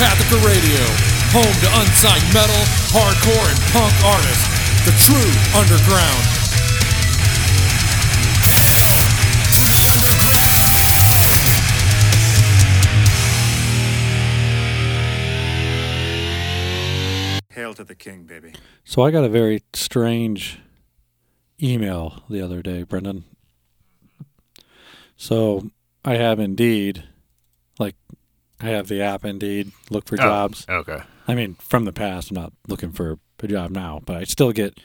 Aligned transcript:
listening 0.00 0.30
Empathica 0.30 0.44
Radio, 0.46 0.84
home 1.30 1.54
to 1.60 1.80
unsigned 1.80 2.34
metal, 2.34 2.54
hardcore, 2.90 3.48
and 3.48 3.60
punk 3.72 3.94
artists. 4.04 4.48
The 4.84 4.92
true 4.98 5.30
underground. 5.58 6.24
Hail 17.50 17.74
to 17.74 17.84
the 17.84 17.94
king, 17.94 18.24
baby. 18.24 18.54
So 18.84 19.02
I 19.02 19.10
got 19.10 19.24
a 19.24 19.28
very 19.28 19.62
strange 19.74 20.60
email 21.62 22.22
the 22.30 22.40
other 22.40 22.62
day, 22.62 22.84
Brendan. 22.84 23.24
So 25.16 25.70
I 26.04 26.14
have 26.14 26.40
Indeed, 26.40 26.96
like 26.96 27.09
I 28.60 28.66
have 28.68 28.88
the 28.88 29.00
app 29.02 29.24
Indeed, 29.24 29.72
look 29.90 30.06
for 30.06 30.16
Oh, 30.20 30.24
jobs. 30.24 30.66
Okay. 30.68 31.00
I 31.26 31.34
mean, 31.34 31.54
from 31.60 31.84
the 31.84 31.92
past, 31.92 32.30
I'm 32.30 32.34
not 32.36 32.52
looking 32.68 32.92
for 32.92 33.18
a 33.42 33.46
job 33.48 33.70
now, 33.70 34.00
but 34.04 34.16
I 34.16 34.24
still 34.24 34.52
get 34.52 34.78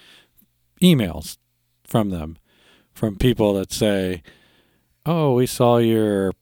emails 0.81 1.37
from 1.85 2.09
them, 2.09 2.37
from 2.93 3.17
people 3.17 3.53
that 3.55 3.71
say, 3.73 4.21
"Oh, 5.05 5.33
we 5.33 5.45
saw 5.45 5.77
your 5.77 6.33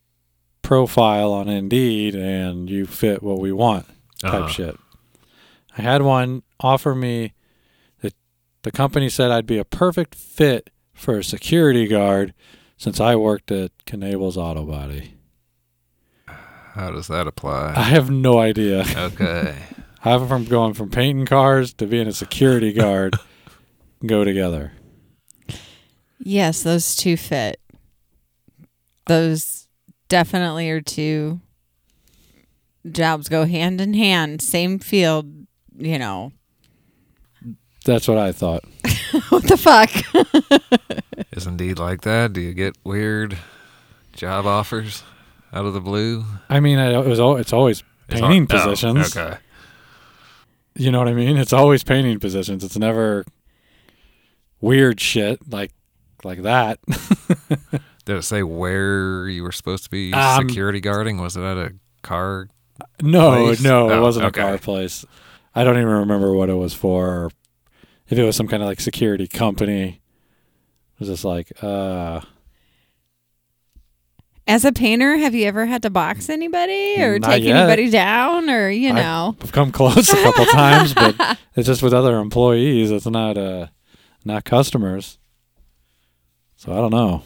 profile 0.61 1.31
on 1.33 1.49
Indeed, 1.49 2.15
and 2.15 2.69
you 2.69 2.85
fit 2.85 3.23
what 3.23 3.39
we 3.39 3.51
want." 3.51 3.85
Type 4.19 4.33
Uh-huh. 4.33 4.47
shit. 4.47 4.79
I 5.77 5.81
had 5.81 6.01
one 6.03 6.43
offer 6.59 6.93
me 6.93 7.33
that 8.01 8.13
the 8.61 8.71
company 8.71 9.09
said 9.09 9.31
I'd 9.31 9.47
be 9.47 9.57
a 9.57 9.65
perfect 9.65 10.13
fit 10.15 10.69
for 10.93 11.17
a 11.17 11.23
security 11.23 11.87
guard 11.87 12.33
since 12.77 12.99
I 12.99 13.15
worked 13.15 13.51
at 13.51 13.71
Knable's 13.85 14.37
Auto 14.37 14.65
Body. 14.65 15.15
How 16.73 16.89
does 16.89 17.07
that 17.07 17.27
apply? 17.27 17.75
I 17.77 17.83
have 17.83 18.09
no 18.09 18.39
idea. 18.39 18.83
okay. 18.97 19.55
How 19.99 20.25
from 20.25 20.45
going 20.45 20.73
from 20.73 20.89
painting 20.89 21.27
cars 21.27 21.71
to 21.75 21.85
being 21.85 22.07
a 22.07 22.11
security 22.11 22.73
guard 22.73 23.15
go 24.03 24.23
together. 24.23 24.71
Yes, 26.17 26.63
those 26.63 26.95
two 26.95 27.15
fit. 27.15 27.59
Those 29.05 29.67
definitely 30.09 30.71
are 30.71 30.81
two 30.81 31.41
jobs 32.91 33.29
go 33.29 33.45
hand 33.45 33.79
in 33.79 33.93
hand, 33.93 34.41
same 34.41 34.79
field, 34.79 35.31
you 35.77 35.99
know. 35.99 36.31
That's 37.85 38.07
what 38.07 38.17
I 38.17 38.31
thought. 38.31 38.63
what 39.29 39.43
the 39.43 39.57
fuck? 39.57 39.91
Is 41.31 41.45
indeed 41.45 41.77
like 41.77 42.01
that? 42.01 42.33
Do 42.33 42.41
you 42.41 42.53
get 42.53 42.75
weird 42.83 43.37
job 44.13 44.47
offers 44.47 45.03
out 45.53 45.65
of 45.65 45.73
the 45.73 45.81
blue? 45.81 46.25
I 46.49 46.59
mean, 46.59 46.79
it 46.79 47.05
was 47.05 47.19
al- 47.19 47.37
it's 47.37 47.53
always 47.53 47.83
It's 48.09 48.19
painting 48.21 48.47
all- 48.51 48.57
oh, 48.59 48.63
positions. 48.65 49.15
okay. 49.15 49.37
You 50.75 50.91
know 50.91 50.99
what 50.99 51.07
I 51.07 51.13
mean? 51.13 51.37
It's 51.37 51.53
always 51.53 51.83
painting 51.83 52.19
positions. 52.19 52.63
It's 52.63 52.77
never 52.77 53.25
weird 54.61 54.99
shit 54.99 55.51
like 55.51 55.71
like 56.23 56.41
that. 56.43 56.79
Did 58.05 58.17
it 58.17 58.23
say 58.23 58.43
where 58.43 59.27
you 59.29 59.43
were 59.43 59.51
supposed 59.51 59.83
to 59.85 59.89
be 59.89 60.11
Um, 60.13 60.47
security 60.47 60.79
guarding? 60.81 61.19
Was 61.21 61.37
it 61.37 61.43
at 61.43 61.57
a 61.57 61.73
car? 62.01 62.47
No, 63.01 63.45
place? 63.45 63.61
no, 63.61 63.89
it 63.89 63.93
Oh, 63.95 64.01
wasn't 64.01 64.25
okay. 64.25 64.41
a 64.41 64.43
car 64.45 64.57
place. 64.57 65.05
I 65.55 65.63
don't 65.63 65.77
even 65.77 65.87
remember 65.87 66.33
what 66.33 66.49
it 66.49 66.55
was 66.55 66.73
for, 66.73 67.29
if 68.09 68.17
it 68.17 68.23
was 68.23 68.35
some 68.35 68.47
kind 68.47 68.63
of 68.63 68.67
like 68.67 68.81
security 68.81 69.27
company. 69.27 70.01
It 70.95 70.99
was 70.99 71.09
just 71.09 71.23
like, 71.23 71.51
uh, 71.63 72.21
As 74.45 74.65
a 74.65 74.73
painter, 74.73 75.15
have 75.17 75.33
you 75.33 75.45
ever 75.45 75.65
had 75.65 75.81
to 75.83 75.89
box 75.89 76.29
anybody 76.29 77.01
or 77.01 77.17
Not 77.19 77.29
take 77.29 77.43
yet. 77.43 77.55
anybody 77.55 77.89
down 77.89 78.49
or, 78.49 78.69
you 78.69 78.91
know? 78.91 79.37
I've 79.41 79.53
come 79.53 79.71
close 79.71 80.09
a 80.09 80.15
couple 80.21 80.45
times, 80.51 80.93
but 80.93 81.15
it's 81.55 81.65
just 81.67 81.81
with 81.81 81.93
other 81.93 82.17
employees. 82.19 82.91
It's 82.91 83.05
not 83.05 83.37
uh, 83.37 83.67
not 84.25 84.43
customers. 84.43 85.17
So 86.57 86.73
I 86.73 86.75
don't 86.77 86.91
know. 86.91 87.23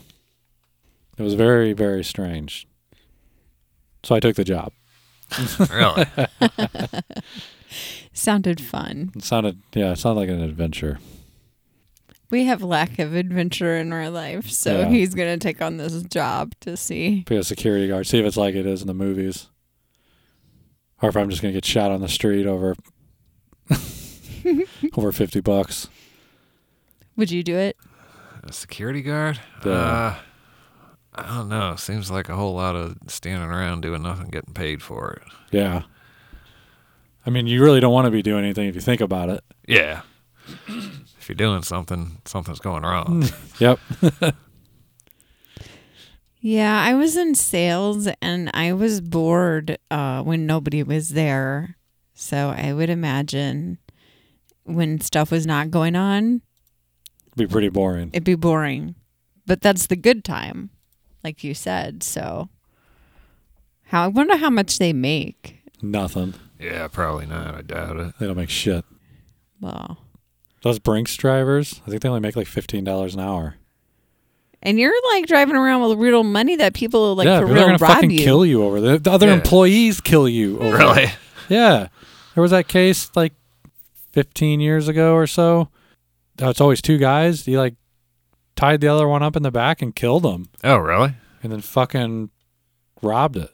It 1.18 1.24
was 1.24 1.34
very, 1.34 1.74
very 1.74 2.04
strange. 2.04 2.68
So 4.04 4.14
I 4.16 4.20
took 4.20 4.36
the 4.36 4.44
job. 4.44 4.72
Really? 5.72 6.06
Sounded 8.14 8.60
fun. 8.62 9.12
It 9.16 9.24
sounded, 9.24 9.60
yeah, 9.74 9.92
it 9.92 9.98
sounded 9.98 10.22
like 10.22 10.30
an 10.30 10.42
adventure. 10.42 11.00
We 12.30 12.46
have 12.46 12.62
lack 12.62 13.00
of 13.00 13.14
adventure 13.16 13.76
in 13.78 13.94
our 13.94 14.10
life, 14.10 14.50
so 14.50 14.82
Yeah. 14.82 14.90
he's 14.90 15.14
going 15.16 15.40
to 15.40 15.44
take 15.44 15.62
on 15.62 15.78
this 15.78 16.04
job 16.04 16.54
to 16.62 16.76
see. 16.76 17.24
Be 17.28 17.38
a 17.38 17.44
security 17.44 17.88
guard. 17.88 18.06
See 18.08 18.20
if 18.20 18.26
it's 18.26 18.36
like 18.38 18.54
it 18.56 18.66
is 18.66 18.82
in 18.82 18.88
the 18.88 18.94
movies, 18.94 19.48
or 21.02 21.08
if 21.10 21.16
I'm 21.16 21.30
just 21.30 21.42
gonna 21.42 21.54
get 21.54 21.64
shot 21.66 21.92
on 21.92 22.02
the 22.02 22.10
street 22.10 22.46
over 22.48 22.76
over 24.98 25.12
fifty 25.12 25.40
bucks. 25.42 25.88
Would 27.16 27.32
you 27.32 27.44
do 27.44 27.56
it? 27.56 27.78
a 28.44 28.54
security 28.54 29.02
guard? 29.02 29.40
Yeah. 29.66 29.72
Uh, 29.72 30.16
I 31.16 31.36
don't 31.38 31.50
know. 31.50 31.76
Seems 31.76 32.10
like 32.12 32.30
a 32.30 32.36
whole 32.36 32.54
lot 32.54 32.76
of 32.76 32.96
standing 33.08 33.50
around 33.50 33.82
doing 33.82 34.04
nothing, 34.04 34.30
getting 34.30 34.54
paid 34.54 34.82
for 34.82 35.14
it. 35.14 35.24
Yeah. 35.52 35.84
I 37.26 37.30
mean, 37.30 37.48
you 37.48 37.62
really 37.62 37.80
don't 37.80 37.92
want 37.94 38.06
to 38.06 38.12
be 38.12 38.22
doing 38.22 38.44
anything 38.46 38.68
if 38.70 38.76
you 38.76 38.82
think 38.82 39.02
about 39.02 39.30
it. 39.30 39.44
Yeah. 39.68 40.02
If 41.28 41.30
you're 41.30 41.50
doing 41.50 41.62
something, 41.62 42.22
something's 42.24 42.60
going 42.60 42.84
wrong. 42.84 43.26
Yep. 43.60 43.80
Yeah, 46.40 46.82
I 46.82 46.94
was 46.94 47.18
in 47.18 47.36
sales 47.36 48.08
and 48.22 48.50
I 48.54 48.72
was 48.72 49.02
bored 49.02 49.78
uh, 49.92 50.22
when 50.22 50.46
nobody 50.46 50.84
was 50.84 51.10
there. 51.10 51.76
So 52.14 52.54
I 52.56 52.72
would 52.72 52.90
imagine 52.90 53.80
when 54.64 55.02
stuff 55.02 55.32
was 55.32 55.46
not 55.46 55.70
going 55.70 55.98
on, 55.98 56.42
be 57.36 57.46
pretty 57.46 57.68
boring. 57.70 58.12
it'd 58.14 58.24
be 58.24 58.36
boring. 58.36 58.96
But 59.46 59.62
that's 59.62 59.88
the 59.88 59.98
good 59.98 60.24
time, 60.24 60.70
like 61.26 61.44
you 61.44 61.54
said. 61.54 62.04
So 62.04 62.48
how 63.88 64.06
I 64.06 64.08
wonder 64.08 64.38
how 64.38 64.50
much 64.50 64.78
they 64.78 64.94
make. 64.94 65.60
Nothing. 65.82 66.36
yeah, 66.58 66.88
probably 66.88 67.26
not. 67.26 67.54
I 67.56 67.62
doubt 67.64 67.98
it. 67.98 68.14
They 68.18 68.28
don't 68.28 68.38
make 68.38 68.50
shit. 68.50 68.86
Well, 69.60 69.98
Those 70.64 70.80
Brinks 70.80 71.16
drivers, 71.16 71.82
I 71.86 71.90
think 71.90 72.02
they 72.02 72.10
only 72.10 72.22
make 72.22 72.36
like 72.36 72.48
fifteen 72.48 72.84
dollars 72.84 73.14
an 73.14 73.22
hour. 73.22 73.56
and 74.62 74.80
you're 74.80 74.94
like 75.14 75.28
driving 75.28 75.56
around 75.56 75.88
with 75.88 76.00
real 76.00 76.24
money 76.24 76.56
that 76.56 76.74
people 76.74 77.16
like 77.16 77.26
yeah, 77.28 77.40
for 77.40 77.46
people 77.48 77.62
are 77.62 77.66
gonna 77.68 77.78
rob 77.78 77.92
fucking 77.92 78.12
you. 78.12 78.20
kill 78.20 78.46
you 78.46 78.64
over 78.64 78.82
there. 78.82 78.98
The 78.98 79.12
other 79.12 79.28
Yeah. 79.28 79.34
employees 79.36 80.02
kill 80.02 80.28
you 80.28 80.60
over 80.60 80.78
Really? 80.78 81.06
Yeah. 81.48 81.88
There 82.34 82.42
was 82.42 82.52
that 82.52 82.68
case 82.68 83.12
like 83.16 83.34
15 84.14 84.60
years 84.60 84.88
ago 84.88 85.14
or 85.14 85.28
so. 85.28 85.70
Oh, 86.42 86.50
it's 86.50 86.60
always 86.62 86.82
two 86.82 86.98
guys. 86.98 87.46
He 87.46 87.58
like 87.58 87.76
tied 88.56 88.82
the 88.82 88.88
other 88.88 89.08
one 89.08 89.22
up 89.24 89.36
in 89.36 89.44
the 89.44 89.52
back 89.52 89.82
and 89.84 89.96
killed 89.96 90.26
him 90.26 90.50
Oh, 90.64 90.78
really? 90.78 91.14
and 91.44 91.52
then 91.52 91.62
fucking 91.62 92.32
robbed 93.04 93.38
it. 93.38 93.52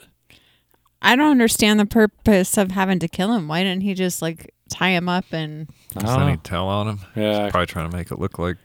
I 1.01 1.17
don't 1.17 1.31
understand 1.31 1.81
the 1.81 1.85
purpose 1.85 2.57
of 2.57 2.71
having 2.71 2.99
to 2.99 3.09
kill 3.09 3.33
him. 3.33 3.49
Why 3.49 3.61
didn't 3.63 3.83
he 3.83 3.93
just 3.93 4.21
like 4.21 4.52
tie 4.73 4.89
him 4.91 5.07
up 5.07 5.25
and 5.31 5.67
I 5.95 6.01
Does 6.01 6.09
don't 6.09 6.21
any 6.23 6.31
oh. 6.31 6.35
know. 6.35 6.41
tell 6.43 6.67
on 6.67 6.87
him? 6.87 6.99
Yeah. 7.15 7.49
Probably 7.49 7.67
trying 7.67 7.89
to 7.89 7.95
make 7.95 8.11
it 8.11 8.19
look 8.19 8.37
like 8.39 8.57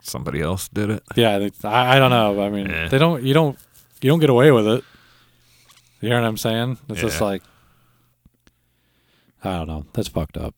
somebody 0.00 0.40
else 0.40 0.68
did 0.68 0.90
it. 0.90 1.02
Yeah. 1.16 1.38
They, 1.38 1.50
I, 1.64 1.96
I 1.96 1.98
don't 1.98 2.10
know. 2.10 2.42
I 2.42 2.50
mean, 2.50 2.68
Yeah. 2.68 2.88
they 2.88 2.98
don't, 2.98 3.22
you 3.22 3.34
don't, 3.34 3.58
you 4.00 4.08
don't 4.10 4.20
get 4.20 4.30
away 4.30 4.50
with 4.52 4.66
it. 4.66 4.84
You 6.00 6.08
know 6.08 6.20
what 6.20 6.26
I'm 6.26 6.36
saying? 6.38 6.78
It's 6.88 7.00
just 7.00 7.20
like, 7.20 7.42
I 9.44 9.58
don't 9.58 9.66
know. 9.68 9.84
That's 9.92 10.08
fucked 10.08 10.36
up. 10.36 10.54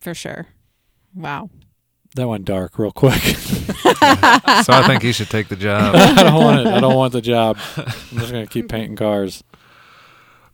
for 0.00 0.14
sure? 0.14 0.46
Wow. 1.14 1.50
That 2.16 2.28
went 2.28 2.44
dark 2.44 2.78
real 2.78 2.92
quick. 2.92 3.20
so 3.22 4.72
I 4.72 4.84
think 4.86 5.02
you 5.02 5.12
should 5.12 5.30
take 5.30 5.48
the 5.48 5.56
job. 5.56 5.94
I 5.98 6.22
don't 6.22 6.34
want 6.34 6.60
it. 6.60 6.66
I 6.68 6.78
don't 6.80 6.94
want 6.94 7.12
the 7.12 7.20
job. 7.20 7.58
I'm 7.76 7.84
just 8.18 8.30
gonna 8.32 8.46
keep 8.46 8.68
painting 8.68 8.94
cars. 8.96 9.42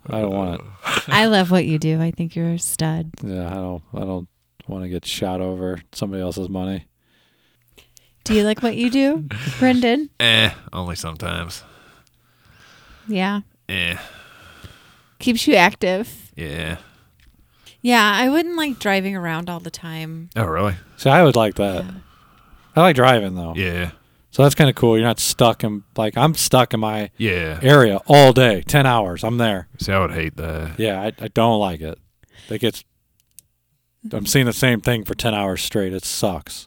I 0.08 0.20
don't 0.20 0.32
want 0.35 0.61
it. 0.61 0.67
I 1.08 1.26
love 1.26 1.50
what 1.50 1.64
you 1.67 1.79
do. 1.79 2.00
I 2.00 2.11
think 2.11 2.35
you're 2.35 2.50
a 2.52 2.58
stud. 2.58 3.11
Yeah, 3.23 3.49
I 3.50 3.55
don't. 3.55 3.82
I 3.94 4.00
don't 4.00 4.29
want 4.67 4.85
to 4.85 4.88
get 4.88 5.05
shot 5.05 5.41
over 5.41 5.81
somebody 5.93 6.23
else's 6.23 6.49
money. 6.49 6.87
Do 8.25 8.35
you 8.35 8.43
like 8.44 8.62
what 8.62 8.76
you 8.76 8.91
do, 8.91 9.26
Brendan? 9.58 10.11
eh, 10.20 10.50
only 10.73 10.94
sometimes. 10.97 11.64
Yeah. 13.08 13.41
Eh, 13.69 13.97
Keeps 15.19 15.47
you 15.47 15.55
active. 15.55 16.32
yeah. 16.37 16.79
Yeah, 17.82 18.12
I 18.14 18.29
wouldn't 18.29 18.56
like 18.56 18.79
driving 18.79 19.17
around 19.17 19.49
all 19.49 19.58
the 19.61 19.70
time. 19.70 20.29
Oh, 20.37 20.44
really? 20.44 20.75
See, 20.99 21.08
I 21.08 21.23
would 21.23 21.35
like 21.35 21.55
that. 21.55 21.82
I 22.76 22.81
like 22.82 22.94
driving 22.94 23.35
though. 23.37 23.55
Yeah, 23.56 23.93
So 24.31 24.44
that's 24.44 24.55
kind 24.55 24.71
of 24.71 24.77
cool. 24.77 24.97
You're 24.97 25.06
not 25.06 25.19
stuck 25.19 25.65
in 25.65 25.82
like 25.97 26.17
I'm 26.17 26.35
stuck 26.35 26.73
in 26.73 26.81
my 26.81 27.11
yeah. 27.17 27.59
area 27.62 28.00
all 28.06 28.32
day, 28.32 28.62
ten 28.62 28.87
hours. 28.87 29.25
I'm 29.25 29.38
there. 29.38 29.69
See, 29.79 29.93
I 29.93 29.99
would 29.99 30.12
hate 30.12 30.37
that. 30.37 30.79
Yeah, 30.79 31.00
I, 31.00 31.12
I 31.19 31.29
don't 31.29 31.59
like 31.59 31.81
it. 31.81 31.99
It 32.49 32.61
gets. 32.61 32.85
I'm 34.12 34.27
seeing 34.27 34.47
the 34.47 34.53
same 34.53 34.81
thing 34.81 35.05
for 35.05 35.15
ten 35.15 35.35
hours 35.35 35.62
straight. 35.62 35.93
It 35.93 36.05
sucks. 36.05 36.67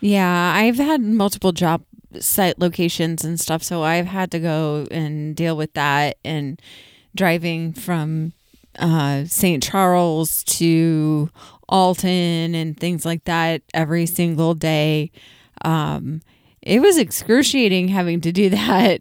Yeah, 0.00 0.52
I've 0.54 0.76
had 0.76 1.00
multiple 1.00 1.52
job 1.52 1.84
site 2.20 2.58
locations 2.58 3.24
and 3.24 3.40
stuff, 3.40 3.62
so 3.62 3.82
I've 3.82 4.06
had 4.06 4.30
to 4.32 4.40
go 4.40 4.86
and 4.90 5.34
deal 5.36 5.56
with 5.56 5.72
that 5.74 6.16
and 6.24 6.60
driving 7.14 7.72
from 7.72 8.32
uh, 8.78 9.24
St. 9.24 9.62
Charles 9.62 10.44
to 10.44 11.30
Alton 11.68 12.54
and 12.54 12.78
things 12.78 13.04
like 13.04 13.24
that 13.24 13.62
every 13.72 14.06
single 14.06 14.54
day. 14.54 15.10
Um, 15.64 16.20
it 16.66 16.80
was 16.80 16.98
excruciating 16.98 17.88
having 17.88 18.20
to 18.22 18.32
do 18.32 18.48
that. 18.50 19.00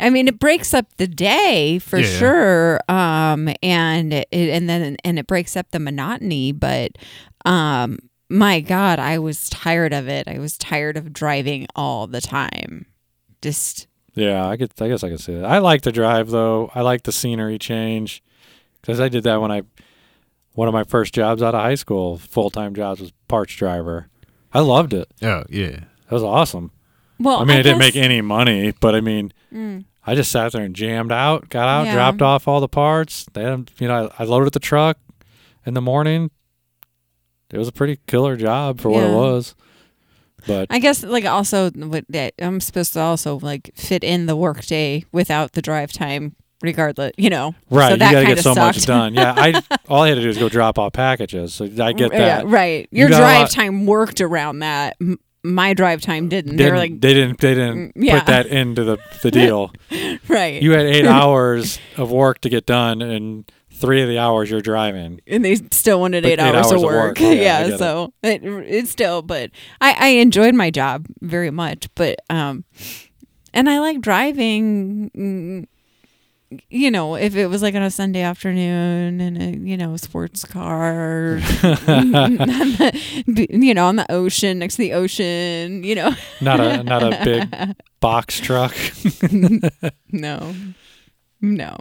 I 0.00 0.10
mean, 0.10 0.28
it 0.28 0.38
breaks 0.38 0.74
up 0.74 0.86
the 0.96 1.08
day 1.08 1.80
for 1.80 1.98
Yeah. 1.98 2.06
sure, 2.18 2.80
um, 2.88 3.48
and 3.62 4.12
it, 4.14 4.28
and 4.30 4.68
then 4.68 4.96
and 5.04 5.18
it 5.18 5.26
breaks 5.26 5.56
up 5.56 5.70
the 5.72 5.80
monotony. 5.80 6.52
But 6.52 6.92
um, 7.44 7.98
my 8.28 8.60
God, 8.60 9.00
I 9.00 9.18
was 9.18 9.48
tired 9.48 9.92
of 9.92 10.06
it. 10.06 10.28
I 10.28 10.38
was 10.38 10.56
tired 10.56 10.96
of 10.96 11.12
driving 11.12 11.66
all 11.74 12.06
the 12.06 12.20
time. 12.20 12.86
Just 13.42 13.88
Yeah, 14.14 14.46
I 14.46 14.56
could. 14.56 14.70
I 14.80 14.86
guess 14.88 15.02
I 15.02 15.08
could 15.10 15.20
say 15.20 15.34
that. 15.34 15.44
I 15.46 15.58
like 15.58 15.82
to 15.82 15.92
drive 15.92 16.30
though. 16.30 16.70
I 16.74 16.82
like 16.82 17.02
the 17.02 17.12
scenery 17.12 17.58
change 17.58 18.22
because 18.80 19.00
I 19.00 19.08
did 19.08 19.24
that 19.24 19.40
when 19.40 19.50
I 19.50 19.62
one 20.52 20.68
of 20.68 20.74
my 20.74 20.84
first 20.84 21.12
jobs 21.14 21.42
out 21.42 21.54
of 21.56 21.60
high 21.60 21.74
school, 21.76 22.18
full 22.18 22.50
time 22.50 22.72
jobs 22.74 23.00
was 23.00 23.12
parts 23.26 23.54
driver. 23.56 24.08
I 24.52 24.60
loved 24.60 24.92
it. 24.94 25.08
Oh 25.22 25.42
yeah. 25.48 25.70
that 25.70 26.12
was 26.12 26.22
awesome. 26.22 26.70
Well, 27.18 27.40
I 27.40 27.44
mean, 27.44 27.58
I, 27.58 27.62
didn't 27.62 27.78
make 27.78 27.96
any 27.96 28.20
money, 28.20 28.72
but 28.80 28.94
I 28.94 29.00
mean, 29.00 29.32
Mm. 29.54 29.84
I 30.06 30.14
just 30.14 30.30
sat 30.30 30.52
there 30.52 30.62
and 30.62 30.74
jammed 30.74 31.10
out, 31.12 31.48
got 31.50 31.68
out, 31.68 31.86
Yeah. 31.86 31.94
dropped 31.94 32.22
off 32.22 32.46
all 32.48 32.60
the 32.60 32.68
parts. 32.68 33.26
Then, 33.32 33.66
you 33.78 33.88
know, 33.88 34.10
I, 34.18 34.22
I 34.22 34.26
loaded 34.26 34.52
the 34.52 34.58
truck 34.60 34.98
in 35.66 35.74
the 35.74 35.80
morning. 35.82 36.30
It 37.50 37.58
was 37.58 37.68
a 37.68 37.72
pretty 37.72 37.98
killer 38.06 38.36
job 38.36 38.80
for 38.80 38.90
what 38.90 39.04
it 39.04 39.08
Yeah. 39.08 39.14
was. 39.16 39.54
But 40.46 40.66
I 40.70 40.78
guess 40.78 41.02
like 41.02 41.24
also 41.24 41.70
what 41.70 42.04
that 42.10 42.34
I'm 42.40 42.60
supposed 42.60 42.92
to 42.92 43.00
also 43.00 43.38
like 43.40 43.70
fit 43.74 44.04
in 44.04 44.26
the 44.26 44.36
workday 44.36 45.04
without 45.12 45.52
the 45.52 45.60
drive 45.62 45.92
time, 45.92 46.36
regardless. 46.62 47.12
You 47.18 47.28
know, 47.30 47.54
right, 47.70 47.88
So 47.88 47.94
you 47.94 47.98
got 47.98 48.10
to 48.12 48.16
kinda 48.20 48.34
get 48.36 48.42
so 48.44 48.54
much 48.54 48.76
sucked. 48.76 48.86
done. 48.86 49.14
Yeah, 49.14 49.34
I 49.36 49.62
all 49.88 50.02
I 50.02 50.08
had 50.10 50.14
to 50.14 50.20
do 50.22 50.28
is 50.28 50.38
go 50.38 50.48
drop 50.48 50.78
off 50.78 50.92
packages. 50.92 51.54
So 51.54 51.64
I 51.64 51.92
get 51.92 52.12
Yeah, 52.12 52.18
that. 52.42 52.46
right. 52.46 52.86
Your 52.92 53.08
got 53.08 53.16
a 53.16 53.20
drive 53.20 53.40
lot- 53.42 53.50
time 53.50 53.86
worked 53.86 54.20
around 54.20 54.60
that. 54.60 54.96
M- 55.00 55.18
my 55.48 55.74
drive 55.74 56.00
time 56.02 56.28
didn't. 56.28 56.56
They 56.56 56.70
were 56.70 56.76
like, 56.76 57.00
they 57.00 57.14
didn't. 57.14 57.40
They 57.40 57.54
didn't 57.54 57.94
Mm, 57.94 58.04
yeah. 58.04 58.18
put 58.18 58.26
that 58.26 58.46
into 58.46 58.84
the 58.84 58.98
the 59.22 59.30
deal. 59.30 59.72
right. 60.28 60.62
you 60.62 60.72
had 60.72 60.86
eight 60.86 61.06
hours 61.20 61.78
of 61.96 62.10
work 62.10 62.40
to 62.42 62.48
get 62.48 62.66
done, 62.66 63.02
and 63.02 63.50
three 63.70 64.02
of 64.02 64.08
the 64.08 64.18
hours 64.18 64.50
you're 64.50 64.60
driving. 64.60 65.20
and 65.26 65.44
they 65.44 65.54
still 65.54 66.00
wanted 66.00 66.26
eight, 66.26 66.32
eight 66.32 66.40
hours, 66.40 66.66
hours 66.66 66.72
of 66.72 66.78
of 66.78 66.82
work. 66.84 66.94
work. 66.94 67.20
Yeah, 67.20 67.30
Yeah, 67.32 67.64
get 67.64 67.72
it. 67.74 67.78
so 67.78 68.12
it, 68.22 68.42
it's 68.44 68.90
still, 68.90 69.22
but 69.22 69.50
I, 69.80 69.92
I 69.98 70.08
enjoyed 70.20 70.54
my 70.54 70.70
job 70.70 71.06
very 71.22 71.50
much. 71.50 71.88
But 71.94 72.18
um, 72.28 72.64
and 73.54 73.68
I 73.70 73.78
like 73.80 74.00
driving. 74.00 75.68
You 76.70 76.90
know, 76.90 77.14
if 77.14 77.36
it 77.36 77.48
was 77.48 77.60
like 77.60 77.74
on 77.74 77.82
a 77.82 77.90
Sunday 77.90 78.22
afternoon 78.22 79.20
and 79.20 79.42
a 79.42 79.58
you 79.58 79.76
know 79.76 79.96
sports 79.96 80.46
car, 80.46 81.40
the, 81.42 82.92
you 83.50 83.74
know, 83.74 83.86
on 83.86 83.96
the 83.96 84.10
ocean 84.10 84.58
next 84.58 84.76
to 84.76 84.82
the 84.82 84.94
ocean, 84.94 85.84
you 85.84 85.94
know, 85.94 86.14
Not 86.40 86.60
a 86.60 86.82
not 86.82 87.02
a 87.02 87.22
big 87.22 87.76
box 88.00 88.40
truck. 88.40 88.74
no, 90.12 90.54
no. 91.42 91.76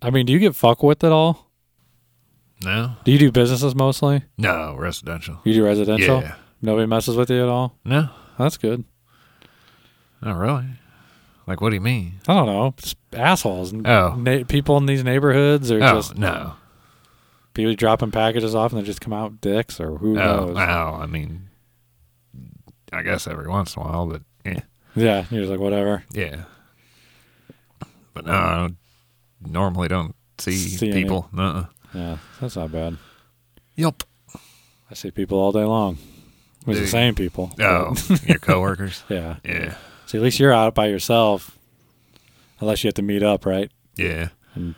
I 0.00 0.10
mean, 0.10 0.26
do 0.26 0.32
you 0.32 0.40
get 0.40 0.56
fuck 0.56 0.82
with 0.82 1.04
at 1.04 1.12
all? 1.12 1.52
No. 2.64 2.92
Do 3.04 3.12
you 3.12 3.18
do 3.18 3.32
businesses 3.32 3.74
mostly? 3.74 4.22
No 4.36 4.74
residential. 4.76 5.38
You 5.44 5.54
do 5.54 5.64
residential? 5.64 6.22
Yeah. 6.22 6.34
Nobody 6.60 6.86
messes 6.86 7.16
with 7.16 7.30
you 7.30 7.42
at 7.42 7.48
all? 7.48 7.78
No. 7.84 8.08
That's 8.38 8.56
good. 8.56 8.84
Not 10.22 10.38
really. 10.38 10.64
Like, 11.46 11.60
what 11.60 11.70
do 11.70 11.74
you 11.74 11.80
mean? 11.80 12.14
I 12.28 12.34
don't 12.34 12.46
know. 12.46 12.74
Just 12.76 12.96
assholes. 13.12 13.72
Oh. 13.74 14.14
Na- 14.16 14.44
people 14.44 14.76
in 14.76 14.86
these 14.86 15.02
neighborhoods 15.04 15.70
are 15.72 15.76
Oh 15.82 15.94
just 15.96 16.16
no. 16.16 16.54
people 17.54 17.74
dropping 17.74 18.10
packages 18.12 18.54
off 18.54 18.72
and 18.72 18.80
they 18.80 18.86
just 18.86 19.00
come 19.00 19.12
out 19.12 19.40
dicks 19.40 19.80
or 19.80 19.96
who 19.98 20.12
Oh, 20.20 20.46
knows. 20.46 20.54
wow. 20.54 20.94
I 21.00 21.06
mean, 21.06 21.48
I 22.92 23.02
guess 23.02 23.26
every 23.26 23.48
once 23.48 23.74
in 23.76 23.82
a 23.82 23.84
while, 23.86 24.06
but 24.06 24.22
yeah, 24.44 24.60
Yeah, 24.94 25.24
you're 25.30 25.42
just 25.42 25.50
like 25.50 25.60
whatever. 25.60 26.04
yeah. 26.12 26.44
But 28.14 28.26
no, 28.26 28.32
I 28.32 28.56
don't- 28.58 28.76
normally 29.44 29.88
don't 29.88 30.14
see, 30.38 30.52
See 30.56 30.92
people. 30.92 31.28
Nuh-uh. 31.32 31.66
Yeah, 31.94 32.18
that's 32.40 32.56
not 32.56 32.70
bad. 32.72 32.96
Yup. 33.74 34.04
I 34.90 34.94
see 34.94 35.10
people 35.10 35.38
all 35.38 35.52
day 35.52 35.64
long. 35.64 35.98
It's 36.58 36.66
the 36.66 36.84
Dude. 36.84 36.88
same 36.88 37.14
people. 37.14 37.50
Oh, 37.58 37.94
your 38.26 38.38
coworkers. 38.38 39.02
yeah. 39.08 39.36
Yeah, 39.44 39.74
See, 40.12 40.18
at 40.18 40.24
least 40.24 40.38
you're 40.38 40.52
out 40.52 40.74
by 40.74 40.88
yourself, 40.88 41.56
unless 42.60 42.84
you 42.84 42.88
have 42.88 42.94
to 42.96 43.02
meet 43.02 43.22
up, 43.22 43.46
right? 43.46 43.70
yeah, 43.96 44.28
And 44.54 44.74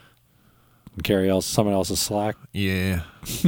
carry 1.02 1.28
else 1.28 1.44
someone 1.44 1.74
else's 1.74 1.98
slack. 1.98 2.36
yeah. 2.52 3.00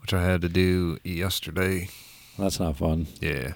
Which 0.00 0.12
I 0.12 0.24
had 0.24 0.40
to 0.40 0.48
do 0.48 0.98
yesterday. 1.04 1.90
That's 2.36 2.58
not 2.58 2.76
fun. 2.78 3.06
Yeah, 3.20 3.52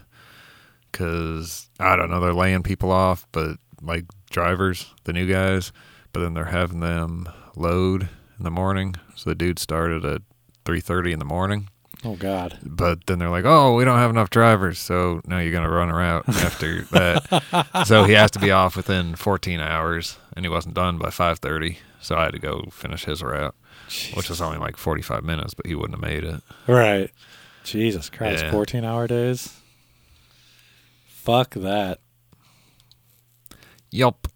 because 0.92 1.68
I 1.80 1.96
don't 1.96 2.08
know, 2.08 2.20
they're 2.20 2.32
laying 2.32 2.62
people 2.62 2.92
off, 2.92 3.26
but 3.32 3.56
like 3.80 4.04
drivers, 4.30 4.94
the 5.02 5.12
new 5.12 5.26
guys, 5.26 5.72
but 6.12 6.20
then 6.20 6.34
they're 6.34 6.44
having 6.44 6.78
them 6.78 7.28
load 7.56 8.02
in 8.38 8.44
the 8.44 8.50
morning. 8.52 8.94
So 9.16 9.28
the 9.30 9.34
dude 9.34 9.58
started 9.58 10.04
at 10.04 10.22
three 10.64 10.80
thirty 10.80 11.10
in 11.12 11.18
the 11.18 11.24
morning, 11.24 11.68
Oh 12.04 12.16
God. 12.16 12.58
but 12.64 13.06
then 13.06 13.18
they're 13.18 13.30
like, 13.30 13.44
"Oh, 13.44 13.74
we 13.76 13.84
don't 13.84 13.98
have 13.98 14.10
enough 14.10 14.30
drivers, 14.30 14.78
so 14.78 15.20
now 15.26 15.38
you're 15.38 15.52
gonna 15.52 15.70
run 15.70 15.88
around 15.90 16.24
after 16.28 16.82
that." 16.86 17.84
so 17.86 18.04
he 18.04 18.12
has 18.14 18.30
to 18.32 18.38
be 18.40 18.50
off 18.50 18.76
within 18.76 19.14
fourteen 19.14 19.60
hours, 19.60 20.18
and 20.34 20.44
he 20.44 20.48
wasn't 20.48 20.74
done 20.74 20.98
by 20.98 21.10
five 21.10 21.38
thirty. 21.38 21.78
So 22.00 22.16
I 22.16 22.24
had 22.24 22.32
to 22.32 22.40
go 22.40 22.64
finish 22.72 23.04
his 23.04 23.22
route, 23.22 23.54
which 24.14 24.28
was 24.28 24.40
only 24.40 24.58
like 24.58 24.76
forty 24.76 25.02
five 25.02 25.22
minutes, 25.22 25.54
but 25.54 25.66
he 25.66 25.74
wouldn't 25.76 26.00
have 26.00 26.10
made 26.10 26.24
it. 26.24 26.40
Right. 26.66 27.10
Jesus 27.64 28.10
Christ. 28.10 28.42
Yeah. 28.42 28.50
14 28.50 28.84
hour 28.84 29.06
days. 29.06 29.60
Fuck 31.06 31.50
that. 31.54 32.00
Yup. 33.92 34.26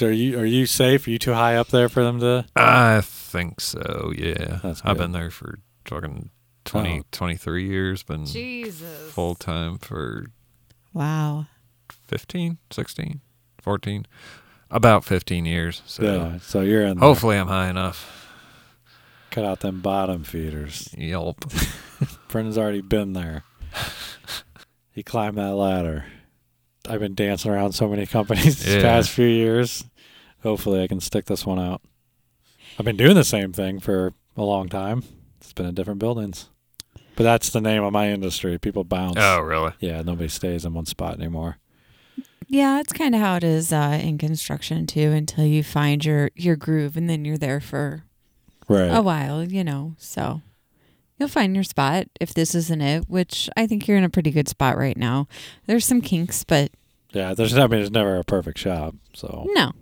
Are 0.00 0.10
you 0.10 0.38
are 0.38 0.46
you 0.46 0.64
safe? 0.64 1.06
Are 1.06 1.10
you 1.10 1.18
too 1.18 1.34
high 1.34 1.56
up 1.56 1.68
there 1.68 1.90
for 1.90 2.02
them 2.02 2.20
to? 2.20 2.46
I 2.56 3.02
think 3.02 3.60
so, 3.60 4.10
yeah. 4.16 4.60
That's 4.62 4.80
I've 4.82 4.96
been 4.96 5.12
there 5.12 5.30
for 5.30 5.58
fucking 5.84 6.30
20, 6.64 7.00
Oh. 7.00 7.02
23 7.12 7.66
years, 7.66 8.02
been 8.02 8.26
Jesus. 8.26 9.10
full 9.12 9.34
time 9.34 9.78
for 9.78 10.26
Wow. 10.92 11.46
15, 12.06 12.58
16, 12.70 13.20
14, 13.62 14.06
about 14.70 15.04
15 15.04 15.44
years. 15.46 15.82
So 15.86 16.02
yeah. 16.02 16.38
So 16.40 16.60
you're 16.60 16.82
in. 16.82 16.98
there. 16.98 17.08
hopefully 17.08 17.36
I'm 17.36 17.48
high 17.48 17.68
enough. 17.70 18.16
Cut 19.30 19.44
out 19.44 19.60
them 19.60 19.80
bottom 19.80 20.24
feeders. 20.24 20.92
Yelp. 20.98 21.44
Brendan's 22.28 22.58
already 22.58 22.80
been 22.80 23.12
there. 23.12 23.44
he 24.90 25.02
climbed 25.02 25.38
that 25.38 25.54
ladder. 25.54 26.04
I've 26.88 26.98
been 27.00 27.14
dancing 27.14 27.50
around 27.52 27.72
so 27.72 27.88
many 27.88 28.06
companies 28.06 28.64
these 28.64 28.74
Yeah. 28.76 28.82
past 28.82 29.10
few 29.10 29.26
years. 29.26 29.84
Hopefully, 30.42 30.82
I 30.82 30.88
can 30.88 30.98
stick 31.00 31.26
this 31.26 31.46
one 31.46 31.58
out. 31.60 31.82
I've 32.78 32.84
been 32.84 32.96
doing 32.96 33.14
the 33.14 33.22
same 33.24 33.52
thing 33.52 33.78
for 33.78 34.14
a 34.36 34.42
long 34.42 34.68
time. 34.68 35.04
It's 35.40 35.52
been 35.52 35.66
in 35.66 35.74
different 35.74 36.00
buildings. 36.00 36.48
But 37.16 37.24
that's 37.24 37.50
the 37.50 37.60
name 37.60 37.82
of 37.82 37.92
my 37.92 38.08
industry. 38.10 38.58
People 38.58 38.84
bounce. 38.84 39.16
Oh, 39.18 39.40
really? 39.40 39.72
Yeah, 39.80 40.02
nobody 40.02 40.28
stays 40.28 40.64
in 40.64 40.72
one 40.74 40.86
spot 40.86 41.14
anymore. 41.18 41.58
Yeah, 42.46 42.80
it's 42.80 42.92
kind 42.92 43.14
of 43.14 43.20
how 43.20 43.36
it 43.36 43.44
is 43.44 43.72
uh, 43.72 43.98
in 44.02 44.18
construction 44.18 44.86
too. 44.86 45.10
Until 45.12 45.44
you 45.44 45.62
find 45.62 46.04
your 46.04 46.30
your 46.34 46.56
groove, 46.56 46.96
and 46.96 47.08
then 47.08 47.24
you're 47.24 47.36
there 47.38 47.60
for 47.60 48.04
Right. 48.68 48.86
a 48.88 49.02
while. 49.02 49.44
You 49.44 49.62
know, 49.64 49.94
so 49.98 50.40
you'll 51.18 51.28
find 51.28 51.54
your 51.54 51.62
spot 51.64 52.06
if 52.20 52.32
this 52.34 52.54
isn't 52.54 52.80
it. 52.80 53.04
Which 53.08 53.48
I 53.56 53.66
think 53.66 53.86
you're 53.86 53.98
in 53.98 54.04
a 54.04 54.08
pretty 54.10 54.30
good 54.30 54.48
spot 54.48 54.76
right 54.78 54.96
now. 54.96 55.28
There's 55.66 55.84
some 55.84 56.00
kinks, 56.00 56.42
but 56.42 56.70
Yeah, 57.12 57.34
there's 57.34 57.54
I 57.56 57.62
mean, 57.62 57.70
there's 57.70 57.90
never 57.90 58.16
a 58.16 58.24
perfect 58.24 58.58
shop. 58.58 58.94
So, 59.14 59.46
no, 59.50 59.72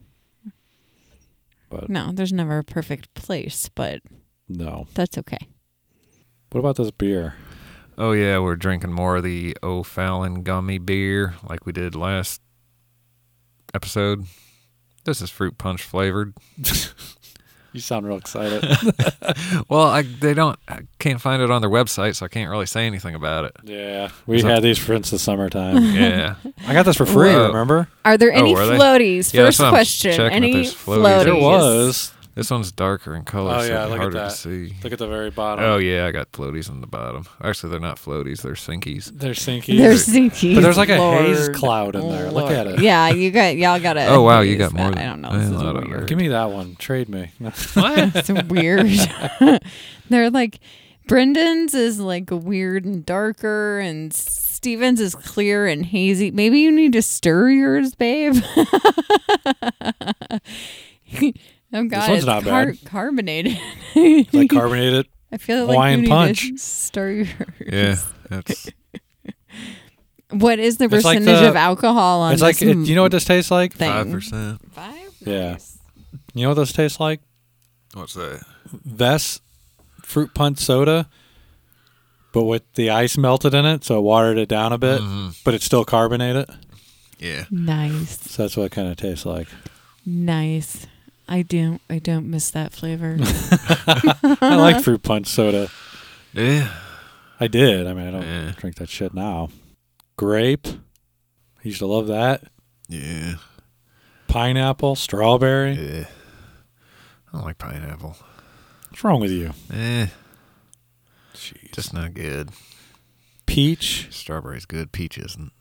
but 1.70 1.88
no, 1.88 2.10
there's 2.12 2.32
never 2.32 2.58
a 2.58 2.64
perfect 2.64 3.14
place, 3.14 3.70
but 3.74 4.00
no. 4.48 4.86
that's 4.94 5.18
okay. 5.18 5.38
What 6.50 6.60
about 6.60 6.76
this 6.76 6.90
beer? 6.90 7.34
Oh, 7.98 8.12
yeah, 8.12 8.38
we're 8.38 8.56
drinking 8.56 8.92
more 8.92 9.16
of 9.16 9.24
the 9.24 9.56
O'Fallon 9.62 10.42
gummy 10.44 10.78
beer 10.78 11.34
like 11.48 11.66
we 11.66 11.72
did 11.72 11.94
last 11.94 12.40
episode. 13.74 14.24
This 15.04 15.20
is 15.20 15.30
fruit 15.30 15.58
punch 15.58 15.82
flavored. 15.82 16.34
You 17.74 17.80
sound 17.80 18.06
real 18.06 18.16
excited. 18.16 18.64
Well, 19.68 19.82
I 19.82 20.02
they 20.02 20.32
don't 20.32 20.58
I 20.66 20.80
can't 20.98 21.20
find 21.20 21.42
it 21.42 21.50
on 21.50 21.60
their 21.60 21.70
website, 21.70 22.16
so 22.16 22.24
I 22.24 22.28
can't 22.28 22.50
really 22.50 22.64
say 22.64 22.86
anything 22.86 23.14
about 23.14 23.44
it. 23.44 23.52
yeah, 23.64 24.08
we 24.26 24.38
Is 24.38 24.42
that- 24.42 24.50
had 24.54 24.62
these 24.62 24.78
for 24.78 24.94
instance 24.94 25.22
summertime. 25.22 25.82
Yeah. 25.94 26.36
I 26.66 26.72
got 26.72 26.84
this 26.84 26.96
for 26.96 27.04
free. 27.04 27.30
Whoa. 27.30 27.48
Remember? 27.48 27.88
Are 28.06 28.16
there 28.16 28.32
oh, 28.32 28.36
any 28.38 28.54
were 28.54 28.66
they? 28.66 28.78
floaties? 28.78 29.34
Yeah, 29.34 29.44
First 29.44 29.58
that's 29.58 29.58
what 29.58 29.66
I'm 29.66 29.72
question. 29.74 30.20
Any 30.20 30.64
floaties. 30.64 30.74
floaties? 30.74 31.24
There 31.24 31.34
was. 31.36 32.12
This 32.38 32.52
one's 32.52 32.70
darker 32.70 33.16
in 33.16 33.24
color, 33.24 33.52
Oh, 33.56 33.60
so 33.62 33.66
yeah, 33.66 33.82
it's 33.82 33.90
look 33.90 33.96
at 33.96 34.00
harder 34.00 34.18
that. 34.18 34.30
to 34.30 34.36
see. 34.36 34.72
Look 34.84 34.92
at 34.92 35.00
the 35.00 35.08
very 35.08 35.28
bottom. 35.30 35.64
Oh 35.64 35.78
yeah, 35.78 36.06
I 36.06 36.12
got 36.12 36.30
floaties 36.30 36.70
on 36.70 36.80
the 36.80 36.86
bottom. 36.86 37.26
Actually, 37.42 37.70
they're 37.72 37.80
not 37.80 37.96
floaties; 37.96 38.42
they're 38.42 38.52
sinkies. 38.52 39.06
They're 39.06 39.32
sinky. 39.32 39.76
There's 39.76 40.06
sinky. 40.06 40.54
But 40.54 40.60
there's 40.60 40.76
like 40.76 40.88
a 40.88 40.96
haze 40.98 41.48
cloud 41.48 41.96
in 41.96 42.08
there. 42.08 42.30
Look 42.30 42.52
at 42.52 42.68
it. 42.68 42.80
Yeah, 42.80 43.08
you 43.08 43.32
got 43.32 43.56
y'all 43.56 43.80
got 43.80 43.94
to. 43.94 44.06
Oh 44.06 44.22
wow, 44.22 44.42
you 44.42 44.56
got 44.56 44.72
more. 44.72 44.86
I 44.86 45.02
don't 45.02 45.20
know. 45.20 45.32
This 45.32 45.46
is 45.46 45.50
a 45.50 45.54
lot 45.58 45.74
whatever. 45.74 46.04
Give 46.04 46.16
me 46.16 46.28
that 46.28 46.52
one. 46.52 46.76
Trade 46.76 47.08
me. 47.08 47.32
What? 47.74 48.14
It's 48.14 48.30
weird. 48.30 48.86
They're 50.08 50.30
like 50.30 50.60
Brendan's 51.08 51.74
is 51.74 51.98
like 51.98 52.30
weird 52.30 52.84
and 52.84 53.04
darker, 53.04 53.80
and 53.80 54.14
Steven's 54.14 55.00
is 55.00 55.16
clear 55.16 55.66
and 55.66 55.84
hazy. 55.84 56.30
Maybe 56.30 56.60
you 56.60 56.70
need 56.70 56.92
to 56.92 57.02
stir 57.02 57.50
yours, 57.50 57.96
babe. 57.96 58.36
oh 61.72 61.84
God, 61.84 62.08
one's 62.08 62.18
it's 62.18 62.26
not 62.26 62.44
bad. 62.44 62.78
carbonated. 62.84 63.58
It's 63.94 64.32
like 64.34 64.50
carbonated. 64.50 65.06
I 65.32 65.36
feel 65.36 65.66
Hawaiian 65.66 66.00
like 66.00 66.02
you 66.04 66.08
punch. 66.08 66.44
need 66.44 66.56
to 66.58 66.62
stir 66.62 67.10
yours. 67.10 67.28
yeah, 67.66 67.96
that's 68.30 68.70
What 70.30 70.58
is 70.58 70.76
the 70.76 70.84
It's 70.84 70.92
like 71.04 71.18
percentage 71.18 71.40
the- 71.40 71.48
of 71.48 71.56
alcohol 71.56 72.20
on 72.20 72.32
It's 72.34 72.42
like 72.42 72.60
it, 72.60 72.76
you 72.86 72.94
know 72.94 73.02
what 73.02 73.12
this 73.12 73.24
tastes 73.24 73.50
like. 73.50 73.72
five 73.74 74.10
percent. 74.10 74.60
Five. 74.72 74.94
Yeah. 75.20 75.52
Nice. 75.52 75.78
You 76.34 76.42
know 76.42 76.50
what 76.50 76.54
this 76.56 76.72
tastes 76.72 77.00
like. 77.00 77.20
What's 77.94 78.14
that? 78.14 78.42
Vess 78.86 79.40
fruit 80.02 80.34
punch 80.34 80.58
soda, 80.58 81.08
but 82.32 82.44
with 82.44 82.62
the 82.74 82.90
ice 82.90 83.16
melted 83.16 83.54
in 83.54 83.64
it, 83.64 83.84
so 83.84 83.98
it 83.98 84.02
watered 84.02 84.36
it 84.38 84.48
down 84.48 84.72
a 84.72 84.78
bit, 84.78 85.00
Mhm. 85.00 85.34
but 85.44 85.54
it's 85.54 85.64
still 85.64 85.84
carbonated. 85.86 86.46
Yeah. 87.18 87.44
Nice. 87.50 88.20
So 88.30 88.42
that's 88.42 88.56
what 88.56 88.64
it 88.64 88.72
kind 88.72 88.88
of 88.88 88.96
tastes 88.98 89.24
like. 89.26 89.48
Nice. 90.04 90.86
I 91.28 91.42
don't. 91.42 91.80
I 91.90 91.98
don't 91.98 92.30
miss 92.30 92.50
that 92.52 92.72
flavor. 92.72 93.16
I 94.40 94.56
like 94.56 94.80
fruit 94.84 95.02
punch 95.02 95.26
soda. 95.26 95.68
Yeah. 96.32 96.72
I 97.40 97.46
did. 97.48 97.86
I 97.86 97.92
mean, 97.94 98.08
I 98.08 98.10
don't 98.10 98.22
Yeah. 98.22 98.52
drink 98.56 98.76
that 98.76 98.88
shit 98.88 99.14
now. 99.14 99.50
Grape. 100.16 100.66
I 100.66 101.60
used 101.62 101.78
to 101.80 101.86
love 101.86 102.06
that. 102.08 102.44
Yeah. 102.88 103.34
Pineapple, 104.26 104.96
strawberry. 104.96 105.72
Yeah. 105.74 106.04
I 107.28 107.36
don't 107.36 107.44
like 107.44 107.58
pineapple. 107.58 108.16
What's 108.88 109.04
wrong 109.04 109.20
with 109.20 109.30
you? 109.30 109.52
Eh, 109.72 110.06
Jeez. 111.34 111.72
just 111.72 111.92
not 111.92 112.14
good. 112.14 112.50
Peach. 113.46 114.08
Strawberry's 114.10 114.66
good. 114.66 114.92
Peach 114.92 115.16
isn't. 115.18 115.52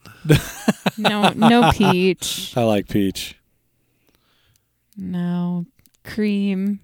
no, 0.98 1.30
no 1.30 1.70
peach. 1.72 2.52
I 2.56 2.64
like 2.64 2.88
peach. 2.88 3.37
No 4.98 5.64
cream. 6.04 6.80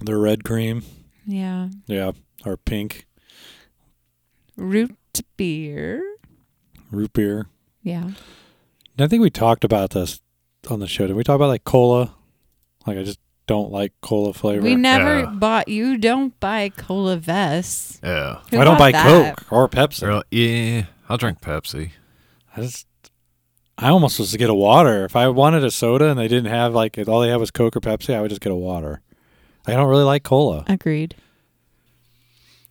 The 0.00 0.16
red 0.16 0.44
cream. 0.44 0.82
Yeah. 1.26 1.68
Yeah. 1.86 2.12
Or 2.44 2.56
pink. 2.58 3.06
Root 4.56 4.94
beer. 5.36 6.02
Root 6.90 7.12
beer. 7.14 7.48
Yeah. 7.82 8.10
I 8.98 9.06
think 9.08 9.22
we 9.22 9.30
talked 9.30 9.64
about 9.64 9.90
this 9.90 10.20
on 10.70 10.80
the 10.80 10.86
show. 10.86 11.06
Did 11.06 11.16
we 11.16 11.24
talk 11.24 11.36
about 11.36 11.48
like 11.48 11.64
cola? 11.64 12.14
Like 12.86 12.98
I 12.98 13.02
just 13.02 13.18
don't 13.46 13.72
like 13.72 13.92
cola 14.02 14.32
flavor. 14.34 14.62
We 14.62 14.74
never 14.76 15.20
Yeah. 15.20 15.26
bought. 15.26 15.68
You 15.68 15.96
don't 15.98 16.38
buy 16.38 16.68
cola 16.68 17.16
vests. 17.16 17.98
Yeah. 18.04 18.40
Who 18.50 18.58
I 18.60 18.64
don't 18.64 18.78
buy 18.78 18.92
that? 18.92 19.36
Coke 19.38 19.52
or 19.52 19.68
Pepsi. 19.68 20.06
Really? 20.06 20.24
Yeah. 20.30 20.84
I'll 21.08 21.16
drink 21.16 21.40
Pepsi. 21.40 21.92
I 22.56 22.60
just 22.60 22.86
I 23.76 23.88
almost 23.88 24.18
was 24.18 24.30
to 24.30 24.38
get 24.38 24.50
a 24.50 24.54
water. 24.54 25.04
If 25.04 25.16
I 25.16 25.28
wanted 25.28 25.64
a 25.64 25.70
soda 25.70 26.08
and 26.08 26.18
they 26.18 26.28
didn't 26.28 26.50
have 26.50 26.74
like 26.74 26.96
if 26.98 27.08
all 27.08 27.20
they 27.20 27.28
had 27.30 27.40
was 27.40 27.50
Coke 27.50 27.76
or 27.76 27.80
Pepsi, 27.80 28.14
I 28.14 28.20
would 28.20 28.28
just 28.28 28.40
get 28.40 28.52
a 28.52 28.56
water. 28.56 29.00
I 29.66 29.72
don't 29.72 29.88
really 29.88 30.04
like 30.04 30.22
cola. 30.22 30.64
Agreed. 30.68 31.14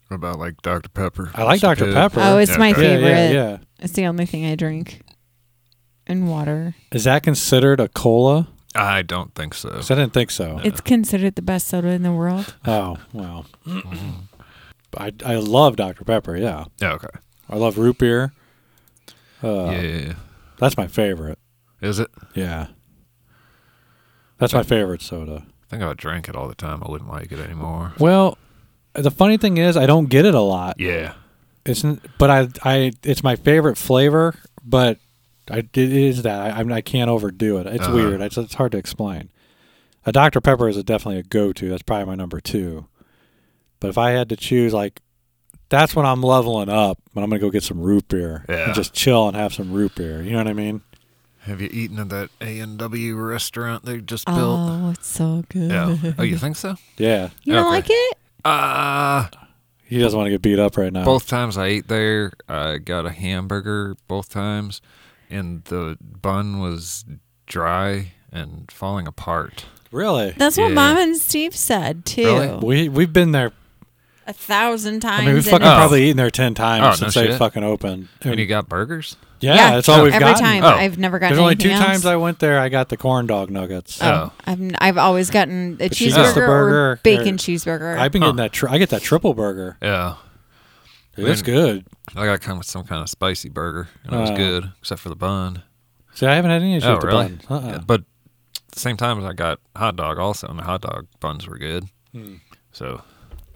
What 0.07 0.15
about 0.15 0.39
like 0.39 0.61
Dr. 0.61 0.89
Pepper? 0.89 1.31
I 1.33 1.43
like 1.43 1.59
Dr. 1.61 1.85
bit. 1.85 1.93
Pepper. 1.93 2.19
Oh, 2.21 2.37
it's 2.37 2.57
my 2.57 2.71
Okay. 2.71 2.81
Yeah, 2.81 2.87
favorite. 2.97 3.09
yeah, 3.09 3.31
yeah. 3.31 3.57
It's 3.79 3.93
the 3.93 4.05
only 4.05 4.25
thing 4.25 4.45
I 4.45 4.55
drink. 4.55 5.01
And 6.05 6.29
water. 6.29 6.75
Is 6.91 7.05
that 7.05 7.23
considered 7.23 7.79
a 7.79 7.87
cola? 7.89 8.47
I 8.75 9.01
don't 9.01 9.33
think 9.35 9.53
so. 9.53 9.69
'Cause 9.69 9.91
I 9.91 9.95
didn't 9.95 10.13
think 10.13 10.31
so. 10.31 10.59
It's 10.63 10.81
considered 10.81 11.35
the 11.35 11.41
best 11.41 11.67
soda 11.67 11.89
in 11.89 12.03
the 12.03 12.11
world. 12.11 12.55
Oh 12.65 12.97
well. 13.13 13.45
I 14.97 15.11
I 15.25 15.35
love 15.35 15.75
Dr. 15.75 16.03
Pepper. 16.05 16.35
Yeah, 16.37 16.65
Yeah, 16.81 16.93
okay. 16.93 17.07
I 17.49 17.55
love 17.57 17.77
root 17.77 17.97
beer. 17.97 18.33
Uh, 19.43 19.71
yeah. 19.71 20.13
That's 20.63 20.77
my 20.77 20.87
favorite. 20.87 21.37
Is 21.81 21.99
it? 21.99 22.09
Yeah, 22.33 22.67
that's 24.37 24.53
my 24.53 24.63
favorite 24.63 25.01
soda. 25.01 25.43
I 25.45 25.65
think 25.69 25.83
I 25.83 25.87
would 25.87 25.97
drink 25.97 26.27
it 26.29 26.35
all 26.35 26.47
the 26.47 26.55
time. 26.55 26.83
I 26.83 26.89
wouldn't 26.91 27.09
like 27.09 27.31
it 27.31 27.39
anymore. 27.39 27.93
Well, 27.99 28.37
the 28.93 29.11
funny 29.11 29.37
thing 29.37 29.57
is, 29.57 29.75
I 29.77 29.85
don't 29.85 30.07
get 30.09 30.25
it 30.25 30.33
a 30.35 30.39
lot. 30.41 30.79
Yeah. 30.79 31.13
It's 31.65 31.83
n- 31.85 32.01
but 32.17 32.29
I 32.29 32.47
I 32.63 32.91
it's 33.03 33.23
my 33.23 33.35
favorite 33.35 33.77
flavor, 33.77 34.35
but 34.63 34.97
I 35.49 35.59
it 35.59 35.75
is 35.77 36.23
that 36.23 36.39
I 36.39 36.59
I'm, 36.59 36.71
I 36.71 36.81
can't 36.81 37.09
overdo 37.09 37.57
it. 37.59 37.67
It's 37.67 37.85
Uh-huh. 37.85 37.95
weird. 37.95 38.21
It's 38.21 38.37
it's 38.37 38.55
hard 38.55 38.71
to 38.73 38.77
explain. 38.77 39.29
A 40.05 40.11
Dr 40.11 40.41
Pepper 40.41 40.67
is 40.67 40.75
a, 40.75 40.83
definitely 40.83 41.19
a 41.19 41.23
go 41.23 41.53
to. 41.53 41.69
That's 41.69 41.81
probably 41.83 42.05
my 42.05 42.15
number 42.15 42.41
two. 42.41 42.87
But 43.79 43.87
if 43.89 43.97
I 43.97 44.11
had 44.11 44.27
to 44.29 44.35
choose, 44.35 44.73
like, 44.73 44.99
that's 45.73 45.95
when 45.95 46.05
I'm 46.05 46.21
leveling 46.21 46.69
up, 46.69 46.99
and 47.15 47.23
I'm 47.23 47.29
gonna 47.29 47.39
go 47.39 47.49
get 47.49 47.63
some 47.63 47.81
root 47.81 48.07
beer 48.07 48.45
Yeah. 48.47 48.65
and 48.67 48.73
just 48.75 48.93
chill 48.93 49.27
and 49.27 49.35
have 49.35 49.53
some 49.53 49.73
root 49.73 49.95
beer. 49.95 50.21
You 50.21 50.31
know 50.31 50.37
what 50.37 50.47
I 50.47 50.53
mean? 50.53 50.81
Have 51.41 51.59
you 51.59 51.69
eaten 51.73 51.99
at 51.99 52.09
that 52.09 52.29
A 52.39 52.59
and 52.59 52.77
W 52.77 53.15
restaurant 53.15 53.83
they 53.83 53.99
just 53.99 54.25
built? 54.25 54.39
Oh, 54.39 54.91
it's 54.91 55.07
so 55.07 55.43
good. 55.49 55.71
Yeah. 55.71 55.97
Oh, 56.17 56.23
you 56.23 56.37
think 56.37 56.55
so? 56.55 56.75
Yeah. 56.97 57.29
You 57.43 57.53
don't 57.53 57.63
Okay. 57.65 57.69
like 57.75 57.85
it? 57.89 58.17
Uh 58.45 59.27
He 59.85 59.99
doesn't 59.99 60.17
want 60.17 60.27
to 60.27 60.31
get 60.31 60.41
beat 60.41 60.59
up 60.59 60.77
right 60.77 60.93
now. 60.93 61.03
both 61.05 61.27
times 61.27 61.57
I 61.57 61.65
ate 61.65 61.87
there, 61.87 62.31
I 62.47 62.77
got 62.77 63.05
a 63.05 63.11
hamburger 63.11 63.95
both 64.07 64.29
times, 64.29 64.79
and 65.29 65.63
the 65.65 65.97
bun 66.01 66.59
was 66.59 67.03
dry 67.47 68.13
and 68.31 68.71
falling 68.71 69.07
apart. 69.07 69.65
Really? 69.91 70.31
That's 70.37 70.57
what 70.57 70.69
Yeah. 70.69 70.73
Mom 70.75 70.97
and 70.97 71.17
Steve 71.17 71.55
said 71.55 72.05
too. 72.05 72.23
Really? 72.25 72.57
We 72.63 72.89
we've 72.89 73.13
been 73.13 73.31
there. 73.33 73.51
A 74.25 74.31
thousand 74.33 75.01
times. 75.01 75.23
I 75.23 75.25
mean, 75.25 75.35
we've 75.35 75.43
fucking 75.45 75.67
Oh. 75.67 75.75
probably 75.75 76.05
eaten 76.05 76.17
there 76.17 76.29
ten 76.31 76.53
times 76.53 76.83
Oh, 76.85 76.89
no 76.89 76.95
since 76.95 77.13
they 77.15 77.27
shit. 77.27 77.37
fucking 77.37 77.63
opened. 77.63 78.07
And 78.21 78.39
you 78.39 78.45
got 78.45 78.69
burgers? 78.69 79.17
yeah, 79.41 79.55
Yeah. 79.55 79.71
that's 79.75 79.89
all 79.89 80.03
we've 80.03 80.13
every 80.13 80.25
gotten. 80.27 80.41
time. 80.43 80.63
Oh. 80.63 80.69
I've 80.69 80.97
never 80.97 81.19
gotten 81.19 81.35
There's 81.35 81.43
only 81.43 81.55
two 81.57 81.67
anything 81.69 81.81
else. 81.85 81.91
times 81.95 82.05
I 82.05 82.15
went 82.15 82.39
there. 82.39 82.57
I 82.59 82.69
got 82.69 82.87
the 82.87 82.95
corn 82.95 83.27
dog 83.27 83.49
nuggets. 83.51 84.01
Oh, 84.01 84.31
I've 84.45 84.61
I've 84.79 84.97
always 84.97 85.29
gotten 85.29 85.75
a 85.81 85.89
she 85.93 86.05
gets 86.05 86.15
the 86.15 86.21
cheeseburger 86.23 86.35
burger, 86.35 86.91
or 86.91 86.99
bacon 87.03 87.35
or- 87.35 87.37
cheeseburger. 87.37 87.97
I've 87.99 88.11
been 88.13 88.21
Huh. 88.21 88.27
getting 88.29 88.37
that. 88.37 88.53
Tri- 88.53 88.71
I 88.71 88.77
get 88.77 88.89
that 88.91 89.01
triple 89.01 89.33
burger. 89.33 89.77
Yeah. 89.81 90.15
It's 91.17 91.45
Man. 91.45 91.55
good. 91.55 91.85
I 92.15 92.25
got 92.25 92.41
kind 92.41 92.57
of 92.57 92.65
some 92.65 92.85
kind 92.85 93.01
of 93.01 93.09
spicy 93.09 93.49
burger, 93.49 93.89
and 94.05 94.13
it 94.15 94.19
was 94.19 94.31
Oh. 94.31 94.35
good, 94.35 94.71
except 94.79 95.01
for 95.01 95.09
the 95.09 95.15
bun. 95.15 95.63
See, 96.15 96.25
I 96.25 96.35
haven't 96.35 96.51
had 96.51 96.61
any 96.61 96.77
issue 96.77 96.87
oh, 96.87 96.91
with 96.93 97.01
the 97.01 97.07
really? 97.07 97.27
bun. 97.27 97.41
Uh-uh. 97.49 97.67
Yeah, 97.73 97.77
but 97.85 97.99
at 98.01 98.71
the 98.71 98.79
same 98.79 98.97
time, 98.97 99.19
as 99.19 99.25
I 99.25 99.33
got 99.33 99.59
hot 99.75 99.95
dog 99.95 100.17
also, 100.17 100.47
and 100.47 100.57
the 100.59 100.63
hot 100.63 100.81
dog 100.81 101.07
buns 101.19 101.47
were 101.47 101.57
good. 101.57 101.85
Hmm. 102.13 102.35
So 102.71 103.01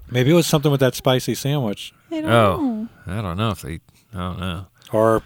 Maybe 0.10 0.32
it 0.32 0.34
was 0.34 0.48
something 0.48 0.72
with 0.72 0.80
that 0.80 0.96
spicy 0.96 1.36
sandwich, 1.36 1.94
I 2.12 2.22
don't 2.22 2.32
Oh. 2.32 2.58
know. 2.62 2.90
I 3.08 3.22
don't 3.22 3.38
know 3.38 3.50
if 3.52 3.62
they. 3.62 3.80
I 4.14 4.18
don't 4.18 4.40
know. 4.40 4.66
or 4.94 5.22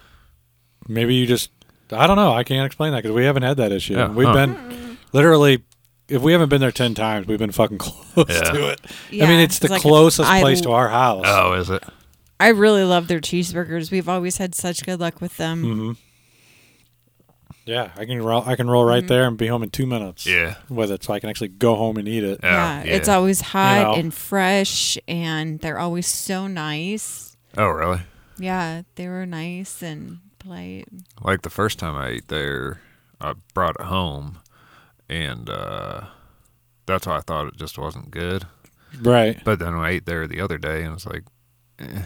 maybe 0.88 1.16
you 1.16 1.26
just. 1.28 1.52
I 1.92 2.08
don't 2.08 2.16
know. 2.16 2.32
I 2.34 2.44
can't 2.44 2.66
explain 2.66 2.92
that 2.94 3.04
because 3.04 3.16
we 3.16 3.26
haven't 3.26 3.44
had 3.44 3.58
that 3.58 3.72
issue. 3.72 3.96
Yeah, 3.96 4.08
We've 4.10 4.28
huh. 4.28 4.34
been 4.34 4.98
literally. 5.14 5.64
If 6.08 6.22
we 6.22 6.32
haven't 6.34 6.50
been 6.50 6.60
there 6.62 6.72
ten 6.72 6.94
times, 6.94 7.28
we've 7.28 7.40
been 7.40 7.52
fucking 7.52 7.78
close 7.80 8.26
Yeah. 8.30 8.42
to 8.52 8.70
it. 8.70 8.82
I 9.14 9.28
mean, 9.28 9.40
it's 9.40 9.60
the 9.60 9.70
like, 9.70 9.82
closest 9.82 10.30
I 10.30 10.42
place 10.42 10.58
l- 10.60 10.64
to 10.64 10.72
our 10.72 10.90
house. 10.90 11.24
Oh, 11.28 11.54
is 11.54 11.70
it? 11.70 11.84
I 12.40 12.50
really 12.50 12.84
love 12.84 13.08
their 13.08 13.20
cheeseburgers. 13.22 13.92
We've 13.92 14.10
always 14.10 14.38
had 14.38 14.56
such 14.56 14.84
good 14.86 15.00
luck 15.00 15.22
with 15.22 15.38
them. 15.38 15.64
hmm 15.64 15.92
Yeah, 17.66 17.92
I 17.96 18.06
can 18.06 18.22
roll. 18.22 18.44
I 18.46 18.56
can 18.56 18.70
roll 18.70 18.84
Mm-hmm. 18.84 18.90
right 18.90 19.08
there 19.08 19.28
and 19.28 19.38
be 19.38 19.48
home 19.48 19.62
in 19.64 19.70
two 19.70 19.86
minutes. 19.86 20.26
Yeah. 20.26 20.56
with 20.70 20.92
it, 20.92 21.04
so 21.04 21.14
I 21.14 21.20
can 21.20 21.30
actually 21.30 21.50
go 21.50 21.76
home 21.76 21.98
and 21.98 22.08
eat 22.08 22.24
it. 22.24 22.40
Yeah. 22.44 22.84
yeah, 22.84 22.94
it's 22.96 23.08
always 23.08 23.42
hot 23.42 23.84
know. 23.84 23.94
and 23.96 24.14
fresh, 24.14 24.98
and 25.08 25.60
they're 25.60 25.78
always 25.80 26.08
so 26.08 26.48
nice. 26.48 27.38
Oh, 27.58 27.68
really? 27.68 28.02
Yeah, 28.40 28.82
they 28.96 29.08
were 29.08 29.26
nice 29.28 29.84
and 29.84 30.20
polite. 30.40 30.88
Like 31.22 31.44
the 31.44 31.50
first 31.52 31.78
time 31.78 31.96
I 31.96 32.08
ate 32.10 32.28
there, 32.30 32.82
I 33.20 33.34
brought 33.54 33.76
it 33.80 33.86
home, 33.86 34.40
and 35.08 35.48
uh, 35.50 36.06
that's 36.88 37.06
why 37.06 37.18
I 37.18 37.22
thought 37.22 37.48
it 37.48 37.58
just 37.58 37.78
wasn't 37.78 38.10
good. 38.10 38.46
Right. 39.00 39.40
But 39.44 39.60
then 39.60 39.76
I 39.76 39.92
ate 39.92 40.06
there 40.08 40.26
the 40.28 40.42
other 40.42 40.58
day, 40.58 40.84
and 40.84 40.96
it's 40.96 41.06
like, 41.06 41.24
eh. 41.80 42.02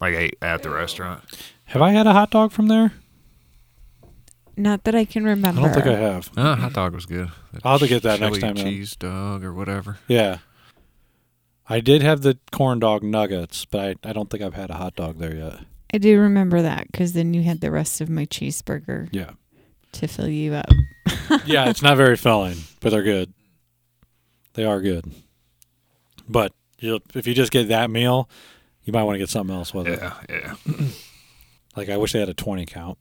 like 0.00 0.14
I 0.14 0.18
ate 0.18 0.38
at 0.40 0.62
the 0.62 0.70
restaurant. 0.70 1.24
Have 1.64 1.82
I 1.82 1.90
had 1.90 2.06
a 2.06 2.12
hot 2.12 2.30
dog 2.30 2.52
from 2.52 2.68
there? 2.68 2.92
Not 4.60 4.84
that 4.84 4.94
I 4.94 5.04
can 5.04 5.24
remember. 5.24 5.60
I 5.60 5.64
don't 5.64 5.74
think 5.74 5.86
I 5.86 5.96
have. 5.98 6.30
Oh, 6.36 6.54
hot 6.54 6.72
dog 6.74 6.94
was 6.94 7.06
good. 7.06 7.28
The 7.52 7.60
I'll 7.64 7.72
have 7.78 7.80
to 7.80 7.88
get 7.88 8.02
that 8.02 8.20
next 8.20 8.36
chili 8.36 8.40
time 8.40 8.54
then. 8.56 8.64
Cheese 8.66 8.94
dog 8.96 9.42
or 9.44 9.52
whatever. 9.54 9.98
Yeah. 10.06 10.38
I 11.68 11.80
did 11.80 12.02
have 12.02 12.22
the 12.22 12.36
corn 12.52 12.78
dog 12.78 13.02
nuggets, 13.02 13.64
but 13.64 13.80
I, 14.04 14.10
I 14.10 14.12
don't 14.12 14.28
think 14.28 14.42
I've 14.42 14.54
had 14.54 14.70
a 14.70 14.74
hot 14.74 14.96
dog 14.96 15.18
there 15.18 15.34
yet. 15.34 15.60
I 15.94 15.98
do 15.98 16.18
remember 16.20 16.62
that 16.62 16.86
because 16.90 17.12
then 17.14 17.32
you 17.32 17.42
had 17.42 17.60
the 17.60 17.70
rest 17.70 18.00
of 18.00 18.08
my 18.10 18.26
cheeseburger 18.26 19.08
Yeah. 19.12 19.30
to 19.92 20.06
fill 20.06 20.28
you 20.28 20.54
up. 20.54 20.68
yeah, 21.46 21.68
it's 21.70 21.82
not 21.82 21.96
very 21.96 22.16
filling, 22.16 22.56
but 22.80 22.90
they're 22.90 23.02
good. 23.02 23.32
They 24.54 24.64
are 24.64 24.80
good. 24.80 25.04
But 26.28 26.52
you 26.78 27.00
if 27.14 27.26
you 27.26 27.34
just 27.34 27.50
get 27.52 27.68
that 27.68 27.90
meal, 27.90 28.28
you 28.84 28.92
might 28.92 29.04
want 29.04 29.14
to 29.14 29.18
get 29.18 29.30
something 29.30 29.54
else 29.54 29.72
with 29.72 29.86
it. 29.88 29.98
Yeah, 30.00 30.14
yeah. 30.28 30.54
Like 31.76 31.88
I 31.88 31.96
wish 31.96 32.12
they 32.12 32.20
had 32.20 32.28
a 32.28 32.34
20 32.34 32.66
count. 32.66 32.98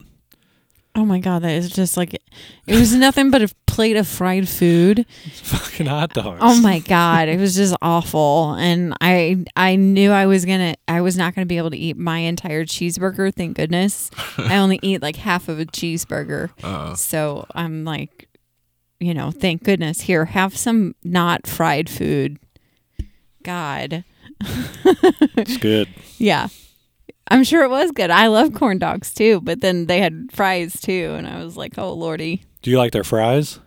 Oh 0.99 1.05
my 1.05 1.19
god, 1.19 1.43
that 1.43 1.51
is 1.53 1.69
just 1.69 1.95
like 1.95 2.13
it 2.13 2.75
was 2.75 2.93
nothing 2.93 3.31
but 3.31 3.41
a 3.41 3.47
plate 3.67 3.95
of 3.95 4.05
fried 4.05 4.49
food. 4.49 5.05
It's 5.23 5.39
fucking 5.49 5.85
hot 5.85 6.13
dogs. 6.13 6.39
Oh 6.41 6.59
my 6.59 6.79
god, 6.79 7.29
it 7.29 7.39
was 7.39 7.55
just 7.55 7.73
awful. 7.81 8.55
And 8.55 8.93
I 8.99 9.45
I 9.55 9.77
knew 9.77 10.11
I 10.11 10.25
was 10.25 10.43
gonna 10.43 10.75
I 10.89 10.99
was 10.99 11.15
not 11.15 11.33
gonna 11.35 11.45
be 11.45 11.57
able 11.57 11.69
to 11.69 11.77
eat 11.77 11.95
my 11.95 12.19
entire 12.19 12.65
cheeseburger. 12.65 13.33
Thank 13.33 13.55
goodness. 13.55 14.11
I 14.37 14.57
only 14.57 14.77
eat 14.83 15.01
like 15.01 15.15
half 15.15 15.47
of 15.47 15.57
a 15.59 15.65
cheeseburger. 15.65 16.49
Uh, 16.61 16.95
So 16.95 17.45
I'm 17.55 17.85
like, 17.85 18.27
you 18.99 19.13
know, 19.13 19.31
thank 19.31 19.63
goodness. 19.63 20.01
Here, 20.01 20.25
have 20.25 20.57
some 20.57 20.95
not 21.05 21.47
fried 21.47 21.89
food. 21.89 22.39
God. 23.43 24.03
It's 24.43 25.55
good. 25.57 25.87
Yeah. 26.17 26.49
I'm 27.29 27.43
sure 27.43 27.63
it 27.63 27.69
was 27.69 27.91
good. 27.91 28.09
I 28.09 28.27
love 28.27 28.53
corn 28.53 28.79
dogs 28.79 29.13
too, 29.13 29.41
but 29.41 29.61
then 29.61 29.85
they 29.85 29.99
had 29.99 30.29
fries 30.31 30.79
too, 30.81 31.13
and 31.17 31.27
I 31.27 31.43
was 31.43 31.55
like, 31.55 31.77
oh 31.77 31.93
lordy. 31.93 32.43
Do 32.61 32.71
you 32.71 32.77
like 32.77 32.91
their 32.91 33.03
fries? 33.03 33.59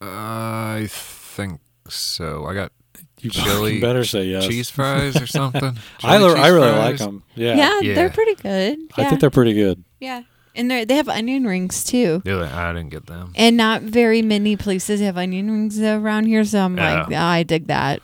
I 0.00 0.86
think 0.88 1.60
so. 1.88 2.46
I 2.46 2.54
got 2.54 2.72
You 3.20 3.30
Chili 3.32 3.80
better 3.82 4.04
say 4.04 4.24
yes. 4.24 4.46
cheese 4.46 4.70
fries 4.70 5.20
or 5.20 5.26
something. 5.26 5.76
I, 6.02 6.16
I 6.16 6.48
really 6.48 6.70
fries. 6.70 6.78
like 6.78 6.98
them. 6.98 7.22
Yeah. 7.34 7.54
Yeah, 7.56 7.80
Yeah. 7.80 7.94
they're 7.94 8.10
pretty 8.10 8.34
good. 8.36 8.78
I 8.96 9.08
think 9.08 9.20
they're 9.20 9.30
pretty 9.30 9.52
good. 9.54 9.84
yeah. 10.00 10.22
And 10.56 10.68
they 10.68 10.84
they 10.84 10.96
have 10.96 11.08
onion 11.08 11.44
rings 11.44 11.84
too. 11.84 12.22
Yeah, 12.24 12.50
I 12.52 12.72
didn't 12.72 12.90
get 12.90 13.06
them. 13.06 13.32
And 13.36 13.56
not 13.56 13.82
very 13.82 14.20
many 14.20 14.56
places 14.56 15.00
have 15.00 15.16
onion 15.16 15.48
rings 15.48 15.80
around 15.80 16.26
here, 16.26 16.42
so 16.44 16.58
I'm 16.64 16.74
like, 16.74 17.08
Yeah. 17.08 17.22
"Ah, 17.24 17.30
I 17.30 17.42
dig 17.44 17.68
that. 17.68 18.02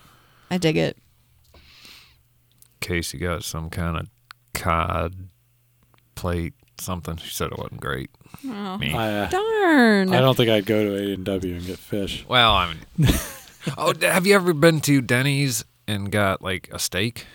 I 0.49 0.57
dig 0.59 0.77
it. 0.77 0.97
Casey 2.81 3.19
got 3.19 3.43
some 3.43 3.69
kind 3.69 3.97
of 3.97 4.07
cod 4.61 5.15
plate, 6.15 6.55
something. 6.79 7.17
She 7.17 7.31
said 7.31 7.53
it 7.53 7.59
wasn't 7.59 7.81
great. 7.81 8.11
Oh, 8.45 8.79
Me. 8.79 8.93
I, 8.95 9.21
uh, 9.21 9.29
darn. 9.29 10.13
I 10.15 10.21
don't 10.21 10.37
think 10.37 10.51
I'd 10.51 10.67
go 10.67 10.85
to 10.85 10.95
A 10.97 11.15
and 11.15 11.25
W 11.25 11.55
and 11.55 11.65
get 11.67 11.79
fish. 11.79 12.25
Well, 12.29 12.53
I 12.53 12.75
mean, 12.99 13.09
oh, 13.79 13.93
have 14.03 14.27
you 14.27 14.35
ever 14.35 14.53
been 14.53 14.81
to 14.83 15.01
Denny's 15.01 15.65
and 15.87 16.11
got 16.11 16.43
like 16.43 16.69
a 16.73 16.79
steak? 16.79 17.27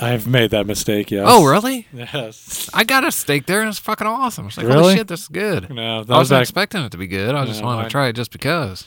I've 0.00 0.26
made 0.26 0.50
that 0.52 0.66
mistake. 0.66 1.10
Yes. 1.10 1.26
Oh, 1.28 1.44
really? 1.44 1.86
Yes. 1.92 2.70
I 2.72 2.82
got 2.84 3.04
a 3.06 3.12
steak 3.12 3.44
there 3.44 3.60
and 3.60 3.68
it's 3.68 3.78
fucking 3.78 4.06
awesome. 4.06 4.46
It's 4.46 4.56
like, 4.56 4.66
Really? 4.66 4.80
holy 4.80 4.96
shit, 4.96 5.08
this 5.08 5.22
is 5.22 5.28
good. 5.28 5.68
No, 5.68 6.02
that 6.02 6.10
I 6.12 6.16
was 6.18 6.30
wasn't 6.30 6.36
back. 6.38 6.42
expecting 6.42 6.82
it 6.82 6.92
to 6.92 6.98
be 6.98 7.06
good. 7.06 7.34
I 7.34 7.44
just 7.44 7.60
No, 7.60 7.66
wanted 7.66 7.76
mine- 7.76 7.84
to 7.86 7.90
try 7.90 8.08
it 8.08 8.14
just 8.16 8.32
because. 8.32 8.86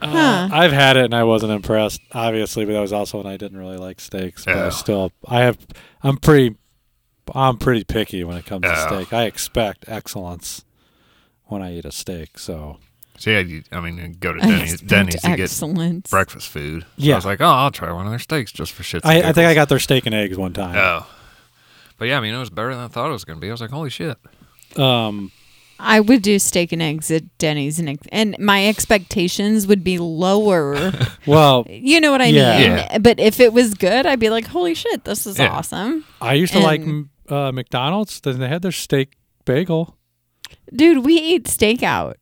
Uh, 0.00 0.06
Huh. 0.08 0.48
I've 0.52 0.72
had 0.72 0.96
it 0.96 1.04
and 1.04 1.14
I 1.14 1.24
wasn't 1.24 1.52
impressed, 1.52 2.00
obviously, 2.12 2.64
but 2.64 2.72
that 2.72 2.80
was 2.80 2.92
also 2.92 3.18
when 3.18 3.26
I 3.26 3.36
didn't 3.36 3.58
really 3.58 3.76
like 3.76 4.00
steaks. 4.00 4.44
But 4.44 4.56
I 4.56 4.64
Yeah. 4.64 4.68
still, 4.70 5.12
I 5.28 5.40
have, 5.40 5.58
I'm 6.02 6.16
pretty, 6.16 6.56
I'm 7.34 7.58
pretty 7.58 7.84
picky 7.84 8.24
when 8.24 8.36
it 8.36 8.44
comes 8.46 8.62
to 8.64 8.76
steak. 8.76 9.12
I 9.12 9.24
expect 9.24 9.84
excellence 9.88 10.64
when 11.44 11.62
I 11.62 11.74
eat 11.74 11.84
a 11.84 11.92
steak. 11.92 12.38
So 12.38 12.78
So 13.18 13.30
yeah, 13.30 13.40
you, 13.40 13.62
I 13.70 13.80
mean, 13.80 14.16
go 14.18 14.32
to 14.32 14.42
I 14.42 14.46
Denny's, 14.46 14.80
Denny's 14.80 15.20
to 15.22 15.28
get 15.36 15.40
excellence. 15.40 16.08
breakfast 16.10 16.48
food. 16.48 16.82
So 16.82 16.88
Yeah. 16.96 17.14
I 17.14 17.16
was 17.18 17.26
like, 17.26 17.40
oh, 17.42 17.46
I'll 17.46 17.70
try 17.70 17.92
one 17.92 18.06
of 18.06 18.12
their 18.12 18.18
steaks 18.18 18.50
just 18.52 18.72
for 18.72 18.82
shits. 18.82 19.02
I, 19.04 19.18
I 19.28 19.32
think 19.32 19.46
I 19.46 19.54
got 19.54 19.68
their 19.68 19.78
steak 19.78 20.06
and 20.06 20.14
eggs 20.14 20.38
one 20.38 20.52
time. 20.54 20.76
Oh. 20.76 21.06
But 21.98 22.08
yeah, 22.08 22.16
I 22.16 22.20
mean, 22.20 22.32
it 22.32 22.38
was 22.38 22.48
better 22.48 22.70
than 22.74 22.82
I 22.82 22.88
thought 22.88 23.10
it 23.10 23.12
was 23.12 23.24
going 23.26 23.36
to 23.36 23.40
be. 23.42 23.48
I 23.48 23.52
was 23.52 23.60
like, 23.60 23.68
holy 23.70 23.90
shit. 23.90 24.16
Um, 24.76 25.30
I 25.82 26.00
would 26.00 26.22
do 26.22 26.38
steak 26.38 26.72
and 26.72 26.82
eggs 26.82 27.10
at 27.10 27.22
Denny's, 27.38 27.78
and 27.78 27.88
ex- 27.88 28.06
and 28.12 28.36
my 28.38 28.66
expectations 28.68 29.66
would 29.66 29.82
be 29.82 29.98
lower. 29.98 30.92
well, 31.26 31.66
you 31.68 32.00
know 32.00 32.10
what 32.10 32.20
I 32.20 32.26
Yeah. 32.26 32.58
mean? 32.58 32.70
Yeah. 32.76 32.98
But 32.98 33.18
if 33.18 33.40
it 33.40 33.52
was 33.52 33.74
good, 33.74 34.06
I'd 34.06 34.20
be 34.20 34.30
like, 34.30 34.46
"Holy 34.46 34.74
shit, 34.74 35.04
this 35.04 35.26
is 35.26 35.38
Yeah. 35.38 35.48
awesome, 35.50 36.04
I 36.20 36.34
used 36.34 36.52
to 36.52 36.60
like 36.60 36.82
uh, 37.28 37.52
McDonald's. 37.52 38.20
Then 38.20 38.38
they 38.38 38.48
had 38.48 38.62
their 38.62 38.72
steak 38.72 39.16
bagel. 39.44 39.96
dude!" 40.74 41.04
We 41.04 41.14
eat 41.14 41.44
steakout. 41.44 42.14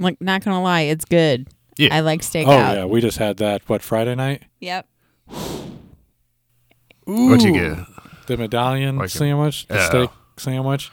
Like, 0.00 0.20
not 0.20 0.44
gonna 0.44 0.62
lie, 0.62 0.82
it's 0.82 1.04
good. 1.04 1.48
Yeah. 1.76 1.94
I 1.94 2.00
like 2.00 2.22
steakout. 2.22 2.46
Oh 2.70 2.72
yeah, 2.74 2.84
we 2.84 3.00
just 3.00 3.18
had 3.18 3.36
that. 3.38 3.62
What 3.68 3.82
Friday 3.82 4.14
night? 4.14 4.42
Yep. 4.60 4.86
What'd 7.04 7.42
you 7.42 7.52
get? 7.52 7.78
The 8.26 8.36
medallion 8.36 8.96
Like 8.96 9.06
a- 9.06 9.10
sandwich, 9.10 9.66
the 9.68 9.74
Yeah. 9.76 9.88
steak 9.88 10.10
sandwich. 10.36 10.90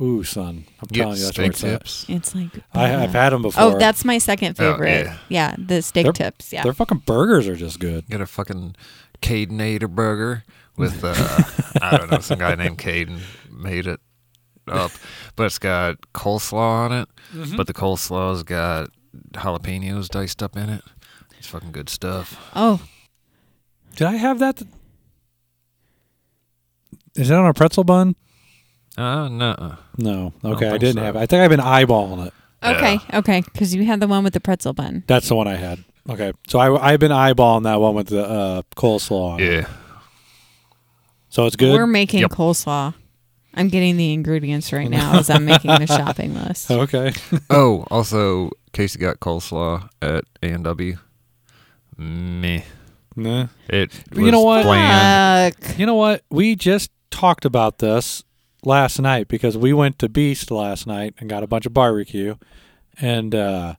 Ooh, 0.00 0.24
son, 0.24 0.64
I'm 0.80 0.88
You 0.90 1.02
telling 1.02 1.18
you, 1.18 1.24
that's 1.24 1.36
where 1.38 1.44
steak 1.46 1.50
it's 1.52 1.64
at. 1.64 1.70
tips. 1.80 2.06
It's 2.08 2.34
like 2.34 2.50
I, 2.72 3.02
I've 3.04 3.10
had 3.12 3.30
them 3.30 3.42
before. 3.42 3.62
Oh, 3.62 3.78
that's 3.78 4.02
my 4.04 4.16
second 4.18 4.56
Oh, 4.58 4.72
favorite. 4.72 5.04
yeah. 5.04 5.16
yeah. 5.28 5.54
the 5.58 5.82
steak 5.82 6.04
They're- 6.04 6.12
tips. 6.14 6.52
Yeah. 6.52 6.62
their 6.62 6.72
fucking 6.72 7.02
burgers 7.04 7.46
are 7.48 7.56
just 7.56 7.80
good. 7.80 8.06
Get 8.08 8.20
a 8.22 8.26
fucking 8.26 8.76
Cadenator 9.20 9.90
burger 9.90 10.44
with, 10.76 11.04
uh, 11.04 11.12
I 11.82 11.98
don't 11.98 12.10
know, 12.10 12.20
some 12.20 12.38
guy 12.38 12.54
named 12.54 12.78
Caden 12.78 13.18
made 13.50 13.86
it 13.86 14.00
up. 14.66 14.90
But 15.36 15.44
it's 15.44 15.58
got 15.58 16.00
coleslaw 16.14 16.54
on 16.54 16.92
it. 16.92 17.08
Mm-hmm. 17.34 17.56
But 17.58 17.66
the 17.66 17.74
coleslaw's 17.74 18.42
got 18.42 18.88
jalapenos 19.32 20.08
diced 20.08 20.42
up 20.42 20.56
in 20.56 20.70
it. 20.70 20.82
It's 21.36 21.46
fucking 21.48 21.72
good 21.72 21.90
stuff. 21.90 22.40
Oh, 22.56 22.80
Did 23.96 24.06
I 24.06 24.16
have 24.16 24.38
that? 24.38 24.62
Is 27.16 27.28
that 27.28 27.38
on 27.38 27.46
a 27.46 27.52
pretzel 27.54 27.84
bun? 27.84 28.14
Uh, 28.98 29.28
no. 29.28 29.76
No. 29.98 30.32
Okay, 30.44 30.66
I, 30.66 30.70
think 30.70 30.80
didn't 30.80 30.96
so. 30.96 31.02
have. 31.02 31.16
it. 31.16 31.20
I 31.20 31.26
think 31.26 31.42
I've 31.42 31.50
been 31.50 31.60
eyeballing 31.60 32.26
it. 32.26 32.34
okay, 32.62 32.98
okay. 33.14 33.40
Because 33.52 33.74
you 33.74 33.84
had 33.84 34.00
the 34.00 34.08
one 34.08 34.24
with 34.24 34.34
the 34.34 34.40
pretzel 34.40 34.72
bun. 34.72 35.04
That's 35.06 35.28
the 35.28 35.36
one 35.36 35.48
I 35.48 35.56
had. 35.56 35.82
Okay, 36.08 36.32
so 36.48 36.58
I 36.58 36.92
I've 36.92 37.00
been 37.00 37.12
eyeballing 37.12 37.62
that 37.64 37.80
one 37.80 37.94
with 37.94 38.08
the 38.08 38.24
uh, 38.24 38.62
coleslaw. 38.76 39.32
On 39.34 39.40
it. 39.40 39.52
Yeah. 39.62 39.68
So 41.28 41.46
it's 41.46 41.56
good. 41.56 41.72
We're 41.74 41.86
making 41.86 42.20
Yep. 42.20 42.30
coleslaw. 42.32 42.94
I'm 43.54 43.68
getting 43.68 43.96
the 43.96 44.12
ingredients 44.12 44.72
right 44.72 44.90
now 44.98 45.18
as 45.18 45.30
I'm 45.30 45.44
making 45.44 45.70
the 45.70 45.86
shopping 45.86 46.34
list. 46.34 46.70
okay. 46.70 47.12
oh, 47.50 47.84
also, 47.90 48.50
Casey 48.72 48.98
got 48.98 49.20
coleslaw 49.20 49.88
at 50.02 50.24
A&W. 50.42 50.96
Meh. 51.96 52.62
nah. 53.16 53.46
It 53.68 53.92
You 54.14 54.30
know 54.30 54.42
what? 54.42 54.64
bland. 54.64 55.54
Fuck. 55.54 55.78
You 55.78 55.86
know 55.86 55.94
what? 55.96 56.22
We 56.30 56.56
just 56.56 56.90
talked 57.10 57.44
about 57.44 57.78
this 57.78 58.24
last 58.64 58.98
night 59.00 59.28
because 59.28 59.56
we 59.56 59.72
went 59.72 59.98
to 60.00 60.08
Beast 60.08 60.50
last 60.50 60.86
night 60.86 61.14
and 61.18 61.28
got 61.30 61.42
a 61.42 61.46
bunch 61.46 61.66
of 61.66 61.74
barbecue, 61.74 62.36
and 63.00 63.34
uh, 63.34 63.74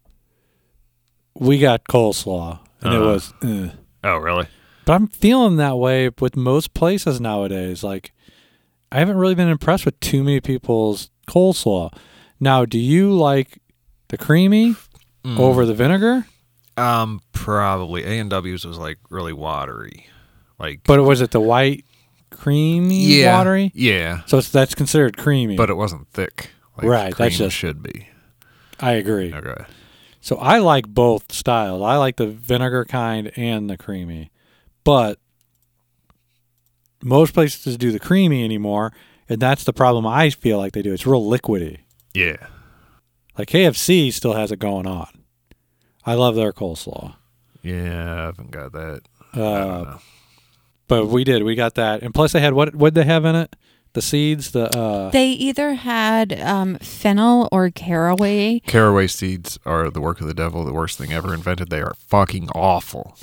we 1.36 1.60
got 1.60 1.84
coleslaw, 1.86 2.60
and 2.82 2.94
it 2.94 3.02
Uh-huh. 3.02 3.06
was. 3.12 3.34
Uh. 3.42 3.70
Oh, 4.04 4.18
really? 4.18 4.48
But 4.86 4.94
I'm 4.94 5.08
feeling 5.08 5.58
that 5.58 5.78
way 5.78 6.10
with 6.20 6.36
most 6.36 6.74
places 6.74 7.22
nowadays. 7.22 7.84
Like, 7.84 8.12
I 8.92 9.00
haven't 9.00 9.18
really 9.18 9.36
been 9.36 9.48
impressed 9.48 9.86
with 9.86 10.00
too 10.00 10.24
many 10.24 10.42
people's 10.42 11.10
coleslaw. 11.28 11.94
Now, 12.40 12.66
do 12.66 12.80
you 12.80 13.14
like 13.14 13.60
the 14.10 14.18
creamy 14.18 14.76
Mm. 15.24 15.38
over 15.40 15.68
the 15.68 15.76
vinegar? 15.76 16.26
Um, 16.78 17.22
probably 17.32 18.04
A 18.06 18.18
and 18.18 18.30
W's 18.32 18.66
was 18.66 18.80
like 18.80 18.98
really 19.12 19.34
watery, 19.34 20.08
like 20.58 20.80
But 20.86 21.04
was 21.04 21.22
it 21.22 21.30
the 21.30 21.40
white 21.40 21.86
creamy 22.32 23.04
yeah, 23.06 23.38
watery? 23.38 23.72
Yeah, 23.76 24.22
So 24.26 24.38
it's, 24.40 24.50
that's 24.50 24.74
considered 24.76 25.18
creamy. 25.18 25.56
but 25.56 25.70
it 25.70 25.76
wasn't 25.76 26.08
thick. 26.10 26.52
Like 26.78 26.88
Right, 26.88 27.16
that's 27.16 27.38
just- 27.38 27.56
should 27.56 27.84
be. 27.84 28.08
I 28.80 28.94
agree. 28.94 29.32
Okay. 29.34 29.66
So 30.22 30.38
I 30.38 30.58
like 30.60 30.88
both 30.88 31.32
styles. 31.32 31.82
I 31.82 31.98
like 31.98 32.16
the 32.18 32.28
vinegar 32.28 32.86
kind 32.86 33.32
and 33.36 33.70
the 33.70 33.78
creamy. 33.78 34.32
But 34.84 35.20
most 37.04 37.34
places 37.34 37.78
do 37.78 37.92
the 37.92 38.00
creamy 38.00 38.44
anymore, 38.44 38.92
and 39.30 39.40
that's 39.42 39.64
the 39.64 39.74
problem 39.74 40.06
I 40.06 40.30
feel 40.30 40.58
like 40.58 40.74
they 40.74 40.82
do. 40.82 40.94
It's 40.94 41.06
real 41.08 41.24
liquidy. 41.26 41.80
Yeah. 42.14 42.38
Like 43.38 43.48
KFC 43.50 44.12
still 44.14 44.34
has 44.34 44.52
it 44.52 44.60
going 44.60 44.86
on. 44.88 45.08
I 46.06 46.16
love 46.16 46.36
their 46.36 46.52
coleslaw. 46.52 47.16
Yeah, 47.62 48.14
I 48.14 48.26
haven't 48.26 48.52
got 48.52 48.72
that. 48.74 49.02
I 49.34 49.38
don't 49.38 49.48
Uh, 49.48 49.84
know. 49.84 50.00
But 50.92 51.08
we 51.08 51.24
did. 51.24 51.44
We 51.44 51.56
got 51.56 51.76
that. 51.76 52.04
And 52.04 52.14
plus 52.14 52.34
they 52.34 52.42
had 52.42 52.54
what 52.54 52.76
what 52.76 52.96
they 52.96 53.06
have 53.06 53.24
in 53.24 53.34
it? 53.34 53.56
The 53.94 54.02
seeds, 54.02 54.52
the 54.52 54.66
uh 54.78 55.10
They 55.10 55.30
either 55.30 55.74
had 55.74 56.38
um, 56.42 56.76
fennel 56.80 57.48
or 57.50 57.70
caraway. 57.70 58.60
Caraway 58.68 59.08
seeds 59.08 59.58
are 59.66 59.90
the 59.90 60.02
work 60.02 60.20
of 60.20 60.28
the 60.28 60.34
devil, 60.34 60.66
the 60.66 60.74
worst 60.74 60.98
thing 60.98 61.14
ever 61.14 61.34
invented. 61.34 61.70
They 61.70 61.82
are 61.82 61.94
fucking 62.08 62.50
awful. 62.50 63.18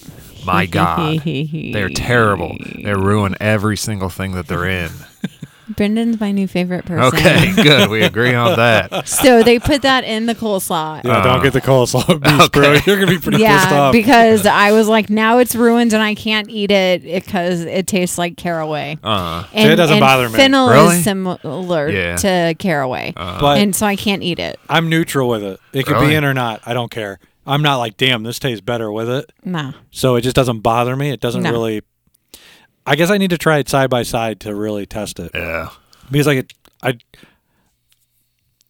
My 0.47 0.65
God. 0.65 1.21
They're 1.25 1.91
terrible. 1.91 2.57
They 2.83 2.95
ruin 2.95 3.37
every 3.39 3.77
single 3.77 4.09
thing 4.09 4.33
that 4.33 4.47
they're 4.47 4.67
in. 4.67 4.91
Brendan's 5.77 6.19
my 6.21 6.33
new 6.33 6.49
favorite 6.49 6.85
person. 6.85 7.19
Okay, 7.19 7.53
good. 7.63 7.91
We 7.91 8.03
agree 8.03 8.35
on 8.35 8.57
that. 8.57 9.07
So 9.09 9.43
they 9.43 9.59
put 9.59 9.83
that 9.83 10.05
in 10.05 10.27
the 10.27 10.35
coleslaw. 10.35 11.05
Yeah, 11.05 11.19
Uh, 11.19 11.23
don't 11.25 11.43
get 11.43 11.53
the 11.53 11.61
coleslaw 11.61 12.21
beast, 12.23 12.53
bro. 12.53 12.73
You're 12.87 12.97
gonna 12.99 13.07
be 13.07 13.19
pretty 13.19 13.39
pissed 13.45 13.71
Yeah, 13.71 13.81
off. 13.81 13.93
because 13.93 14.47
I 14.47 14.73
was 14.73 14.89
like, 14.89 15.11
now 15.11 15.39
it's 15.39 15.55
ruined 15.55 15.93
and 15.93 16.03
I 16.03 16.15
can't 16.15 16.49
eat 16.49 16.71
it 16.71 17.03
because 17.03 17.61
it 17.61 17.87
tastes 17.87 18.19
like 18.19 18.37
caraway. 18.37 18.99
Uh, 19.03 19.45
And, 19.53 19.71
it 19.73 19.77
doesn't 19.77 19.97
and 19.97 20.01
bother 20.03 20.29
me. 20.29 20.37
Fennel 20.37 20.71
Really? 20.71 20.97
is 20.97 21.05
similar 21.05 21.89
Yeah. 21.91 22.17
to 22.17 22.55
caraway, 22.59 23.13
uh, 23.17 23.41
but 23.41 23.59
and 23.59 23.75
so 23.77 23.87
I 23.87 23.97
can't 23.97 24.23
eat 24.23 24.39
it. 24.39 24.59
I'm 24.69 24.89
neutral 24.89 25.29
with 25.29 25.43
it. 25.43 25.61
It 25.73 25.85
could 25.87 25.95
Really? 25.97 26.09
be 26.09 26.15
in 26.15 26.25
or 26.25 26.35
not. 26.35 26.61
I 26.67 26.75
don't 26.75 26.91
care. 26.91 27.19
I'm 27.47 27.63
not 27.63 27.77
like, 27.77 27.97
damn, 27.97 28.25
this 28.25 28.39
tastes 28.39 28.61
better 28.61 28.93
with 28.93 29.09
it. 29.09 29.33
Nah. 29.45 29.73
So 29.91 30.17
it 30.17 30.21
just 30.21 30.37
doesn't 30.37 30.61
bother 30.61 30.95
me. 30.97 31.11
It 31.11 31.21
doesn't 31.21 31.43
No. 31.43 31.51
really. 31.51 31.81
I 32.89 32.97
guess 32.97 33.11
I 33.11 33.19
need 33.19 33.31
to 33.31 33.39
try 33.39 33.59
it 33.59 33.69
side 33.69 33.91
by 33.91 34.03
side 34.03 34.41
to 34.41 34.55
really 34.55 34.87
test 34.87 35.19
it 35.21 35.31
yeah. 35.35 35.71
because 36.11 36.27
like 36.27 36.39
it, 36.39 36.53
I, 36.83 36.99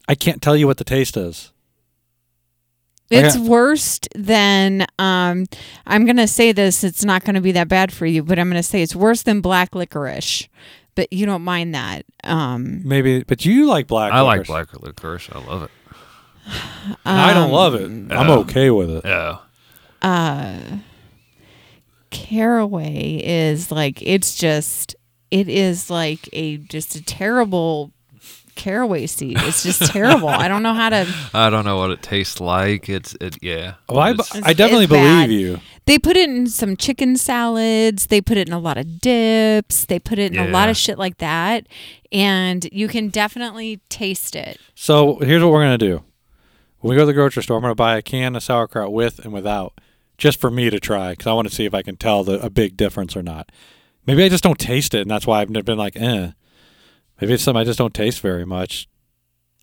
I 0.09 0.14
can't 0.14 0.42
tell 0.42 0.57
you 0.57 0.66
what 0.66 0.78
the 0.78 0.85
taste 0.85 1.16
is. 1.16 1.52
It's 3.11 3.37
Okay. 3.37 3.46
worse 3.48 4.00
than 4.14 4.87
um 4.98 5.46
I'm 5.87 6.04
going 6.04 6.16
to 6.18 6.26
say 6.28 6.52
this 6.52 6.85
it's 6.85 7.04
not 7.04 7.24
going 7.24 7.37
to 7.37 7.40
be 7.40 7.52
that 7.52 7.68
bad 7.68 7.92
for 7.92 8.04
you, 8.07 8.22
but 8.22 8.38
I'm 8.38 8.50
going 8.50 8.61
to 8.62 8.68
say 8.68 8.83
it's 8.83 8.94
worse 8.96 9.22
than 9.22 9.40
black 9.40 9.74
licorice. 9.74 10.48
But 10.94 11.12
you 11.12 11.24
don't 11.24 11.42
mind 11.42 11.74
that. 11.74 12.04
Um 12.24 12.83
Maybe, 12.85 13.22
but 13.22 13.46
you 13.46 13.66
like 13.66 13.87
black. 13.87 14.12
I 14.12 14.20
like 14.20 14.46
black 14.46 14.72
licorice. 14.78 15.31
I 15.33 15.38
love 15.38 15.62
it. 15.62 15.70
I 17.04 17.33
don't 17.35 17.44
um, 17.44 17.52
love 17.52 17.74
it. 17.74 17.85
I'm 18.12 18.31
okay 18.40 18.70
with 18.70 18.90
it. 18.90 19.04
Yeah. 19.04 19.38
uh 20.02 20.61
caraway 22.11 23.21
is 23.25 23.71
like 23.71 24.03
it's 24.03 24.35
just 24.35 24.94
it 25.31 25.49
is 25.49 25.90
like 25.90 26.29
a 26.33 26.57
just 26.59 26.94
a 26.94 27.05
terrible 27.05 27.92
caraway 28.55 29.07
seed. 29.07 29.37
It's 29.40 29.62
just 29.62 29.83
terrible. 29.92 30.29
I 30.29 30.49
don't 30.49 30.62
know 30.62 30.75
how 30.75 30.88
to 30.90 31.07
I 31.33 31.49
don't 31.51 31.64
know 31.64 31.77
what 31.77 31.90
it 31.90 32.03
tastes 32.03 32.40
like. 32.40 32.88
It's 32.88 33.14
it. 33.21 33.38
Yeah. 33.42 33.75
Well, 33.88 34.01
I, 34.01 34.11
It's- 34.11 34.31
I 34.44 34.53
definitely 34.53 34.85
it's 34.85 34.92
bad. 34.92 35.27
believe 35.29 35.40
you. 35.40 35.61
They 35.87 35.99
put 35.99 36.16
it 36.18 36.29
in 36.29 36.49
some 36.49 36.77
chicken 36.77 37.16
salads. 37.16 38.09
They 38.09 38.21
put 38.21 38.37
it 38.37 38.47
in 38.49 38.53
a 38.53 38.59
lot 38.59 38.77
of 38.77 39.01
dips. 39.01 39.87
They 39.87 39.99
put 39.99 40.18
it 40.18 40.33
in 40.35 40.38
a 40.38 40.49
lot 40.51 40.68
of 40.68 40.77
shit 40.77 40.99
like 40.99 41.16
that. 41.18 41.66
And 42.12 42.68
you 42.73 42.88
can 42.88 43.09
definitely 43.09 43.81
taste 43.88 44.37
it. 44.37 44.61
So 44.75 45.16
here's 45.21 45.42
what 45.42 45.51
we're 45.53 45.62
gonna 45.62 45.79
do. 45.79 46.03
When 46.81 46.90
we 46.90 46.97
go 46.97 47.03
to 47.03 47.07
the 47.07 47.12
grocery 47.14 47.42
store, 47.42 47.57
I'm 47.57 47.62
gonna 47.62 47.75
buy 47.75 47.97
a 47.97 48.03
can 48.03 48.37
of 48.37 48.42
sauerkraut 48.42 48.92
with 48.92 49.18
and 49.21 49.33
without, 49.33 49.73
just 50.18 50.40
for 50.40 50.50
me 50.50 50.68
to 50.68 50.78
try, 50.81 51.12
because 51.12 51.26
I 51.26 51.33
want 51.33 51.48
to 51.48 51.54
see 51.54 51.64
if 51.64 51.72
I 51.74 51.83
can 51.83 51.96
tell 51.96 52.24
the, 52.24 52.40
a 52.44 52.50
big 52.50 52.76
difference 52.76 53.16
or 53.16 53.22
not. 53.22 53.50
Maybe 54.07 54.24
I 54.24 54.28
just 54.28 54.42
don't 54.44 54.59
taste 54.59 54.94
it, 54.94 55.02
and 55.02 55.11
that's 55.11 55.26
why 55.26 55.40
I've 55.40 55.52
been 55.52 55.78
like, 55.78 55.96
eh. 55.96 56.33
Maybe 57.20 57.33
it's 57.35 57.42
something 57.42 57.61
I 57.61 57.64
just 57.64 57.78
don't 57.78 57.94
taste 57.94 58.20
very 58.20 58.44
much. 58.44 58.88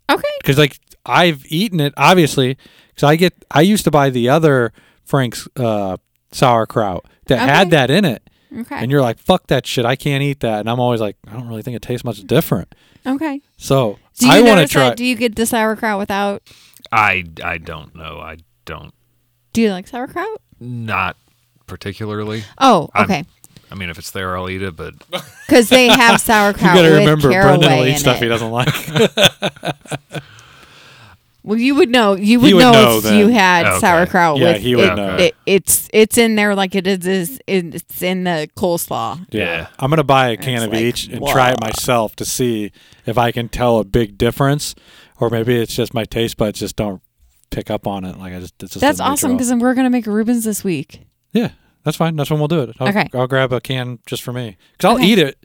Okay. 0.10 0.24
Because 0.40 0.58
like 0.58 0.80
I've 1.06 1.46
eaten 1.48 1.80
it, 1.80 1.94
obviously, 1.98 2.58
because 2.90 3.04
I 3.04 3.16
get 3.16 3.34
I 3.52 3.62
used 3.62 3.84
to 3.86 3.92
buy 3.92 4.10
the 4.10 4.30
other 4.30 4.72
Frank's 5.04 5.48
uh, 5.56 5.98
sauerkraut 6.32 7.06
that 7.28 7.40
had 7.40 7.72
that 7.72 7.90
in 7.90 8.06
it, 8.06 8.22
Okay. 8.56 8.76
and 8.76 8.92
you're 8.92 9.02
like, 9.02 9.18
fuck 9.20 9.48
that 9.48 9.66
shit, 9.66 9.84
I 9.86 9.96
can't 9.96 10.22
eat 10.22 10.42
that, 10.42 10.60
and 10.60 10.70
I'm 10.70 10.80
always 10.80 11.02
like, 11.02 11.18
I 11.28 11.34
don't 11.34 11.48
really 11.48 11.62
think 11.64 11.76
it 11.76 11.82
tastes 11.82 12.04
much 12.06 12.22
different. 12.24 12.76
okay. 13.06 13.42
So 13.58 13.98
Do 14.20 14.28
you 14.28 14.34
I 14.34 14.42
want 14.42 14.60
to 14.60 14.68
try. 14.72 14.90
that? 14.90 14.98
Do 14.98 15.06
you 15.06 15.16
get 15.16 15.36
the 15.36 15.46
sauerkraut 15.46 15.98
without? 15.98 16.44
I 16.92 17.24
I 17.44 17.58
don't 17.58 17.96
know. 17.96 18.20
I 18.20 18.38
don't. 18.66 18.94
Do 19.54 19.62
you 19.62 19.72
like 19.72 19.88
sauerkraut? 19.88 20.42
Not 20.60 21.16
particularly. 21.68 22.44
Oh, 22.58 22.90
I'm- 22.94 23.06
okay. 23.06 23.26
I 23.72 23.76
mean, 23.76 23.90
if 23.90 23.98
it's 23.98 24.12
there, 24.12 24.38
I'll 24.38 24.50
eat 24.50 24.62
it. 24.62 24.76
But 24.76 24.94
Because 25.48 25.70
they 25.70 25.88
have 25.88 26.12
you 26.14 26.18
sauerkraut 26.20 26.76
got 26.76 26.82
to 26.84 26.90
with 26.90 27.00
remember, 27.00 27.32
caraway 27.32 27.58
Brendan 27.58 27.78
will 27.80 27.86
eat 27.86 27.92
in 27.94 27.98
stuff 27.98 28.18
it. 28.18 28.24
he 28.24 28.30
doesn't 28.30 28.52
like. 28.52 30.22
Well, 31.44 31.60
you 31.60 31.76
would 31.76 31.90
know. 31.90 32.16
You 32.16 32.40
would, 32.40 32.54
would 32.56 32.60
know, 32.60 32.72
know 32.72 32.98
if 32.98 33.04
then. 33.04 33.20
you 33.20 33.28
had 33.28 33.68
Okay. 33.68 33.80
sauerkraut 33.80 34.38
Yeah, 34.40 34.54
with 34.54 34.62
he 34.64 34.76
would 34.76 34.90
it, 34.90 34.96
know. 34.96 35.16
it- 35.18 35.36
it's 35.46 35.88
it's 35.94 36.18
in 36.18 36.34
there 36.36 36.56
like 36.56 36.74
it 36.74 36.88
is, 36.88 37.06
is 37.06 37.40
it's 37.46 38.02
in 38.02 38.24
the 38.24 38.50
coleslaw. 38.58 39.24
Yeah. 39.30 39.68
I'm 39.78 39.92
gonna 39.92 40.04
buy 40.04 40.30
a 40.30 40.38
can 40.38 40.56
It's 40.56 40.64
of 40.66 40.72
like, 40.72 40.82
each 40.82 41.08
and 41.08 41.24
try 41.28 41.52
it 41.52 41.58
whoa. 41.62 41.68
myself 41.68 42.16
to 42.16 42.26
see 42.26 42.72
if 43.06 43.20
I 43.20 43.32
can 43.32 43.48
tell 43.48 43.78
a 43.78 43.84
big 43.84 44.18
difference, 44.18 44.74
or 45.20 45.30
maybe 45.30 45.56
it's 45.56 45.76
just 45.76 45.94
my 45.94 46.04
taste 46.04 46.38
buds 46.38 46.58
just 46.62 46.76
don't 46.78 47.00
pick 47.50 47.70
up 47.70 47.88
on 47.88 48.06
it. 48.06 48.18
Like 48.18 48.34
I 48.34 48.40
just, 48.40 48.62
it's 48.64 48.74
just 48.74 48.82
That's 48.82 49.00
awesome 49.00 49.34
because 49.34 49.54
we're 49.54 49.74
gonna 49.74 49.90
make 49.90 50.06
Reubens 50.08 50.44
this 50.44 50.64
week. 50.64 51.02
yeah, 51.32 51.52
that's 51.84 51.98
fine. 51.98 52.16
That's 52.16 52.30
when 52.30 52.40
we'll 52.40 52.48
do 52.48 52.62
it. 52.62 52.76
I'll, 52.80 52.90
Okay. 52.90 53.08
I'll 53.14 53.28
grab 53.28 53.52
a 53.54 53.62
can 53.62 54.00
just 54.06 54.24
for 54.24 54.34
me 54.34 54.58
because 54.74 54.90
I'll 54.90 54.96
Okay. 54.98 55.06
eat 55.06 55.20
it 55.20 55.38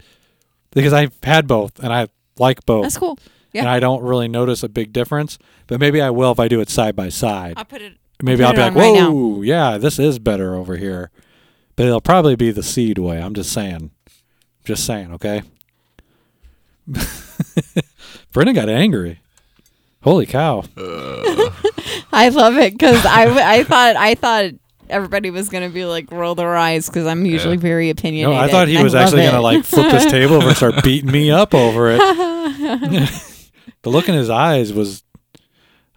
because 0.73 0.93
I've 0.93 1.13
had 1.23 1.47
both 1.47 1.79
and 1.83 1.93
I 1.93 2.09
like 2.39 2.65
both, 2.67 2.85
That's 2.85 2.97
cool. 2.99 3.19
yeah. 3.53 3.63
and 3.63 3.69
I 3.71 3.81
don't 3.81 4.03
really 4.03 4.29
notice 4.29 4.63
a 4.63 4.69
big 4.69 4.93
difference. 4.93 5.39
But 5.67 5.79
maybe 5.81 6.01
I 6.01 6.11
will 6.11 6.33
if 6.33 6.41
I 6.41 6.49
do 6.49 6.61
it 6.61 6.69
side 6.71 6.97
by 6.97 7.09
side. 7.11 7.55
I'll 7.57 7.65
put 7.65 7.83
it. 7.83 7.95
Maybe 8.23 8.43
put 8.45 8.49
I'll 8.49 8.53
be 8.55 8.61
it 8.61 8.63
like, 8.65 8.73
on 8.73 8.79
right 8.79 8.95
now. 8.95 9.11
whoa, 9.13 9.43
yeah, 9.43 9.79
this 9.79 9.99
is 9.99 10.19
better 10.19 10.55
over 10.55 10.77
here. 10.77 11.11
But 11.77 11.87
it'll 11.87 12.01
probably 12.01 12.37
be 12.37 12.51
the 12.51 12.63
seed 12.63 12.99
way. 12.99 13.21
I'm 13.23 13.35
just 13.35 13.53
saying. 13.53 13.91
Just 14.65 14.85
saying, 14.85 15.13
okay? 15.15 15.43
Brendan 18.33 18.55
got 18.55 18.69
angry. 18.69 19.21
Holy 20.03 20.27
cow. 20.27 20.65
I 22.13 22.29
love 22.31 22.57
it 22.59 22.73
because 22.73 23.05
I, 23.07 23.59
I 23.59 23.65
thought 23.65 23.97
I 23.97 24.15
thought 24.15 24.51
everybody 24.89 25.31
was 25.31 25.49
gonna 25.49 25.69
be 25.71 25.85
like 25.85 26.11
roll 26.11 26.35
their 26.35 26.57
eyes 26.57 26.87
because 26.89 27.07
I'm 27.07 27.25
usually 27.25 27.55
Yeah. 27.57 27.61
very 27.61 27.93
No. 27.95 28.33
I 28.33 28.49
thought 28.49 28.69
he 28.69 28.75
and 28.75 28.85
was 28.85 28.95
actually 28.95 29.23
it. 29.23 29.31
going 29.31 29.35
to 29.35 29.41
like 29.41 29.65
flip 29.65 29.91
this 29.93 30.11
table 30.11 30.35
over 30.37 30.49
and 30.49 30.57
start 30.57 30.75
beating 30.85 31.11
me 31.13 31.31
up 31.31 31.55
over 31.55 31.91
it. 31.91 31.99
the 33.83 33.91
look 33.91 34.09
in 34.09 34.15
his 34.15 34.29
eyes 34.31 34.73
was, 34.73 35.05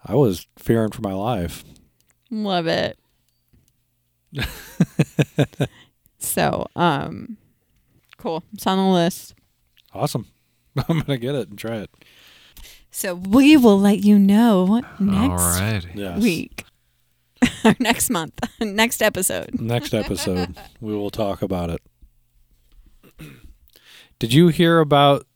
I 0.04 0.14
was 0.14 0.46
fearing 0.58 0.90
for 0.92 1.02
my 1.02 1.12
life. 1.12 1.64
love 2.30 2.66
it. 2.68 2.98
so, 6.18 6.66
um, 6.76 7.36
cool. 8.18 8.42
It's 8.52 8.66
on 8.66 8.78
the 8.78 8.84
list. 8.92 9.34
Awesome. 9.92 10.26
I'm 10.76 11.00
going 11.00 11.04
to 11.04 11.18
get 11.18 11.34
it 11.34 11.48
and 11.48 11.58
try 11.58 11.76
it. 11.76 11.90
So 12.96 13.16
we 13.16 13.56
will 13.56 13.78
let 13.80 14.04
you 14.04 14.20
know 14.20 14.64
what 14.64 15.00
next 15.00 15.42
all 15.42 15.60
right. 15.60 15.84
Yes. 15.96 16.22
week 16.22 16.64
or 17.64 17.74
next 17.80 18.08
month, 18.08 18.38
next 18.60 19.02
episode. 19.02 19.60
Next 19.60 19.92
episode, 20.02 20.56
we 20.80 20.94
will 20.94 21.10
talk 21.10 21.42
about 21.42 21.70
it. 21.70 21.82
Did 24.20 24.32
you 24.32 24.46
hear 24.46 24.78
about 24.78 25.26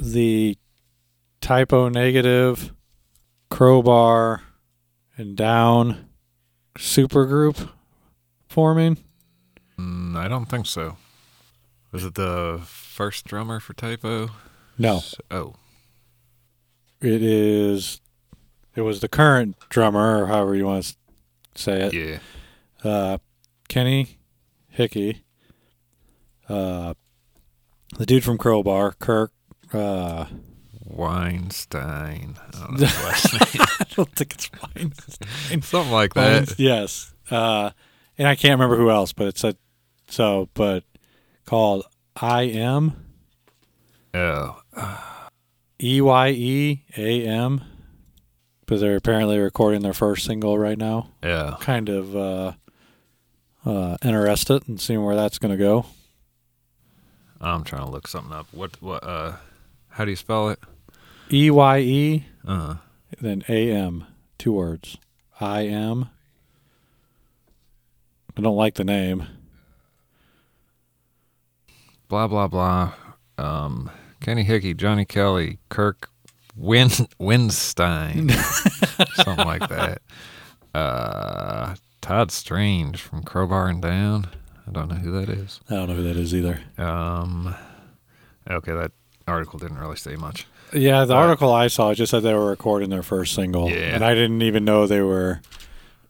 the 0.00 0.58
Type 1.40 1.72
O 1.72 1.88
Negative 1.88 2.72
crowbar 3.48 4.42
and 5.16 5.36
down 5.36 6.08
supergroup 6.76 7.68
forming? 8.48 8.98
Mm, 9.78 10.16
I 10.16 10.26
don't 10.26 10.46
think 10.46 10.66
so. 10.66 10.96
Was 11.92 12.04
it 12.04 12.16
the 12.16 12.60
first 12.64 13.26
drummer 13.26 13.60
for 13.60 13.74
Type 13.74 14.04
O? 14.04 14.30
No, 14.76 14.96
S- 14.96 15.14
Oh, 15.30 15.54
it 17.02 17.22
is. 17.22 18.00
It 18.74 18.82
was 18.82 19.00
the 19.00 19.08
current 19.08 19.56
drummer, 19.68 20.22
or 20.22 20.26
however 20.26 20.54
you 20.54 20.64
want 20.66 20.84
to 20.84 21.62
say 21.62 21.82
it. 21.82 21.92
yeah. 21.92 22.18
uh, 22.90 23.18
Kenny 23.68 24.18
Hickey, 24.68 25.24
uh, 26.48 26.94
the 27.98 28.06
dude 28.06 28.24
from 28.24 28.38
Crowbar, 28.38 28.92
Kirk. 28.92 29.32
Uh, 29.72 30.26
Windstein. 30.88 32.36
I 32.38 32.50
don't 32.66 32.72
know 32.80 32.86
his 32.86 33.04
last 33.04 33.32
name. 33.54 33.66
I 33.80 33.84
don't 33.94 34.14
think 34.14 34.34
it's 34.34 34.46
fine. 34.46 34.92
Something 35.62 35.90
like 35.92 36.14
that. 36.14 36.54
yes, 36.58 37.14
uh, 37.30 37.70
and 38.18 38.28
I 38.28 38.34
can't 38.34 38.52
remember 38.58 38.76
who 38.76 38.90
else, 38.90 39.12
but 39.12 39.26
it's 39.28 39.44
a 39.44 39.56
so, 40.08 40.48
but 40.54 40.84
called 41.46 41.84
I 42.16 42.44
M 42.46 43.06
Oh, 44.14 44.60
E 45.82 46.00
Y 46.00 46.28
E 46.30 46.84
A 46.96 47.26
M. 47.26 47.62
Because 48.60 48.80
they're 48.80 48.96
apparently 48.96 49.38
recording 49.38 49.82
their 49.82 49.92
first 49.92 50.24
single 50.24 50.58
right 50.58 50.78
now. 50.78 51.08
yeah. 51.22 51.56
Kind 51.60 51.88
of 51.88 52.16
uh, 52.16 52.52
uh, 53.66 53.96
interested 54.02 54.66
in 54.68 54.78
seeing 54.78 55.04
where 55.04 55.16
that's 55.16 55.38
going 55.38 55.50
to 55.50 55.58
go. 55.62 55.86
I'm 57.40 57.64
trying 57.64 57.84
to 57.84 57.90
look 57.90 58.06
something 58.06 58.32
up. 58.32 58.46
What? 58.52 58.80
What? 58.80 59.02
Uh, 59.02 59.32
how 59.88 60.04
do 60.04 60.10
you 60.10 60.16
spell 60.16 60.48
it? 60.50 60.60
E 61.30 61.50
Y 61.50 61.78
E 61.80 62.26
Uh, 62.46 62.76
then 63.20 63.42
AM, 63.48 64.04
two 64.38 64.52
words. 64.52 64.96
I 65.40 65.62
am. 65.62 66.08
I 68.36 68.40
don't 68.40 68.56
like 68.56 68.74
the 68.74 68.84
name. 68.84 69.26
blah 72.08 72.26
blah 72.28 72.46
blah. 72.46 72.92
Um, 73.38 73.90
Kenny 74.22 74.44
Hickey, 74.44 74.72
Johnny 74.74 75.04
Kelly, 75.04 75.58
Kirk 75.68 76.08
Win 76.56 76.88
Windstein, 77.20 78.30
something 79.24 79.46
like 79.46 79.68
that. 79.68 80.00
Uh, 80.74 81.74
Todd 82.00 82.30
Strange 82.30 82.98
from 83.02 83.22
Crowbar 83.22 83.68
and 83.68 83.82
Down. 83.82 84.26
I 84.66 84.70
don't 84.70 84.88
know 84.88 84.94
who 84.94 85.10
that 85.20 85.28
is. 85.28 85.60
I 85.68 85.74
don't 85.74 85.88
know 85.90 85.96
who 85.96 86.02
that 86.04 86.16
is 86.16 86.34
either. 86.34 86.60
Um, 86.78 87.54
okay, 88.50 88.72
that 88.72 88.90
article 89.28 89.58
didn't 89.58 89.76
really 89.76 89.96
say 89.96 90.16
much. 90.16 90.46
Yeah, 90.72 91.04
the 91.04 91.12
Uh, 91.14 91.18
article 91.18 91.52
I 91.52 91.66
saw 91.66 91.92
just 91.92 92.10
said 92.10 92.22
they 92.22 92.32
were 92.32 92.48
recording 92.48 92.88
their 92.88 93.02
first 93.02 93.34
single, 93.34 93.68
Yeah. 93.68 93.94
and 93.94 94.02
I 94.02 94.14
didn't 94.14 94.40
even 94.40 94.64
know 94.64 94.86
they 94.86 95.02
were. 95.02 95.42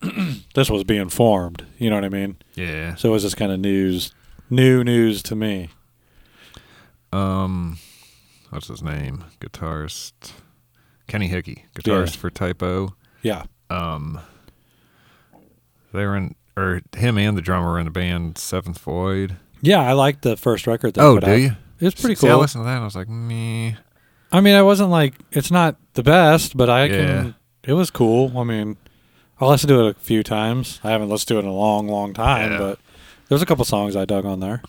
this 0.55 0.71
was 0.71 0.85
being 0.85 1.09
formed. 1.09 1.67
You 1.79 1.91
know 1.91 1.97
what 1.97 2.05
I 2.05 2.09
mean? 2.09 2.37
Yeah. 2.55 2.95
So 2.95 3.09
it 3.09 3.13
was 3.13 3.23
just 3.25 3.37
kind 3.37 3.51
of 3.51 3.59
news, 3.59 4.15
new 4.49 4.85
news 4.85 5.25
to 5.25 5.35
me. 5.35 5.71
Um, 7.13 7.79
what's 8.53 8.69
his 8.69 8.83
name? 8.83 9.25
Guitarist 9.41 10.13
Kenny 11.09 11.29
Hickey, 11.29 11.65
guitarist 11.75 12.15
Yeah. 12.15 12.21
for 12.21 12.31
Type 12.31 12.63
O. 12.63 12.95
Yeah, 13.23 13.45
Um, 13.71 14.21
they 15.93 16.05
were 16.07 16.17
in, 16.17 16.35
or 16.57 16.81
him 16.97 17.19
and 17.19 17.37
the 17.37 17.43
drummer 17.43 17.73
were 17.73 17.79
in 17.79 17.85
the 17.85 17.91
band 17.91 18.39
Seventh 18.39 18.79
Void. 18.79 19.37
yeah. 19.61 19.81
I 19.81 19.93
liked 19.93 20.23
the 20.23 20.37
first 20.37 20.67
record. 20.67 20.95
They 20.95 21.03
Oh, 21.03 21.19
do 21.21 21.27
out. 21.31 21.35
you? 21.41 21.57
It's 21.81 22.01
pretty 22.01 22.15
See, 22.15 22.29
I 22.29 22.35
listened 22.35 22.63
to 22.63 22.67
that 22.67 22.75
and 22.75 22.83
I 22.83 22.85
was 22.85 22.95
like, 22.97 23.09
me. 23.09 23.77
I 24.31 24.41
mean, 24.41 24.55
I 24.55 24.63
wasn't 24.63 24.91
like 24.91 25.15
it's 25.33 25.51
not 25.51 25.77
the 25.95 26.03
best, 26.03 26.57
but 26.57 26.71
I 26.71 26.85
Yeah. 26.85 26.91
can. 27.23 27.35
It 27.65 27.73
was 27.75 27.91
cool. 27.91 28.37
I 28.39 28.45
mean, 28.45 28.77
I 29.41 29.47
listened 29.47 29.69
to 29.69 29.87
it 29.87 29.97
a 29.97 30.01
few 30.01 30.23
times. 30.23 30.81
I 30.85 30.91
haven't 30.91 31.09
listened 31.09 31.29
to 31.29 31.37
it 31.39 31.41
in 31.41 31.47
a 31.47 31.53
long, 31.53 31.89
long 31.89 32.13
time, 32.15 32.53
Yeah. 32.53 32.59
but 32.59 32.79
there's 33.29 33.43
a 33.43 33.47
couple 33.47 33.65
songs 33.65 33.95
I 33.97 34.05
dug 34.05 34.25
on 34.25 34.41
there. 34.41 34.63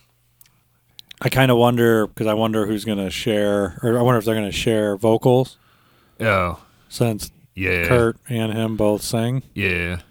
I 1.24 1.30
kind 1.30 1.50
of 1.52 1.58
wonder 1.58 2.06
because 2.08 2.28
I 2.28 2.34
wonder 2.34 2.66
who's 2.68 2.84
gonna 2.86 3.10
share, 3.10 3.80
or 3.82 3.98
I 3.98 4.02
wonder 4.02 4.20
if 4.20 4.26
they're 4.26 4.36
gonna 4.36 4.52
share 4.52 4.98
vocals 4.98 5.58
Oh, 6.20 6.62
since 6.90 7.32
yeah. 7.56 7.88
Kurt 7.88 8.18
and 8.30 8.52
him 8.54 8.76
both 8.78 9.02
sing. 9.02 9.42
Yeah. 9.54 10.02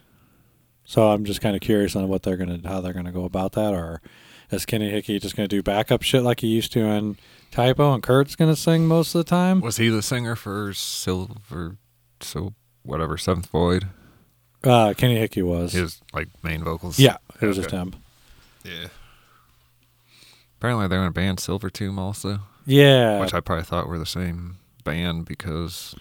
So 0.85 1.09
I'm 1.11 1.25
just 1.25 1.41
kind 1.41 1.55
of 1.55 1.61
curious 1.63 1.95
on 1.97 2.09
what 2.09 2.23
they're 2.23 2.37
gonna, 2.37 2.61
how 2.65 2.81
they're 2.81 2.93
gonna 2.93 3.13
go 3.13 3.25
about 3.25 3.53
that, 3.53 3.73
or 3.75 4.01
is 4.51 4.65
Kenny 4.67 4.91
Hickey 4.91 5.19
just 5.19 5.37
gonna 5.37 5.49
do 5.49 5.63
backup 5.63 6.03
shit 6.03 6.23
like 6.23 6.41
he 6.41 6.47
used 6.49 6.73
to 6.73 6.81
in 6.81 7.17
Type 7.51 7.79
O, 7.79 7.93
and 7.93 8.03
Kurt's 8.03 8.35
gonna 8.37 8.57
sing 8.57 8.87
most 8.87 9.15
of 9.15 9.19
the 9.25 9.29
time? 9.29 9.61
Was 9.61 9.77
he 9.77 9.89
the 9.91 10.03
singer 10.03 10.35
for 10.37 10.73
Silver, 10.73 11.77
so 12.21 12.55
whatever, 12.83 13.17
Seventh 13.19 13.47
Void? 13.47 13.87
Uh, 14.65 14.95
Kenny 14.97 15.17
Hickey 15.19 15.43
was. 15.43 15.73
His 15.73 16.01
like 16.15 16.29
main 16.43 16.63
vocals. 16.65 16.99
yeah, 16.99 17.17
it 17.41 17.47
was 17.47 17.57
just 17.57 17.69
Okay. 17.69 17.77
him. 17.77 17.95
Yeah. 18.65 18.89
Apparently 20.63 20.87
they're 20.87 21.01
in 21.01 21.09
a 21.09 21.11
band 21.11 21.41
Silver 21.41 21.71
Tomb 21.71 21.99
also, 21.99 22.39
Yeah, 22.67 23.19
which 23.19 23.35
I 23.35 23.41
probably 23.41 23.65
thought 23.65 23.89
were 23.89 23.99
the 23.99 24.07
same 24.07 24.59
band 24.85 25.25
because 25.25 25.97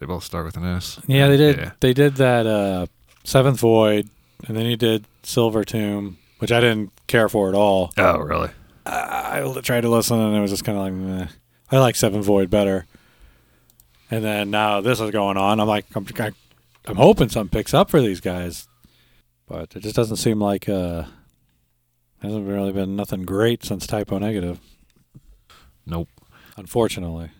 they 0.00 0.06
both 0.06 0.24
start 0.24 0.44
with 0.44 0.56
an 0.56 0.64
S. 0.64 0.98
yeah, 1.06 1.28
they 1.28 1.36
did. 1.36 1.56
Yeah. 1.56 1.70
They 1.78 1.94
did 1.94 2.16
that 2.16 2.44
uh, 2.44 2.86
Seventh 3.22 3.60
Void, 3.60 4.08
and 4.48 4.56
then 4.56 4.66
he 4.66 4.74
did 4.74 5.04
Silver 5.22 5.62
Tomb, 5.62 6.18
which 6.40 6.50
I 6.50 6.58
didn't 6.58 6.90
care 7.06 7.28
for 7.28 7.48
at 7.48 7.54
all. 7.54 7.92
Oh, 7.96 8.18
really? 8.18 8.50
I 8.86 9.40
I 9.40 9.60
tried 9.60 9.82
to 9.82 9.88
listen, 9.88 10.18
and 10.18 10.34
it 10.34 10.40
was 10.40 10.50
just 10.50 10.64
kind 10.64 10.76
of 10.76 10.82
like, 10.82 10.92
meh. 10.94 11.26
I 11.70 11.78
like 11.78 11.94
Seventh 11.94 12.26
Void 12.26 12.50
better. 12.50 12.86
And 14.10 14.24
then 14.24 14.50
now 14.50 14.80
this 14.80 14.98
is 14.98 15.12
going 15.12 15.36
on. 15.36 15.60
I'm 15.60 15.68
like, 15.68 15.86
I'm, 15.94 16.04
I'm 16.86 16.96
hoping 16.96 17.28
something 17.28 17.56
picks 17.56 17.72
up 17.72 17.88
for 17.88 18.00
these 18.00 18.20
guys, 18.20 18.66
but 19.46 19.76
it 19.76 19.84
just 19.84 19.94
doesn't 19.94 20.16
seem 20.16 20.40
like 20.40 20.68
uh, 20.68 21.04
hasn't 22.22 22.46
really 22.46 22.72
been 22.72 22.96
nothing 22.96 23.22
great 23.24 23.64
since 23.64 23.86
Type 23.86 24.10
O 24.12 24.18
Negative, 24.18 24.58
Nope. 25.86 26.08
unfortunately. 26.56 27.30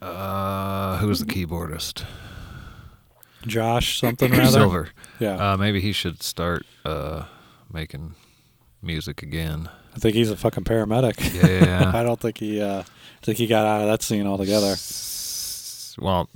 Uh, 0.00 0.96
who's 0.98 1.20
the 1.20 1.26
keyboardist? 1.26 2.04
Josh 3.46 3.98
something 3.98 4.30
rather. 4.32 4.50
Silver. 4.50 4.88
Yeah, 5.18 5.52
Uh, 5.52 5.56
maybe 5.56 5.80
he 5.80 5.92
should 5.92 6.22
start 6.22 6.64
uh 6.84 7.24
making 7.72 8.14
music 8.82 9.22
again. 9.22 9.68
I 9.94 9.98
think 9.98 10.14
he's 10.14 10.30
a 10.30 10.36
fucking 10.36 10.64
paramedic. 10.64 11.34
Yeah. 11.42 11.90
I 11.94 12.02
don't 12.02 12.20
think 12.20 12.38
he. 12.38 12.60
Uh, 12.60 12.80
I 12.82 13.24
think 13.24 13.38
he 13.38 13.46
got 13.46 13.66
out 13.66 13.82
of 13.82 13.88
that 13.88 14.02
scene 14.02 14.26
altogether. 14.26 14.74
Well, 15.98 16.28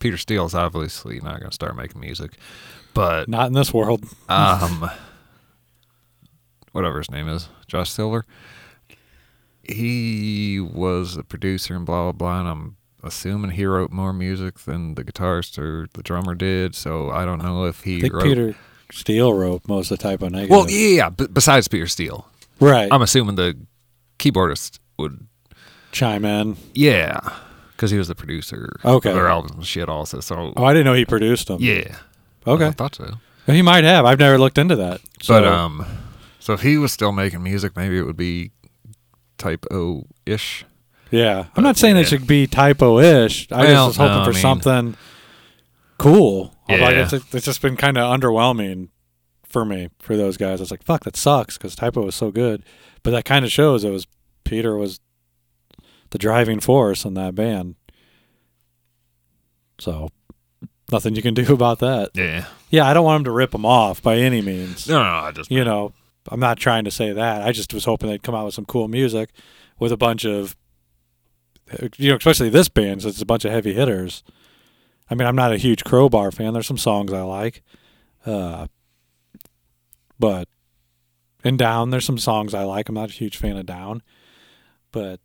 Peter 0.00 0.16
Steele's 0.16 0.54
obviously 0.54 1.20
not 1.20 1.38
going 1.38 1.50
to 1.50 1.54
start 1.54 1.76
making 1.76 2.00
music, 2.00 2.32
but 2.94 3.28
Not 3.28 3.46
in 3.48 3.52
this 3.52 3.72
world. 3.72 4.04
um, 4.28 4.90
whatever 6.72 6.98
his 6.98 7.10
name 7.10 7.28
is, 7.28 7.48
Josh 7.66 7.90
Silver. 7.90 8.24
He 9.62 10.58
was 10.60 11.16
a 11.16 11.22
producer 11.22 11.76
and 11.76 11.86
blah 11.86 12.10
blah 12.10 12.12
blah, 12.12 12.40
and 12.40 12.48
I'm 12.48 12.76
assuming 13.04 13.52
he 13.52 13.64
wrote 13.64 13.92
more 13.92 14.12
music 14.12 14.58
than 14.60 14.94
the 14.96 15.04
guitarist 15.04 15.56
or 15.58 15.86
the 15.94 16.02
drummer 16.02 16.34
did. 16.34 16.74
So 16.74 17.10
I 17.10 17.24
don't 17.24 17.38
know 17.42 17.64
if 17.66 17.84
he 17.84 17.98
I 17.98 18.00
think 18.00 18.14
wrote. 18.14 18.24
Peter 18.24 18.54
Steele 18.90 19.32
wrote 19.32 19.66
most 19.68 19.90
of 19.90 19.98
the 19.98 20.02
Type 20.02 20.22
O 20.22 20.28
Negative. 20.28 20.50
well, 20.50 20.68
yeah, 20.68 21.10
b- 21.10 21.28
besides 21.32 21.68
Peter 21.68 21.86
Steele, 21.86 22.26
right. 22.60 22.88
I'm 22.90 23.02
assuming 23.02 23.36
the 23.36 23.56
keyboardist 24.18 24.78
would 24.98 25.26
Chime 25.92 26.24
in. 26.24 26.56
Yeah, 26.74 27.20
because 27.76 27.90
he 27.92 27.98
was 27.98 28.08
the 28.08 28.14
producer 28.14 28.74
Okay. 28.84 29.10
of 29.10 29.14
their 29.14 29.28
albums 29.28 29.52
and 29.52 29.66
shit 29.66 29.88
also. 29.88 30.20
So 30.20 30.52
Oh, 30.56 30.64
I 30.64 30.72
didn't 30.72 30.86
know 30.86 30.94
he 30.94 31.04
produced 31.04 31.48
them. 31.48 31.58
yeah, 31.60 31.96
Okay. 32.46 32.66
I 32.66 32.70
thought 32.72 32.94
so. 32.96 33.14
He 33.46 33.60
might 33.62 33.84
have. 33.84 34.04
I've 34.06 34.18
never 34.18 34.38
looked 34.38 34.56
into 34.58 34.74
that. 34.76 35.00
So, 35.20 35.34
But 35.34 35.44
um, 35.44 35.84
so 36.42 36.52
if 36.54 36.62
he 36.62 36.76
was 36.76 36.92
still 36.92 37.12
making 37.12 37.42
music, 37.42 37.76
maybe 37.76 37.96
it 37.98 38.02
would 38.02 38.16
be 38.16 38.50
type 39.38 39.64
O 39.70 40.04
ish. 40.26 40.64
yeah, 41.10 41.46
I'm 41.56 41.62
not 41.62 41.76
saying 41.76 41.96
yeah. 41.96 42.02
it 42.02 42.08
should 42.08 42.26
be 42.26 42.46
typo-ish. 42.46 43.50
I 43.52 43.64
Well, 43.64 43.88
just 43.88 43.98
was 43.98 44.08
hoping 44.08 44.16
no, 44.16 44.20
I 44.22 44.24
for 44.24 44.32
mean- 44.32 44.40
something 44.42 44.96
cool. 45.98 46.54
I'm 46.68 46.80
Like 46.80 46.94
Yeah. 46.94 47.08
it's, 47.12 47.34
it's 47.34 47.44
just 47.46 47.60
been 47.62 47.76
kind 47.76 47.96
of 47.98 48.04
underwhelming 48.18 48.88
for 49.44 49.64
me 49.64 49.88
for 50.00 50.16
those 50.16 50.36
guys. 50.36 50.60
I 50.60 50.62
was 50.62 50.70
like, 50.70 50.82
fuck, 50.84 51.04
that 51.04 51.16
sucks 51.16 51.58
because 51.58 51.74
Type 51.76 51.96
O 51.96 52.02
was 52.02 52.14
so 52.14 52.30
good. 52.30 52.62
But 53.02 53.10
that 53.12 53.24
kind 53.24 53.44
of 53.44 53.52
shows 53.52 53.84
it 53.84 53.90
was 53.90 54.06
Peter 54.44 54.76
was 54.76 55.00
the 56.10 56.18
driving 56.18 56.60
force 56.60 57.04
in 57.04 57.14
that 57.14 57.34
band. 57.34 57.74
So 59.78 60.08
nothing 60.90 61.14
you 61.16 61.22
can 61.22 61.34
do 61.34 61.52
about 61.52 61.78
that. 61.80 62.10
Yeah. 62.14 62.46
Yeah, 62.70 62.86
I 62.88 62.94
don't 62.94 63.04
want 63.04 63.20
him 63.20 63.24
to 63.24 63.30
rip 63.32 63.50
them 63.50 63.66
off 63.66 64.02
by 64.02 64.16
any 64.16 64.40
means. 64.40 64.88
No, 64.88 65.02
no, 65.02 65.10
no 65.10 65.16
I 65.26 65.32
just 65.32 65.50
you 65.50 65.64
know, 65.64 65.92
I'm 66.28 66.40
not 66.40 66.58
trying 66.58 66.84
to 66.84 66.90
say 66.90 67.12
that. 67.12 67.42
I 67.42 67.52
just 67.52 67.74
was 67.74 67.84
hoping 67.84 68.08
they'd 68.08 68.22
come 68.22 68.34
out 68.34 68.44
with 68.44 68.54
some 68.54 68.64
cool 68.64 68.88
music 68.88 69.30
with 69.78 69.92
a 69.92 69.96
bunch 69.96 70.24
of, 70.24 70.56
you 71.96 72.10
know, 72.10 72.16
especially 72.16 72.48
this 72.48 72.68
band, 72.68 73.02
since 73.02 73.14
it's 73.14 73.22
a 73.22 73.26
bunch 73.26 73.44
of 73.44 73.50
heavy 73.50 73.74
hitters. 73.74 74.22
I 75.10 75.14
mean, 75.14 75.26
I'm 75.26 75.36
not 75.36 75.52
a 75.52 75.58
huge 75.58 75.84
Crowbar 75.84 76.30
fan. 76.30 76.52
There's 76.52 76.66
some 76.66 76.78
songs 76.78 77.12
I 77.12 77.22
like, 77.22 77.62
uh, 78.24 78.68
but 80.18 80.48
and 81.44 81.58
Down, 81.58 81.90
there's 81.90 82.04
some 82.04 82.18
songs 82.18 82.54
I 82.54 82.62
like. 82.62 82.88
I'm 82.88 82.94
not 82.94 83.10
a 83.10 83.12
huge 83.12 83.36
fan 83.36 83.56
of 83.56 83.66
Down, 83.66 84.02
but 84.92 85.20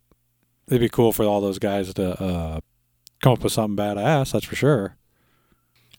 it'd 0.66 0.80
be 0.80 0.88
cool 0.88 1.12
for 1.12 1.24
all 1.24 1.40
those 1.40 1.58
guys 1.60 1.94
to 1.94 2.20
uh, 2.20 2.60
come 3.22 3.34
up 3.34 3.44
with 3.44 3.52
something 3.52 3.76
badass. 3.76 4.32
That's 4.32 4.44
for 4.44 4.56
sure. 4.56 4.96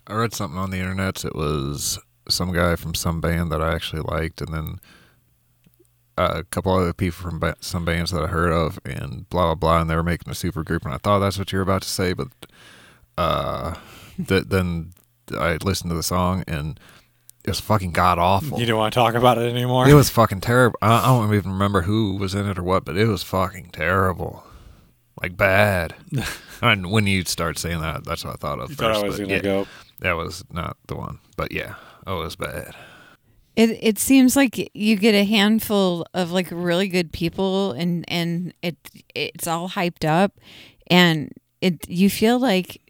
I 0.05 0.15
read 0.15 0.33
something 0.33 0.59
on 0.59 0.71
the 0.71 0.79
internet. 0.79 1.23
It 1.23 1.35
was 1.35 1.99
some 2.29 2.53
guy 2.53 2.75
from 2.75 2.93
some 2.93 3.21
band 3.21 3.51
that 3.51 3.61
I 3.61 3.73
actually 3.73 4.01
liked, 4.01 4.41
and 4.41 4.53
then 4.53 4.79
uh, 6.17 6.33
a 6.35 6.43
couple 6.45 6.73
other 6.73 6.93
people 6.93 7.17
from 7.21 7.39
ba- 7.39 7.55
some 7.61 7.85
bands 7.85 8.11
that 8.11 8.23
I 8.23 8.27
heard 8.27 8.51
of, 8.51 8.79
and 8.85 9.29
blah 9.29 9.45
blah 9.47 9.55
blah. 9.55 9.81
And 9.81 9.89
they 9.89 9.95
were 9.95 10.03
making 10.03 10.31
a 10.31 10.35
super 10.35 10.63
group, 10.63 10.85
and 10.85 10.93
I 10.93 10.97
thought 10.97 11.19
that's 11.19 11.37
what 11.39 11.51
you 11.51 11.57
were 11.57 11.63
about 11.63 11.81
to 11.83 11.89
say, 11.89 12.13
but 12.13 12.27
uh, 13.17 13.75
th- 14.27 14.45
then 14.47 14.91
I 15.37 15.57
listened 15.63 15.91
to 15.91 15.95
the 15.95 16.03
song, 16.03 16.43
and 16.47 16.79
it 17.45 17.49
was 17.49 17.59
fucking 17.59 17.91
god 17.93 18.19
awful. 18.19 18.59
You 18.59 18.65
don't 18.65 18.77
want 18.77 18.93
to 18.93 18.99
talk 18.99 19.15
about 19.15 19.37
it 19.37 19.49
anymore. 19.49 19.87
It 19.87 19.93
was 19.93 20.09
fucking 20.09 20.41
terrible. 20.41 20.77
I, 20.81 21.03
I 21.03 21.05
don't 21.07 21.33
even 21.33 21.51
remember 21.51 21.81
who 21.83 22.15
was 22.17 22.35
in 22.35 22.47
it 22.47 22.57
or 22.59 22.63
what, 22.63 22.85
but 22.85 22.97
it 22.97 23.07
was 23.07 23.23
fucking 23.23 23.69
terrible, 23.71 24.43
like 25.21 25.37
bad. 25.37 25.95
and 26.61 26.91
when 26.91 27.07
you 27.07 27.23
start 27.23 27.57
saying 27.57 27.81
that, 27.81 28.03
that's 28.03 28.25
what 28.25 28.33
I 28.33 28.37
thought 28.37 28.59
of 28.59 28.69
You 28.71 28.75
first. 28.75 28.99
thought 28.99 29.05
I 29.05 29.07
was 29.07 29.19
gonna 29.19 29.33
yeah, 29.35 29.39
go. 29.39 29.67
That 29.99 30.13
was 30.13 30.43
not 30.51 30.77
the 30.87 30.95
one, 30.95 31.19
but 31.37 31.51
yeah, 31.51 31.75
oh, 32.07 32.21
it 32.21 32.23
was 32.23 32.35
bad. 32.35 32.75
It 33.55 33.77
it 33.81 33.99
seems 33.99 34.35
like 34.35 34.71
you 34.73 34.95
get 34.95 35.15
a 35.15 35.25
handful 35.25 36.05
of 36.13 36.31
like 36.31 36.47
really 36.51 36.87
good 36.87 37.11
people 37.11 37.73
and 37.73 38.05
and 38.07 38.53
it 38.61 38.77
it's 39.13 39.47
all 39.47 39.69
hyped 39.69 40.07
up 40.07 40.39
and 40.87 41.31
it 41.61 41.89
you 41.89 42.09
feel 42.09 42.39
like 42.39 42.81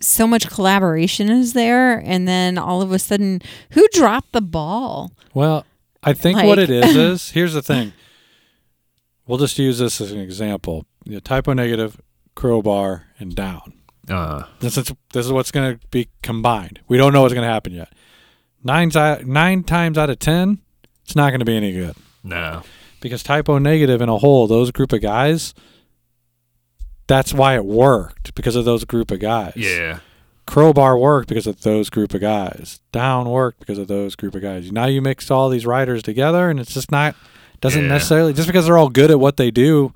so 0.00 0.26
much 0.26 0.48
collaboration 0.48 1.30
is 1.30 1.54
there 1.54 1.98
and 1.98 2.28
then 2.28 2.58
all 2.58 2.82
of 2.82 2.92
a 2.92 2.98
sudden 2.98 3.40
who 3.70 3.86
dropped 3.92 4.32
the 4.32 4.42
ball? 4.42 5.12
Well, 5.32 5.64
I 6.02 6.12
think 6.12 6.42
what 6.42 6.58
it 6.58 6.70
is 6.70 6.94
is 6.96 7.30
here's 7.32 7.54
the 7.54 7.62
thing. 7.62 7.92
We'll 9.26 9.38
just 9.38 9.58
use 9.58 9.78
this 9.78 10.00
as 10.00 10.12
an 10.12 10.20
example. 10.20 10.86
You 11.04 11.14
know, 11.14 11.20
Type 11.20 11.48
O 11.48 11.54
Negative, 11.54 11.98
crowbar, 12.34 13.06
and 13.18 13.34
down. 13.34 13.72
Uh, 14.08 14.44
This 14.60 14.76
is 14.76 14.92
this 15.12 15.24
is 15.26 15.32
what's 15.32 15.50
going 15.50 15.78
to 15.78 15.86
be 15.88 16.08
combined. 16.22 16.80
We 16.88 16.96
don't 16.96 17.12
know 17.12 17.22
what's 17.22 17.34
going 17.34 17.46
to 17.46 17.52
happen 17.52 17.72
yet. 17.72 17.92
Nine 18.62 18.90
nine 19.26 19.62
times 19.64 19.98
out 19.98 20.10
of 20.10 20.18
ten, 20.18 20.58
it's 21.04 21.14
not 21.16 21.30
going 21.30 21.40
to 21.40 21.44
be 21.46 21.56
any 21.56 21.72
good 21.72 21.94
no, 22.22 22.62
because 23.00 23.22
Type 23.22 23.48
O 23.48 23.58
Negative 23.58 24.00
in 24.00 24.08
a 24.08 24.18
whole, 24.18 24.46
those 24.46 24.70
group 24.70 24.92
of 24.92 25.00
guys. 25.02 25.54
That's 27.06 27.34
why 27.34 27.54
it 27.56 27.64
worked 27.66 28.34
because 28.34 28.56
of 28.56 28.64
those 28.64 28.84
group 28.84 29.10
of 29.10 29.20
guys. 29.20 29.52
yeah, 29.56 29.98
Crowbar 30.46 30.96
worked 30.98 31.28
because 31.28 31.46
of 31.46 31.60
those 31.60 31.90
group 31.90 32.14
of 32.14 32.20
guys. 32.22 32.80
Down 32.92 33.28
worked 33.28 33.58
because 33.60 33.76
of 33.78 33.88
those 33.88 34.16
group 34.16 34.34
of 34.34 34.40
guys. 34.42 34.72
Now 34.72 34.86
you 34.86 35.02
mix 35.02 35.30
all 35.30 35.50
these 35.50 35.66
writers 35.66 36.02
together, 36.02 36.48
and 36.48 36.58
it's 36.58 36.72
just 36.72 36.90
not 36.90 37.14
doesn't 37.60 37.82
Yeah. 37.82 37.88
necessarily 37.88 38.32
just 38.32 38.46
because 38.46 38.64
they're 38.66 38.78
all 38.78 38.88
good 38.88 39.10
at 39.10 39.20
what 39.20 39.36
they 39.36 39.50
do 39.50 39.92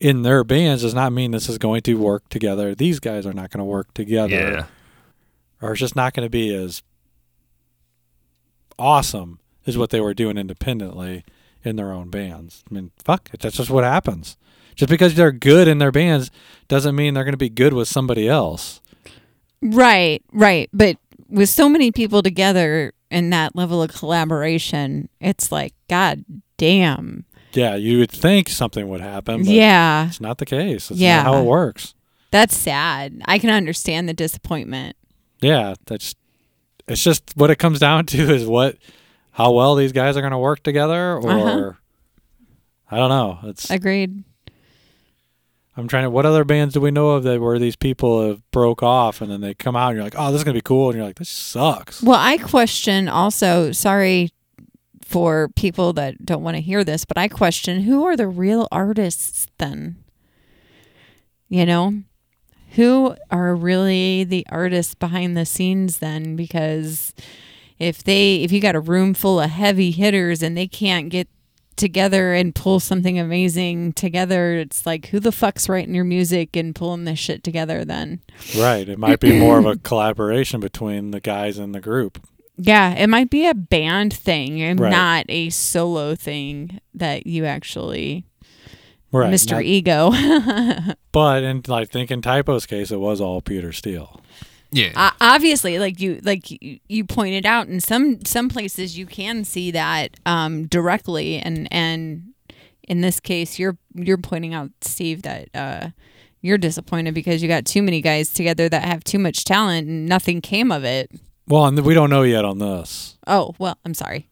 in 0.00 0.22
their 0.22 0.42
bands 0.42 0.82
does 0.82 0.94
not 0.94 1.12
mean 1.12 1.30
this 1.30 1.48
is 1.48 1.58
going 1.58 1.82
to 1.82 1.94
work 1.94 2.28
together. 2.28 2.74
These 2.74 3.00
guys 3.00 3.26
are 3.26 3.32
not 3.32 3.50
going 3.50 3.58
to 3.58 3.64
work 3.64 3.92
together, 3.94 4.32
yeah, 4.32 4.66
or 5.60 5.72
it's 5.72 5.80
just 5.80 5.96
not 5.96 6.14
going 6.14 6.26
to 6.26 6.30
be 6.30 6.54
as 6.54 6.82
awesome 8.78 9.38
as 9.66 9.76
what 9.76 9.90
they 9.90 10.00
were 10.00 10.14
doing 10.14 10.38
independently 10.38 11.24
in 11.62 11.76
their 11.76 11.92
own 11.92 12.08
bands. 12.08 12.64
I 12.70 12.74
mean, 12.74 12.90
fuck 13.04 13.28
it. 13.32 13.40
That's 13.40 13.56
just 13.56 13.70
what 13.70 13.84
happens. 13.84 14.36
Just 14.74 14.88
because 14.88 15.14
they're 15.14 15.32
good 15.32 15.68
in 15.68 15.78
their 15.78 15.92
bands 15.92 16.30
doesn't 16.68 16.96
mean 16.96 17.12
they're 17.12 17.24
going 17.24 17.32
to 17.32 17.38
be 17.38 17.50
good 17.50 17.74
with 17.74 17.88
somebody 17.88 18.26
else. 18.26 18.80
Right, 19.60 20.22
right. 20.32 20.70
But 20.72 20.96
with 21.28 21.50
so 21.50 21.68
many 21.68 21.92
people 21.92 22.22
together 22.22 22.94
and 23.10 23.30
that 23.32 23.54
level 23.54 23.82
of 23.82 23.92
collaboration, 23.92 25.10
it's 25.20 25.52
like, 25.52 25.74
God 25.88 26.24
damn. 26.56 27.26
Yeah, 27.52 27.74
you 27.74 27.98
would 27.98 28.10
think 28.10 28.48
something 28.48 28.88
would 28.88 29.00
happen. 29.00 29.38
But 29.44 29.52
yeah. 29.52 30.06
it's 30.08 30.20
not 30.20 30.38
the 30.38 30.46
case. 30.46 30.90
It's 30.90 31.00
Yeah. 31.00 31.22
not 31.22 31.26
how 31.34 31.40
it 31.40 31.44
works. 31.44 31.94
That's 32.30 32.56
sad. 32.56 33.22
I 33.24 33.38
can 33.38 33.50
understand 33.50 34.08
the 34.08 34.14
disappointment. 34.14 34.96
Yeah, 35.40 35.74
that's. 35.86 36.14
It's 36.86 37.02
just 37.04 37.32
what 37.36 37.50
it 37.50 37.56
comes 37.56 37.78
down 37.78 38.06
to 38.06 38.18
is 38.34 38.46
what, 38.46 38.76
how 39.32 39.52
well 39.52 39.74
these 39.74 39.92
guys 39.92 40.16
are 40.16 40.20
going 40.20 40.32
to 40.32 40.38
work 40.38 40.62
together, 40.62 41.16
or 41.16 41.30
Uh-huh. 41.30 41.72
I 42.90 42.96
don't 42.96 43.08
know. 43.10 43.38
It's 43.44 43.70
Agreed. 43.70 44.24
I'm 45.76 45.86
trying 45.88 46.02
to. 46.04 46.10
What 46.10 46.26
other 46.26 46.44
bands 46.44 46.74
do 46.74 46.80
we 46.80 46.90
know 46.90 47.10
of 47.10 47.22
that 47.22 47.40
where 47.40 47.58
these 47.58 47.76
people 47.76 48.26
have 48.26 48.48
broke 48.50 48.82
off 48.82 49.20
and 49.20 49.30
then 49.30 49.40
they 49.40 49.54
come 49.54 49.76
out 49.76 49.88
and 49.90 49.96
you're 49.96 50.04
like, 50.04 50.16
oh, 50.18 50.30
this 50.32 50.40
is 50.40 50.44
gonna 50.44 50.54
be 50.54 50.60
cool, 50.60 50.88
and 50.90 50.96
you're 50.96 51.06
like, 51.06 51.16
this 51.18 51.28
sucks. 51.28 52.02
Well, 52.02 52.18
I 52.18 52.38
question 52.38 53.08
also, 53.08 53.70
sorry 53.72 54.30
for 55.10 55.48
people 55.56 55.92
that 55.92 56.24
don't 56.24 56.44
want 56.44 56.56
to 56.56 56.60
hear 56.60 56.84
this, 56.84 57.04
but 57.04 57.18
I 57.18 57.26
question 57.26 57.80
who 57.80 58.04
are 58.04 58.16
the 58.16 58.28
real 58.28 58.68
artists 58.70 59.48
then? 59.58 59.96
You 61.48 61.66
know? 61.66 62.02
Who 62.76 63.16
are 63.28 63.56
really 63.56 64.22
the 64.22 64.46
artists 64.50 64.94
behind 64.94 65.36
the 65.36 65.44
scenes 65.44 65.98
then? 65.98 66.36
Because 66.36 67.12
if 67.80 68.04
they 68.04 68.36
if 68.36 68.52
you 68.52 68.60
got 68.60 68.76
a 68.76 68.80
room 68.80 69.12
full 69.12 69.40
of 69.40 69.50
heavy 69.50 69.90
hitters 69.90 70.44
and 70.44 70.56
they 70.56 70.68
can't 70.68 71.08
get 71.08 71.26
together 71.74 72.32
and 72.32 72.54
pull 72.54 72.78
something 72.78 73.18
amazing 73.18 73.94
together, 73.94 74.58
it's 74.58 74.86
like 74.86 75.06
who 75.06 75.18
the 75.18 75.32
fuck's 75.32 75.68
writing 75.68 75.92
your 75.92 76.04
music 76.04 76.54
and 76.54 76.72
pulling 76.72 77.04
this 77.04 77.18
shit 77.18 77.42
together 77.42 77.84
then? 77.84 78.20
Right. 78.56 78.88
It 78.88 79.00
might 79.00 79.18
be 79.18 79.40
more 79.40 79.58
of 79.58 79.66
a 79.66 79.76
collaboration 79.76 80.60
between 80.60 81.10
the 81.10 81.20
guys 81.20 81.58
in 81.58 81.72
the 81.72 81.80
group. 81.80 82.24
Yeah, 82.62 82.92
it 82.94 83.06
might 83.08 83.30
be 83.30 83.46
a 83.46 83.54
band 83.54 84.12
thing 84.12 84.60
and 84.60 84.78
Right. 84.78 84.90
not 84.90 85.24
a 85.28 85.50
solo 85.50 86.14
thing 86.14 86.80
that 86.94 87.26
you 87.26 87.44
actually, 87.46 88.24
Right. 89.12 89.32
Mr. 89.32 89.52
not- 89.52 89.64
Ego. 89.64 90.10
but 91.12 91.42
in 91.42 91.62
like 91.66 91.90
think 91.90 92.10
in 92.10 92.22
Type 92.22 92.48
O's 92.48 92.66
case, 92.66 92.90
it 92.90 93.00
was 93.00 93.20
all 93.20 93.40
Peter 93.40 93.72
Steele. 93.72 94.20
Yeah. 94.72 94.92
O- 94.94 95.16
obviously, 95.20 95.78
like 95.80 95.98
you, 96.00 96.20
like 96.22 96.50
you, 96.50 96.78
you 96.88 97.04
pointed 97.04 97.44
out, 97.44 97.66
in 97.68 97.80
some 97.80 98.24
some 98.24 98.48
places 98.48 98.96
you 98.96 99.04
can 99.06 99.42
see 99.44 99.70
that 99.72 100.10
um, 100.26 100.66
directly, 100.68 101.38
and 101.38 101.66
and 101.72 102.32
in 102.86 103.00
this 103.00 103.18
case, 103.20 103.58
you're 103.58 103.76
you're 103.94 104.18
pointing 104.18 104.54
out, 104.54 104.70
Steve, 104.80 105.22
that 105.22 105.48
uh, 105.54 105.88
you're 106.40 106.58
disappointed 106.58 107.14
because 107.14 107.42
you 107.42 107.48
got 107.48 107.64
too 107.64 107.82
many 107.82 108.00
guys 108.00 108.32
together 108.32 108.68
that 108.68 108.84
have 108.84 109.02
too 109.02 109.18
much 109.18 109.44
talent 109.44 109.88
and 109.88 110.06
nothing 110.06 110.40
came 110.40 110.70
of 110.70 110.84
it. 110.84 111.10
Well, 111.50 111.66
and 111.66 111.78
we 111.84 111.92
don't 111.94 112.08
know 112.10 112.22
yet 112.22 112.44
on 112.46 112.58
this, 112.58 113.18
Oh 113.26 113.54
well, 113.58 113.76
I'm 113.84 113.92
sorry. 113.94 114.28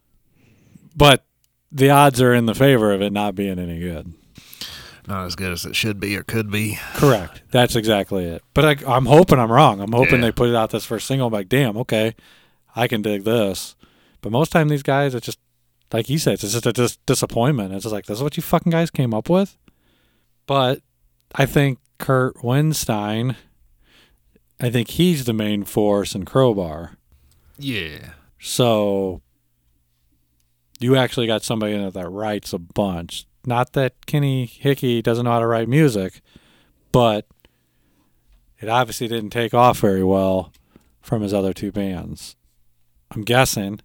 but 0.97 1.25
the 1.71 1.91
odds 1.91 2.23
are 2.23 2.33
in 2.33 2.47
the 2.47 2.55
favor 2.55 2.93
of 2.93 3.03
it 3.03 3.13
not 3.13 3.35
being 3.35 3.59
any 3.59 3.79
good. 3.79 4.15
Not 5.07 5.27
as 5.27 5.35
good 5.37 5.53
as 5.53 5.65
it 5.67 5.75
should 5.77 5.99
be 6.01 6.17
or 6.17 6.23
could 6.23 6.51
be. 6.51 6.79
Correct. 6.95 7.43
That's 7.51 7.75
exactly 7.77 8.25
it. 8.25 8.43
But 8.55 8.65
I, 8.87 8.95
I'm 8.97 9.07
hoping 9.07 9.39
I'm 9.39 9.51
wrong. 9.51 9.81
I'm 9.81 9.93
hoping 9.93 10.17
Yeah. 10.17 10.27
they 10.27 10.33
put 10.33 10.49
it 10.51 10.55
out 10.55 10.71
this 10.71 10.85
first 10.85 11.07
single. 11.07 11.27
I'm 11.29 11.33
like, 11.33 11.49
damn, 11.49 11.77
okay, 11.79 12.15
I 12.77 12.89
can 12.89 13.03
dig 13.03 13.25
this. 13.25 13.75
But 14.21 14.33
most 14.33 14.53
time 14.53 14.69
these 14.69 14.83
guys, 14.83 15.15
it's 15.15 15.25
just 15.27 15.39
like 15.93 16.09
you 16.11 16.19
said, 16.19 16.35
it's 16.35 16.53
just 16.53 16.67
a 16.67 16.73
dis- 16.73 16.99
disappointment. 17.07 17.73
It's 17.75 17.85
just 17.85 17.93
like 17.93 18.05
this 18.07 18.19
is 18.19 18.23
what 18.23 18.37
you 18.37 18.43
fucking 18.43 18.71
guys 18.71 18.91
came 18.91 19.13
up 19.15 19.29
with. 19.31 19.57
But 20.47 20.83
I 21.35 21.47
think 21.47 21.79
Kurt 21.99 22.37
Windstein, 22.37 23.35
I 24.61 24.69
think 24.71 24.89
he's 24.91 25.25
the 25.25 25.33
main 25.33 25.65
force 25.65 26.15
in 26.15 26.25
Crowbar. 26.27 26.98
Yeah. 27.59 28.11
So 28.41 29.21
you 30.79 30.97
actually 30.97 31.27
got 31.27 31.43
somebody 31.43 31.75
in 31.75 31.81
it 31.81 31.95
that 31.95 32.09
writes 32.09 32.53
a 32.53 32.59
bunch. 32.59 33.27
Not 33.45 33.73
that 33.73 34.07
Kenny 34.07 34.47
Hickey 34.47 35.03
doesn't 35.03 35.25
know 35.25 35.33
how 35.33 35.41
to 35.41 35.47
write 35.47 35.69
music, 35.69 36.21
but 36.93 37.27
it 38.61 38.69
obviously 38.69 39.09
didn't 39.09 39.31
take 39.31 39.55
off 39.55 39.79
very 39.79 40.05
well 40.05 40.53
from 41.01 41.23
his 41.23 41.33
other 41.35 41.53
two 41.53 41.73
bands. 41.73 42.37
I'm 43.11 43.23
guessing. 43.23 43.81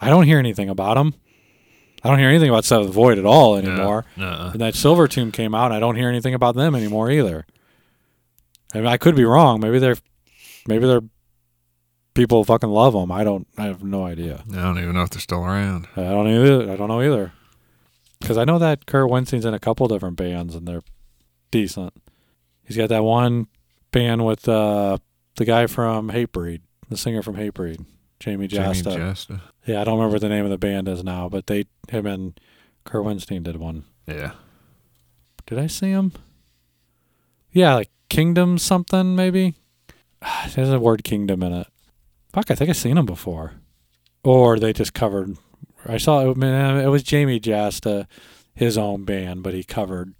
I 0.00 0.08
don't 0.08 0.24
hear 0.24 0.38
anything 0.38 0.68
about 0.68 0.96
him. 0.96 1.14
I 2.02 2.08
don't 2.08 2.18
hear 2.18 2.30
anything 2.30 2.48
about 2.48 2.64
Seventh 2.64 2.94
Void 2.94 3.18
at 3.18 3.26
all 3.26 3.56
anymore. 3.56 4.06
And 4.52 4.60
that 4.60 4.72
Silvertomb 4.74 5.32
came 5.34 5.54
out, 5.54 5.66
and 5.66 5.74
I 5.74 5.80
don't 5.80 5.96
hear 5.96 6.08
anything 6.08 6.32
about 6.32 6.54
them 6.54 6.74
anymore 6.74 7.10
either. 7.10 7.46
I 8.72 8.78
mean, 8.78 8.86
I 8.86 8.96
could 8.96 9.14
be 9.14 9.24
wrong. 9.24 9.60
Maybe 9.60 9.78
they're, 9.78 9.96
maybe 10.66 10.86
they're 10.86 11.02
people 12.20 12.44
fucking 12.44 12.68
love 12.68 12.92
them. 12.92 13.10
I 13.10 13.24
don't. 13.24 13.46
I 13.56 13.64
have 13.64 13.82
no 13.82 14.04
idea. 14.04 14.44
I 14.52 14.56
don't 14.56 14.78
even 14.78 14.92
know 14.92 15.02
if 15.02 15.10
they're 15.10 15.20
still 15.20 15.42
around. 15.42 15.88
I 15.96 16.02
don't 16.02 16.28
either. 16.28 16.70
I 16.70 16.76
don't 16.76 16.88
know 16.88 17.00
either. 17.00 17.32
Because 18.20 18.36
I 18.36 18.44
know 18.44 18.58
that 18.58 18.84
Kurt 18.84 19.10
Windstein's 19.10 19.46
in 19.46 19.54
a 19.54 19.58
couple 19.58 19.88
different 19.88 20.16
bands, 20.16 20.54
and 20.54 20.68
they're 20.68 20.82
decent. 21.50 21.94
He's 22.62 22.76
got 22.76 22.90
that 22.90 23.04
one 23.04 23.46
band 23.90 24.26
with 24.26 24.46
uh, 24.46 24.98
the 25.36 25.46
guy 25.46 25.66
from 25.66 26.10
Hatebreed, 26.10 26.60
the 26.90 26.98
singer 26.98 27.22
from 27.22 27.36
Hatebreed, 27.36 27.86
Jamie 28.20 28.48
Jamey 28.48 28.74
Jasta. 28.74 28.96
Jamey 28.96 28.98
Jasta. 28.98 29.40
Yeah, 29.64 29.80
I 29.80 29.84
don't 29.84 29.94
remember 29.94 30.16
what 30.16 30.20
the 30.20 30.28
name 30.28 30.44
of 30.44 30.50
the 30.50 30.58
band 30.58 30.88
is 30.88 31.02
now, 31.02 31.30
but 31.30 31.46
they, 31.46 31.64
him 31.88 32.04
and 32.04 32.38
Kurt 32.84 33.04
Windstein 33.06 33.42
did 33.42 33.56
one. 33.56 33.84
Yeah. 34.06 34.32
Did 35.46 35.58
I 35.58 35.68
see 35.68 35.88
him? 35.88 36.12
Yeah, 37.50 37.76
like 37.76 37.90
Kingdom 38.10 38.58
something 38.58 39.16
maybe. 39.16 39.54
There's 40.54 40.68
a 40.68 40.78
word 40.78 41.02
Kingdom 41.02 41.42
in 41.42 41.54
it. 41.54 41.66
Fuck, 42.32 42.50
I 42.50 42.54
think 42.54 42.70
I've 42.70 42.76
seen 42.76 42.96
him 42.98 43.06
before. 43.06 43.54
Or 44.22 44.58
they 44.58 44.72
just 44.72 44.94
covered. 44.94 45.36
I 45.86 45.96
saw 45.98 46.20
it. 46.20 46.36
It 46.36 46.88
was 46.88 47.02
Jamey 47.02 47.40
Jasta, 47.40 48.06
his 48.54 48.76
own 48.78 49.04
band, 49.04 49.42
but 49.42 49.54
he 49.54 49.64
covered 49.64 50.14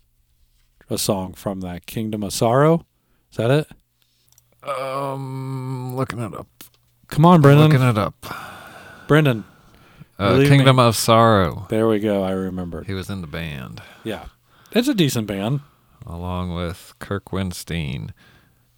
a 0.88 0.98
song 0.98 1.34
from 1.34 1.60
that 1.60 1.86
Kingdom 1.86 2.22
of 2.22 2.32
Sorrow. 2.32 2.84
Is 3.30 3.36
that 3.36 3.50
it? 3.50 4.68
Um, 4.68 5.94
looking 5.96 6.18
it 6.18 6.34
up. 6.34 6.46
Come 7.08 7.24
on, 7.24 7.40
Brendan. 7.40 7.70
Looking 7.70 7.86
it 7.88 7.98
up. 7.98 8.26
Brendan. 9.06 9.44
Uh, 10.18 10.32
Believe 10.32 10.50
me. 10.50 10.56
Kingdom 10.56 10.78
of 10.78 10.96
Sorrow. 10.96 11.66
There 11.70 11.88
we 11.88 11.98
go. 11.98 12.22
I 12.22 12.32
remembered. 12.32 12.86
He 12.86 12.92
was 12.94 13.08
in 13.08 13.20
the 13.22 13.26
band 13.26 13.80
Yeah, 14.04 14.26
it's 14.72 14.88
a 14.88 14.94
decent 14.94 15.26
band. 15.26 15.60
along 16.06 16.54
with 16.54 16.94
Kirk 16.98 17.26
Windstein, 17.26 18.10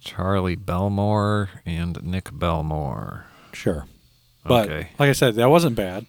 Charlie 0.04 0.56
Bellmore, 0.56 1.48
and 1.64 2.02
Nick 2.02 2.26
Bellmore. 2.26 3.24
Sure, 3.52 3.86
but 4.44 4.68
okay. 4.68 4.88
like 4.98 5.08
I 5.08 5.12
said, 5.12 5.34
that 5.36 5.50
wasn't 5.50 5.76
bad. 5.76 6.06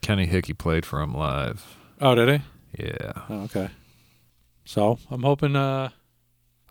Kenny 0.00 0.26
Hickey 0.26 0.52
played 0.52 0.84
for 0.84 1.00
him 1.00 1.14
live. 1.14 1.76
Oh, 2.00 2.14
did 2.14 2.28
he? 2.28 2.84
Yeah. 2.84 3.12
Oh, 3.28 3.42
okay. 3.42 3.68
So 4.64 4.98
I'm 5.10 5.22
hoping. 5.22 5.56
uh 5.56 5.90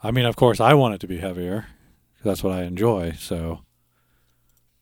I 0.01 0.11
mean, 0.11 0.25
of 0.25 0.35
course, 0.35 0.59
I 0.59 0.73
want 0.75 0.95
it 0.95 1.01
to 1.01 1.07
be 1.07 1.17
heavier. 1.17 1.67
That's 2.23 2.43
what 2.43 2.53
I 2.53 2.63
enjoy. 2.63 3.13
So. 3.19 3.61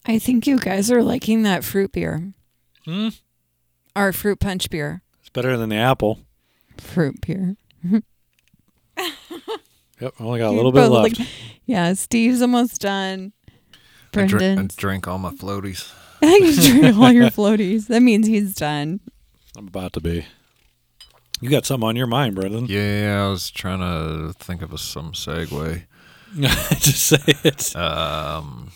I 0.05 0.19
think 0.19 0.47
you 0.47 0.59
guys 0.59 0.91
are 0.91 1.03
liking 1.03 1.43
that 1.43 1.63
fruit 1.63 1.91
beer. 1.91 2.33
Hmm? 2.85 3.09
Our 3.95 4.13
fruit 4.13 4.39
punch 4.39 4.69
beer. 4.69 5.01
It's 5.19 5.29
better 5.29 5.57
than 5.57 5.69
the 5.69 5.75
apple. 5.75 6.19
Fruit 6.77 7.19
beer. 7.25 7.55
Yep, 9.99 10.13
I 10.19 10.23
only 10.23 10.39
got 10.39 10.49
a 10.49 10.51
You 10.51 10.55
little 10.57 10.71
bit 10.71 10.87
left. 10.87 11.19
look- 11.19 11.27
yeah, 11.65 11.93
Steve's 11.93 12.41
almost 12.41 12.81
done. 12.81 13.33
I, 14.13 14.25
dr- 14.25 14.33
I 14.35 14.37
Brendan's. 14.37 14.75
drank 14.75 15.07
all 15.07 15.17
my 15.17 15.31
floaties. 15.31 15.91
you 16.21 16.79
drink 16.81 16.97
all 16.97 17.11
your 17.11 17.25
floaties. 17.31 17.87
That 17.87 18.01
means 18.01 18.25
he's 18.27 18.55
done. 18.55 18.99
I'm 19.55 19.67
about 19.67 19.93
to 19.93 19.99
be. 20.01 20.25
You 21.41 21.49
got 21.49 21.65
something 21.65 21.87
on 21.87 21.95
your 21.95 22.07
mind, 22.07 22.35
Brendan? 22.35 22.65
Yeah, 22.67 23.25
I 23.25 23.29
was 23.29 23.51
trying 23.51 23.79
to 23.79 24.33
think 24.39 24.61
of 24.63 24.73
a, 24.73 24.77
some 24.79 25.11
segue. 25.11 25.83
Just 26.35 27.03
say 27.03 27.17
it. 27.43 27.75
Um, 27.75 28.71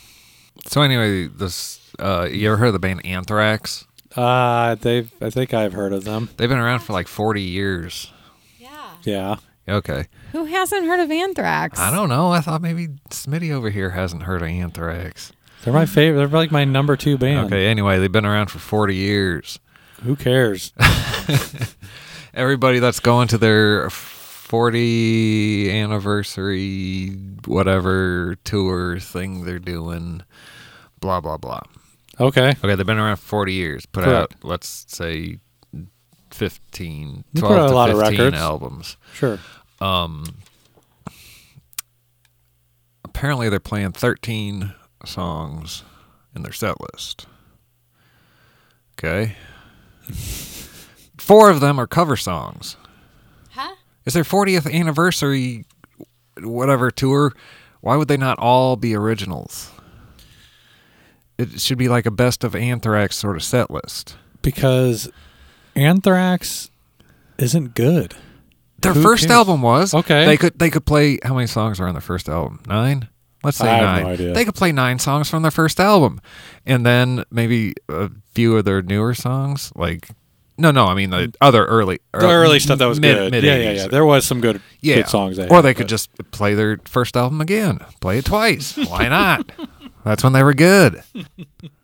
so 0.67 0.81
anyway, 0.83 1.25
this 1.27 1.79
uh, 1.97 2.27
you 2.31 2.47
ever 2.49 2.57
heard 2.57 2.67
of 2.67 2.73
the 2.73 2.79
band 2.79 3.03
Anthrax? 3.05 3.85
Uh, 4.15 4.75
they. 4.75 5.07
I 5.21 5.29
think 5.31 5.53
I've 5.55 5.73
heard 5.73 5.91
of 5.93 6.03
them. 6.03 6.29
They've 6.37 6.49
been 6.49 6.59
around 6.59 6.79
for 6.81 6.93
like 6.93 7.07
40 7.07 7.41
years. 7.41 8.11
Yeah. 8.59 8.91
Yeah. 9.03 9.35
Okay. 9.71 10.05
Who 10.33 10.45
hasn't 10.45 10.85
heard 10.85 10.99
of 10.99 11.09
anthrax? 11.11 11.79
I 11.79 11.91
don't 11.91 12.09
know. 12.09 12.31
I 12.31 12.41
thought 12.41 12.61
maybe 12.61 12.89
Smitty 13.09 13.51
over 13.51 13.69
here 13.69 13.91
hasn't 13.91 14.23
heard 14.23 14.41
of 14.41 14.47
Anthrax. 14.47 15.31
They're 15.63 15.73
my 15.73 15.85
favorite. 15.85 16.17
They're 16.17 16.27
like 16.39 16.51
my 16.51 16.65
number 16.65 16.97
two 16.97 17.17
band. 17.17 17.47
Okay, 17.47 17.67
anyway, 17.67 17.99
they've 17.99 18.11
been 18.11 18.25
around 18.25 18.47
for 18.47 18.59
40 18.59 18.95
years. 18.95 19.59
Who 20.03 20.15
cares? 20.15 20.73
Everybody 22.33 22.79
that's 22.79 22.99
going 22.99 23.27
to 23.29 23.37
their 23.37 23.89
40 23.89 25.71
anniversary, 25.71 27.09
whatever 27.45 28.35
tour 28.43 28.99
thing 28.99 29.45
they're 29.45 29.59
doing, 29.59 30.23
blah, 30.99 31.21
blah, 31.21 31.37
blah. 31.37 31.61
Okay. 32.19 32.55
Okay, 32.63 32.75
they've 32.75 32.85
been 32.85 32.97
around 32.97 33.17
for 33.17 33.27
40 33.27 33.53
years. 33.53 33.85
Put 33.85 34.03
Correct. 34.05 34.33
out, 34.33 34.43
let's 34.43 34.85
say, 34.87 35.37
15, 36.31 37.23
12 37.35 37.55
to 37.55 37.73
a 37.73 37.75
lot 37.75 37.89
of 37.89 37.99
15 37.99 38.17
records. 38.17 38.37
albums. 38.41 38.97
Sure. 39.13 39.39
Um, 39.81 40.25
apparently, 43.03 43.49
they're 43.49 43.59
playing 43.59 43.91
13 43.93 44.73
songs 45.05 45.83
in 46.35 46.43
their 46.43 46.53
set 46.53 46.75
list. 46.93 47.25
Okay. 48.97 49.35
four 51.17 51.49
of 51.49 51.59
them 51.59 51.79
are 51.79 51.87
cover 51.87 52.15
songs. 52.15 52.77
Huh? 53.51 53.75
It's 54.05 54.13
their 54.13 54.23
40th 54.23 54.71
anniversary, 54.71 55.65
whatever 56.39 56.91
tour. 56.91 57.33
Why 57.81 57.95
would 57.95 58.07
they 58.07 58.17
not 58.17 58.37
all 58.39 58.75
be 58.75 58.95
originals? 58.95 59.71
It 61.37 61.59
should 61.59 61.79
be 61.79 61.89
like 61.89 62.05
a 62.05 62.11
best 62.11 62.43
of 62.43 62.55
Anthrax 62.55 63.15
sort 63.17 63.35
of 63.35 63.43
set 63.43 63.71
list. 63.71 64.15
because 64.43 65.09
Anthrax 65.75 66.69
isn't 67.39 67.73
good. 67.73 68.13
Their 68.81 68.93
Who 68.93 69.01
first 69.01 69.23
cares? 69.27 69.31
album 69.31 69.61
was 69.61 69.93
Okay. 69.93 70.25
They 70.25 70.37
could 70.37 70.57
they 70.57 70.69
could 70.69 70.85
play 70.85 71.19
how 71.23 71.33
many 71.35 71.47
songs 71.47 71.79
are 71.79 71.87
on 71.87 71.93
their 71.93 72.01
first 72.01 72.27
album? 72.29 72.61
Nine. 72.67 73.07
Let's 73.43 73.57
say 73.57 73.67
I 73.69 73.73
have 73.77 73.83
nine. 73.83 74.03
no 74.03 74.09
idea. 74.11 74.33
They 74.33 74.45
could 74.45 74.55
play 74.55 74.71
nine 74.71 74.99
songs 74.99 75.29
from 75.29 75.41
their 75.41 75.51
first 75.51 75.79
album, 75.79 76.21
and 76.65 76.85
then 76.85 77.23
maybe 77.31 77.73
a 77.89 78.09
few 78.33 78.55
of 78.57 78.65
their 78.65 78.83
newer 78.83 79.15
songs. 79.15 79.71
Like, 79.75 80.09
no, 80.59 80.69
no, 80.69 80.85
I 80.85 80.93
mean 80.93 81.09
the 81.09 81.33
other 81.41 81.65
early, 81.65 81.99
The 82.13 82.19
early 82.29 82.59
stuff 82.59 82.77
that 82.77 82.85
was 82.85 82.99
mid, 82.99 83.17
good. 83.17 83.31
Mid 83.31 83.43
yeah, 83.43 83.55
yeah, 83.57 83.71
yeah. 83.71 83.87
There 83.87 84.05
was 84.05 84.25
some 84.27 84.41
good, 84.41 84.61
yeah. 84.81 84.97
good 84.97 85.07
songs. 85.09 85.37
They 85.37 85.47
or 85.47 85.55
had, 85.55 85.61
they 85.65 85.73
could 85.73 85.85
but- 85.85 85.89
just 85.89 86.11
play 86.31 86.53
their 86.53 86.79
first 86.85 87.17
album 87.17 87.41
again, 87.41 87.79
play 87.99 88.19
it 88.19 88.25
twice. 88.25 88.77
Why 88.77 89.07
not? 89.07 89.51
That's 90.03 90.23
when 90.23 90.33
they 90.33 90.43
were 90.43 90.53
good. 90.53 91.01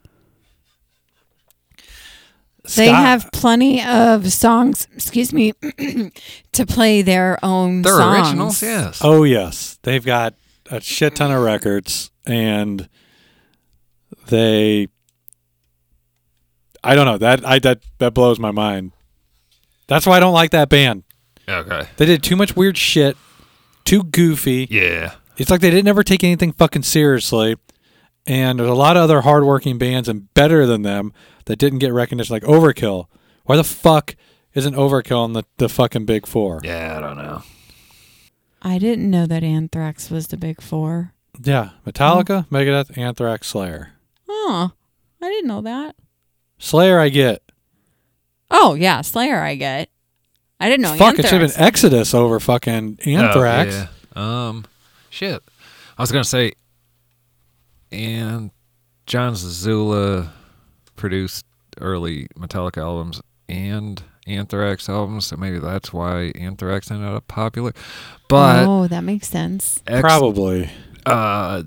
They 2.75 2.87
Scott- 2.87 2.99
have 3.01 3.31
plenty 3.31 3.81
of 3.83 4.31
songs, 4.31 4.87
excuse 4.93 5.31
me, 5.33 5.53
to 6.51 6.65
play 6.65 7.01
their 7.01 7.37
own 7.43 7.81
They're 7.81 7.95
songs. 7.97 8.27
originals, 8.27 8.61
yes. 8.61 8.99
Oh 9.03 9.23
yes, 9.23 9.79
they've 9.83 10.03
got 10.05 10.33
a 10.69 10.81
shit 10.81 11.15
ton 11.15 11.31
of 11.31 11.41
records, 11.43 12.11
and 12.25 12.89
they. 14.27 14.87
I 16.83 16.95
don't 16.95 17.05
know 17.05 17.17
that 17.17 17.45
I 17.45 17.59
that 17.59 17.81
that 17.99 18.13
blows 18.13 18.39
my 18.39 18.51
mind. 18.51 18.91
That's 19.87 20.05
why 20.05 20.17
I 20.17 20.19
don't 20.19 20.33
like 20.33 20.51
that 20.51 20.69
band. 20.69 21.03
Okay. 21.49 21.87
They 21.97 22.05
did 22.05 22.23
too 22.23 22.35
much 22.35 22.55
weird 22.55 22.77
shit, 22.77 23.15
too 23.85 24.03
goofy. 24.03 24.67
Yeah. 24.69 25.13
It's 25.37 25.49
like 25.49 25.61
they 25.61 25.69
didn't 25.69 25.87
ever 25.87 26.03
take 26.03 26.23
anything 26.23 26.51
fucking 26.51 26.83
seriously. 26.83 27.55
And 28.25 28.59
there's 28.59 28.69
a 28.69 28.73
lot 28.73 28.97
of 28.97 29.03
other 29.03 29.21
hardworking 29.21 29.77
bands 29.77 30.09
and 30.09 30.33
better 30.33 30.65
than 30.65 30.81
them 30.81 31.13
that 31.47 31.57
didn't 31.57 31.79
get 31.79 31.91
recognition, 31.91 32.33
like 32.33 32.43
Overkill. 32.43 33.07
Why 33.45 33.55
the 33.55 33.63
fuck 33.63 34.15
isn't 34.53 34.75
Overkill 34.75 35.25
in 35.25 35.33
the, 35.33 35.43
the 35.57 35.67
fucking 35.69 36.05
big 36.05 36.27
four? 36.27 36.61
Yeah, 36.63 36.97
I 36.97 37.01
don't 37.01 37.17
know. 37.17 37.41
I 38.61 38.77
didn't 38.77 39.09
know 39.09 39.25
that 39.25 39.43
Anthrax 39.43 40.09
was 40.11 40.27
the 40.27 40.37
big 40.37 40.61
four. 40.61 41.13
Yeah, 41.41 41.71
Metallica, 41.85 42.47
Megadeth, 42.49 42.97
Anthrax, 42.97 43.47
Slayer. 43.47 43.93
Oh, 44.27 44.71
I 45.21 45.29
didn't 45.29 45.47
know 45.47 45.61
that. 45.61 45.95
Slayer, 46.57 46.99
I 46.99 47.09
get. 47.09 47.43
Oh 48.49 48.73
yeah, 48.73 49.01
Slayer. 49.01 49.41
I 49.41 49.55
get. 49.55 49.89
I 50.59 50.69
didn't 50.69 50.81
know. 50.81 50.95
Fuck, 50.95 51.19
it 51.19 51.27
should 51.27 51.41
have 51.41 51.53
been 51.53 51.63
Exodus 51.63 52.13
over 52.13 52.39
fucking 52.39 52.99
Anthrax. 53.05 53.75
Oh, 53.75 53.87
yeah. 54.15 54.47
Um, 54.47 54.65
shit. 55.09 55.43
I 55.97 56.01
was 56.01 56.11
gonna 56.11 56.23
say, 56.23 56.53
and 57.91 58.51
Jon 59.05 59.33
Zazula 59.33 60.29
produced 60.97 61.45
early 61.79 62.27
Metallica 62.37 62.77
albums 62.81 63.21
and 63.47 64.03
Anthrax 64.27 64.89
albums, 64.89 65.27
so 65.27 65.37
maybe 65.37 65.59
that's 65.59 65.93
why 65.93 66.31
Anthrax 66.35 66.91
ended 66.91 67.07
up 67.07 67.27
popular. 67.29 67.71
But 68.27 68.65
oh, 68.67 68.87
that 68.87 69.05
makes 69.05 69.29
sense. 69.29 69.81
Ex- 69.87 70.01
Probably. 70.01 70.69
uh, 71.05 71.63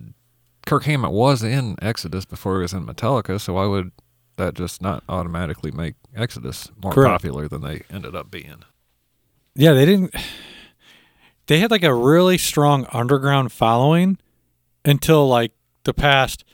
Kirk 0.67 0.85
Hammett 0.85 1.13
was 1.13 1.43
in 1.43 1.77
Exodus 1.81 2.27
before 2.27 2.57
he 2.57 2.63
was 2.63 2.75
in 2.75 2.85
Metallica, 2.85 3.41
so 3.41 3.55
why 3.55 3.65
would 3.65 3.93
that 4.37 4.55
just 4.55 4.83
not 4.83 5.03
automatically 5.09 5.71
make 5.71 5.95
Exodus 6.15 6.71
more 6.83 6.93
Correct. 6.93 7.11
popular 7.13 7.49
than 7.49 7.63
they 7.63 7.83
ended 7.91 8.15
up 8.15 8.31
being? 8.31 8.63
Yeah, 9.55 9.73
they 9.73 9.87
didn't. 9.87 10.15
They 11.47 11.59
had 11.59 11.71
like 11.71 11.83
a 11.83 11.93
really 11.95 12.39
strong 12.39 12.87
underground 12.93 13.51
following 13.53 14.19
until 14.85 15.27
like 15.27 15.53
the 15.85 15.93
past. 15.95 16.45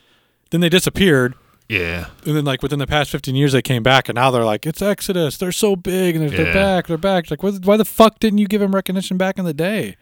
Then 0.50 0.60
they 0.60 0.68
disappeared. 0.68 1.34
Yeah. 1.68 2.06
And 2.24 2.36
then, 2.36 2.44
like 2.44 2.62
within 2.62 2.78
the 2.78 2.86
past 2.86 3.10
15 3.10 3.34
years, 3.34 3.52
they 3.52 3.62
came 3.62 3.82
back, 3.82 4.08
and 4.08 4.14
now 4.16 4.30
they're 4.30 4.44
like, 4.44 4.66
"It's 4.66 4.80
Exodus. 4.82 5.36
They're 5.36 5.50
so 5.52 5.74
big, 5.76 6.14
and 6.16 6.22
they're, 6.30 6.44
they're 6.44 6.54
back. 6.54 6.86
They're 6.86 6.96
back." 6.96 7.24
It's 7.24 7.30
like, 7.30 7.42
what, 7.42 7.64
why 7.64 7.76
the 7.76 7.84
fuck 7.84 8.18
didn't 8.20 8.38
you 8.38 8.46
give 8.46 8.60
them 8.60 8.74
recognition 8.74 9.16
back 9.16 9.38
in 9.38 9.44
the 9.44 9.54
day? 9.54 9.96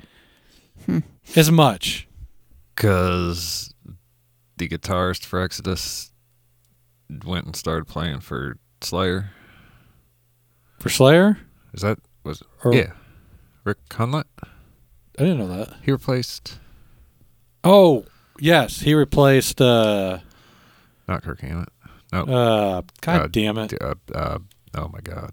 As 1.36 1.50
much. 1.50 2.06
because 2.74 3.72
the 4.56 4.68
guitarist 4.68 5.24
for 5.24 5.40
Exodus 5.40 6.12
went 7.24 7.46
and 7.46 7.56
started 7.56 7.86
playing 7.86 8.20
for 8.20 8.58
Slayer. 8.82 9.30
For 10.80 10.88
Slayer? 10.90 11.38
Is 11.72 11.80
that 11.82 11.98
was 12.24 12.42
Or- 12.62 12.74
yeah? 12.74 12.92
Rick 13.64 13.78
Hunlett. 13.88 14.24
I 14.42 15.22
didn't 15.22 15.38
know 15.38 15.48
that. 15.48 15.74
He 15.82 15.90
replaced 15.92 16.58
Oh, 17.62 18.04
yes. 18.38 18.80
He 18.80 18.92
replaced, 18.94 19.60
uh, 19.60 20.18
not 21.08 21.22
Kirk 21.22 21.40
Hammett. 21.40 21.68
No, 22.12 22.22
uh, 22.22 22.82
God 23.00 23.20
Uh, 23.22 23.26
damn 23.28 23.58
it. 23.58 23.74
uh, 23.82 23.94
uh, 24.14 24.38
oh 24.76 24.88
my 24.92 25.00
God, 25.02 25.32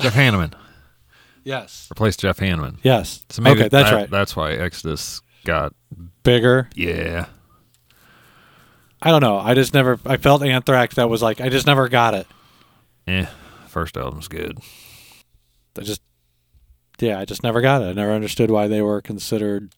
Jeff 0.00 0.14
Hanneman 0.14 0.52
Yes. 1.44 1.86
replaced 1.90 2.20
Jeff 2.20 2.38
Hanneman. 2.38 2.78
Yes. 2.82 3.24
So 3.30 3.40
maybe 3.42 3.60
okay, 3.60 3.68
that's 3.68 3.90
that- 3.90 3.96
right. 3.96 4.10
That's 4.10 4.34
why 4.34 4.52
Exodus 4.52 5.20
got 5.44 5.72
Bigger. 6.24 6.68
yeah. 6.74 7.26
I 9.02 9.10
don't 9.10 9.20
know. 9.20 9.36
I 9.38 9.54
just 9.54 9.74
never, 9.74 10.00
I 10.06 10.16
felt 10.16 10.42
Anthrax 10.42 10.94
that 10.96 11.08
was 11.10 11.22
like, 11.22 11.40
I 11.40 11.50
just 11.50 11.66
never 11.66 11.88
got 11.88 12.14
it. 12.14 12.26
Eh, 13.06 13.26
first 13.68 13.96
album's 13.96 14.26
good. 14.26 14.58
I 15.78 15.82
just, 15.82 16.00
yeah, 16.98 17.20
I 17.20 17.26
just 17.26 17.42
never 17.42 17.60
got 17.60 17.82
it. 17.82 17.86
I 17.88 17.92
never 17.92 18.10
understood 18.12 18.50
why 18.50 18.66
they 18.68 18.80
were 18.80 19.02
considered, 19.02 19.72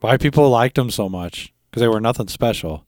why 0.00 0.16
people 0.16 0.50
liked 0.50 0.74
them 0.74 0.90
so 0.90 1.08
much 1.08 1.54
because 1.70 1.80
they 1.80 1.88
were 1.88 2.00
nothing 2.00 2.26
special. 2.28 2.84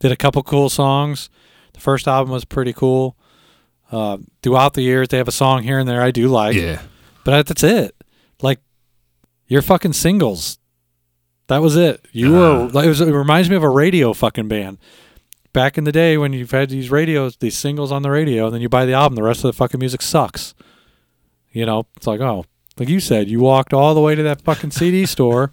Did 0.00 0.12
a 0.12 0.16
couple 0.16 0.42
cool 0.42 0.68
songs. 0.68 1.28
The 1.72 1.80
first 1.80 2.06
album 2.08 2.32
was 2.32 2.44
pretty 2.44 2.72
cool. 2.72 3.16
Uh, 3.90 4.18
throughout 4.42 4.74
the 4.74 4.82
years, 4.82 5.08
they 5.08 5.16
have 5.16 5.28
a 5.28 5.32
song 5.32 5.62
here 5.62 5.78
and 5.78 5.88
there 5.88 6.02
I 6.02 6.10
do 6.10 6.28
like, 6.28 6.54
yeah, 6.56 6.82
but 7.24 7.46
that's 7.46 7.62
it. 7.64 7.94
Like 8.42 8.60
your 9.46 9.62
fucking 9.62 9.94
singles, 9.94 10.58
that 11.46 11.62
was 11.62 11.74
it. 11.76 12.06
You 12.12 12.36
Uh. 12.36 12.64
were. 12.64 12.68
Like, 12.70 12.84
it, 12.84 12.88
was, 12.88 13.00
it 13.00 13.10
reminds 13.12 13.48
me 13.48 13.56
of 13.56 13.62
a 13.62 13.68
radio 13.70 14.12
fucking 14.12 14.46
band. 14.48 14.78
Back 15.54 15.78
in 15.78 15.84
the 15.84 15.92
day 15.92 16.18
when 16.18 16.34
you've 16.34 16.50
had 16.50 16.68
these 16.68 16.90
radios, 16.90 17.36
these 17.38 17.56
singles 17.56 17.90
on 17.90 18.02
the 18.02 18.10
radio, 18.10 18.44
and 18.46 18.54
then 18.54 18.60
you 18.60 18.68
buy 18.68 18.84
the 18.84 18.92
album, 18.92 19.16
the 19.16 19.22
rest 19.22 19.38
of 19.40 19.48
the 19.48 19.54
fucking 19.54 19.80
music 19.80 20.02
sucks. 20.02 20.54
You 21.50 21.64
know, 21.64 21.86
it's 21.96 22.06
like, 22.06 22.20
oh, 22.20 22.44
like 22.78 22.90
you 22.90 23.00
said, 23.00 23.28
you 23.28 23.40
walked 23.40 23.72
all 23.72 23.94
the 23.94 24.00
way 24.02 24.14
to 24.14 24.22
that 24.24 24.42
fucking 24.42 24.72
CD 24.72 25.06
store 25.14 25.50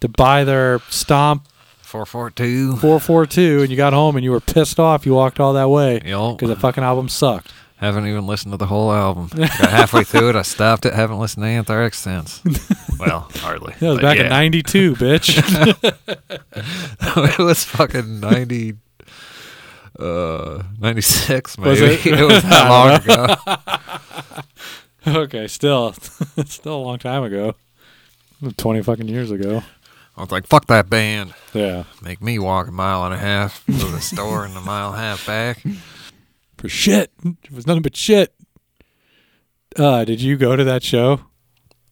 to 0.00 0.08
buy 0.08 0.44
their 0.44 0.80
Stomp 0.90 1.48
four 1.88 2.04
four 2.04 2.30
two. 2.30 2.76
442, 2.76 3.62
and 3.62 3.70
you 3.70 3.76
got 3.76 3.94
home 3.94 4.16
and 4.16 4.22
you 4.24 4.30
were 4.30 4.40
pissed 4.40 4.78
off 4.78 5.06
you 5.06 5.14
walked 5.14 5.40
all 5.40 5.54
that 5.54 5.70
way 5.70 5.98
because 5.98 6.36
the 6.48 6.56
fucking 6.56 6.84
album 6.84 7.08
sucked. 7.08 7.50
haven't 7.76 8.06
even 8.06 8.26
listened 8.26 8.52
to 8.52 8.58
the 8.58 8.66
whole 8.66 8.92
album. 8.92 9.28
Got 9.34 9.50
halfway 9.50 10.04
through 10.04 10.30
it, 10.30 10.36
I 10.36 10.42
stopped 10.42 10.84
it. 10.84 10.92
Haven't 10.92 11.18
listened 11.18 11.44
to 11.44 11.48
Anthrax 11.48 11.98
since. 12.02 12.42
Well, 12.98 13.30
hardly. 13.36 13.74
That 13.80 13.88
was 13.88 13.96
but 13.98 14.02
back 14.02 14.18
in 14.18 14.28
'92, 14.28 14.94
bitch. 14.96 15.38
it 17.30 17.38
was 17.38 17.64
fucking 17.64 18.20
90 18.20 18.74
uh 19.98 20.62
96 20.78 21.58
maybe 21.58 21.70
Was 21.70 21.80
it? 21.80 22.06
it? 22.06 22.24
was 22.24 22.42
that 22.44 22.68
long 22.68 22.94
ago 23.02 23.58
okay, 25.06 25.46
still, 25.48 25.94
still 26.44 26.76
a 26.76 26.84
long 26.84 26.98
time 26.98 27.22
ago. 27.24 27.54
20 28.56 28.82
fucking 28.82 29.08
years 29.08 29.30
ago. 29.30 29.62
I 30.18 30.20
was 30.22 30.30
like 30.32 30.46
fuck 30.46 30.66
that 30.66 30.90
band 30.90 31.32
Yeah. 31.54 31.84
make 32.02 32.20
me 32.20 32.38
walk 32.40 32.66
a 32.68 32.72
mile 32.72 33.04
and 33.04 33.14
a 33.14 33.18
half 33.18 33.64
to 33.66 33.72
the 33.72 34.00
store 34.00 34.44
and 34.44 34.54
a 34.56 34.60
mile 34.60 34.88
and 34.88 34.96
a 34.96 35.00
half 35.00 35.24
back 35.26 35.62
For 36.58 36.68
shit. 36.68 37.12
It 37.24 37.52
was 37.52 37.66
nothing 37.68 37.82
but 37.82 37.96
shit. 37.96 38.34
Uh, 39.76 40.04
did 40.04 40.20
you 40.20 40.36
go 40.36 40.56
to 40.56 40.64
that 40.64 40.82
show? 40.82 41.20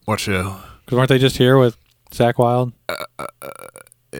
what 0.05 0.19
show 0.19 0.57
Because 0.85 0.97
weren't 0.97 1.07
they 1.09 1.17
just 1.19 1.37
here 1.37 1.57
with 1.57 1.77
Zakk 2.11 2.37
Wylde? 2.37 2.73
Uh, 2.89 2.95
uh, 3.17 3.25
uh, 4.13 4.19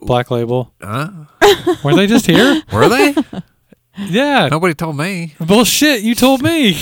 Black 0.00 0.30
Label. 0.30 0.72
huh 0.80 1.10
Weren't 1.84 1.96
they 1.96 2.06
just 2.06 2.26
here? 2.26 2.62
were 2.72 2.88
they 2.88 3.14
Yeah. 3.98 4.48
nobody 4.48 4.74
told 4.74 4.96
me 4.96 5.34
Bullshit. 5.40 6.02
You 6.02 6.14
told 6.14 6.42
me. 6.42 6.78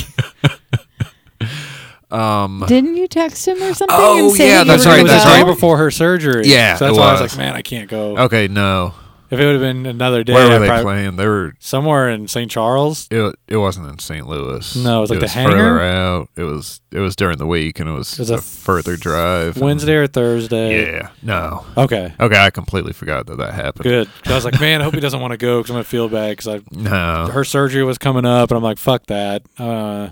Um 2.13 2.65
Didn't 2.69 2.97
you 2.97 3.09
text 3.09 3.47
him 3.49 3.57
or 3.63 3.75
something? 3.75 3.89
Oh, 3.91 4.29
and 4.29 4.37
say 4.37 4.49
yeah, 4.49 4.59
that 4.59 4.67
that's 4.67 4.85
were 4.87 4.93
right, 4.93 5.01
It 5.01 5.03
was 5.05 5.13
that's 5.13 5.25
the 5.25 5.31
right. 5.31 5.37
day 5.39 5.45
go? 5.45 5.55
before 5.55 5.79
her 5.79 5.91
surgery. 5.91 6.43
Yeah, 6.47 6.77
So 6.77 6.87
that's 6.87 6.97
it 6.97 7.01
why 7.01 7.09
I 7.09 7.13
was 7.13 7.21
was. 7.23 7.33
like, 7.37 7.39
man, 7.47 7.55
I 7.55 7.63
can't 7.63 7.89
go. 7.89 8.17
okay 8.19 8.49
no 8.49 8.95
If 9.31 9.41
it 9.41 9.47
would 9.47 9.53
have 9.55 9.63
been 9.63 9.87
another 9.87 10.23
day, 10.25 10.35
Where 10.35 10.47
were 10.47 10.55
I'd 10.57 10.59
they 10.59 10.67
probably- 10.67 10.85
playing? 10.85 11.17
They 11.17 11.27
were. 11.27 11.55
somewhere 11.59 12.11
in 12.11 12.29
St. 12.29 12.51
Charles. 12.51 13.09
It, 13.11 13.35
it 13.49 13.57
wasn't 13.57 13.89
in 13.89 13.99
St. 13.99 14.27
Louis. 14.29 14.77
No, 14.77 14.99
it 14.99 15.01
was 15.01 15.11
like 15.11 15.21
the 15.21 15.29
further 15.29 15.57
hangar? 15.57 15.81
out. 15.81 16.29
It 16.37 16.43
was 16.43 16.83
it 16.91 16.99
was 17.01 17.17
during 17.17 17.39
the 17.39 17.47
week, 17.47 17.81
and 17.81 17.89
it 17.89 17.93
was, 17.93 18.13
It 18.13 18.19
was 18.19 18.31
a, 18.31 18.35
a 18.35 18.37
f- 18.37 18.45
further 18.45 18.95
drive. 18.99 19.57
and- 19.57 19.65
Wednesday 19.65 19.95
or 19.95 20.07
Thursday. 20.07 20.93
Yeah. 20.97 21.09
No. 21.23 21.65
Okay. 21.79 22.13
Okay, 22.21 22.37
I 22.39 22.51
completely 22.51 22.93
forgot 22.93 23.25
that 23.29 23.39
that 23.39 23.55
happened. 23.55 23.85
Good. 23.85 24.09
'Cause 24.23 24.33
I 24.33 24.35
was 24.35 24.45
like, 24.45 24.61
man, 24.61 24.83
I 24.83 24.85
hope 24.85 24.93
he 24.93 25.01
doesn't 25.07 25.21
want 25.21 25.31
to 25.33 25.39
go 25.39 25.61
because 25.61 25.71
I'm 25.71 25.75
gonna 25.77 25.85
feel 25.85 26.11
bad 26.11 26.37
because 26.37 26.49
I 26.49 26.61
No. 26.71 27.29
her 27.33 27.45
surgery 27.45 27.85
was 27.85 27.97
coming 27.97 28.27
up, 28.27 28.51
and 28.51 28.59
I'm 28.59 28.63
like, 28.63 28.77
fuck 28.77 29.07
that. 29.07 29.45
Uh, 29.59 30.11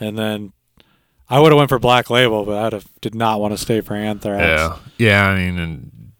and 0.00 0.18
then 0.18 0.52
I 1.30 1.38
would 1.40 1.52
have 1.52 1.56
went 1.58 1.68
for 1.68 1.78
Black 1.78 2.10
Label, 2.10 2.44
but 2.44 2.72
have 2.72 2.86
did 3.00 3.14
not 3.14 3.40
want 3.40 3.52
to 3.54 3.58
stay 3.58 3.80
for 3.80 3.94
Anthrax. 3.94 4.42
Yeah. 4.42 4.76
Yeah. 4.98 5.28
I 5.28 5.36
mean, 5.36 5.58
and 5.58 6.12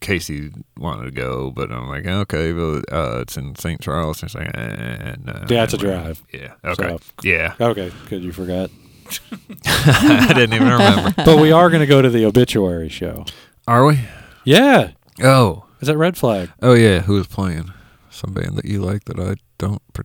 Casey 0.00 0.50
wanted 0.76 1.04
to 1.06 1.10
go, 1.10 1.50
but 1.50 1.70
I'm 1.72 1.88
like, 1.88 2.06
okay, 2.06 2.52
but 2.52 2.92
uh, 2.92 3.20
it's 3.20 3.36
in 3.36 3.54
St. 3.56 3.80
Charles. 3.80 4.22
And 4.22 4.28
it's 4.28 4.34
like, 4.34 4.50
eh, 4.56 5.16
no. 5.24 5.44
Yeah, 5.48 5.64
it's 5.64 5.74
a 5.74 5.78
drive. 5.78 6.22
Yeah. 6.32 6.54
Okay. 6.64 6.88
So- 6.88 7.00
Yeah. 7.22 7.54
Okay, 7.60 7.90
good 8.08 8.22
you 8.22 8.32
forgot. 8.32 8.70
I 9.66 10.32
didn't 10.34 10.54
even 10.54 10.68
remember. 10.68 11.12
but 11.16 11.38
we 11.40 11.50
are 11.52 11.68
gonna 11.70 11.86
go 11.86 12.00
to 12.00 12.08
the 12.10 12.24
obituary 12.26 12.88
show. 12.88 13.24
Are 13.66 13.84
we? 13.84 13.98
Yeah, 14.44 14.92
Oh. 15.22 15.64
is 15.80 15.88
that 15.88 15.96
Red 15.98 16.16
Flag? 16.16 16.50
Oh 16.62 16.74
yeah. 16.74 17.00
Who 17.00 17.14
was 17.14 17.26
playing? 17.26 17.72
Some 18.10 18.32
band 18.32 18.56
that 18.56 18.64
you 18.66 18.80
like 18.80 19.04
that 19.06 19.18
I 19.18 19.34
don't. 19.58 19.82
Pr- 19.92 20.02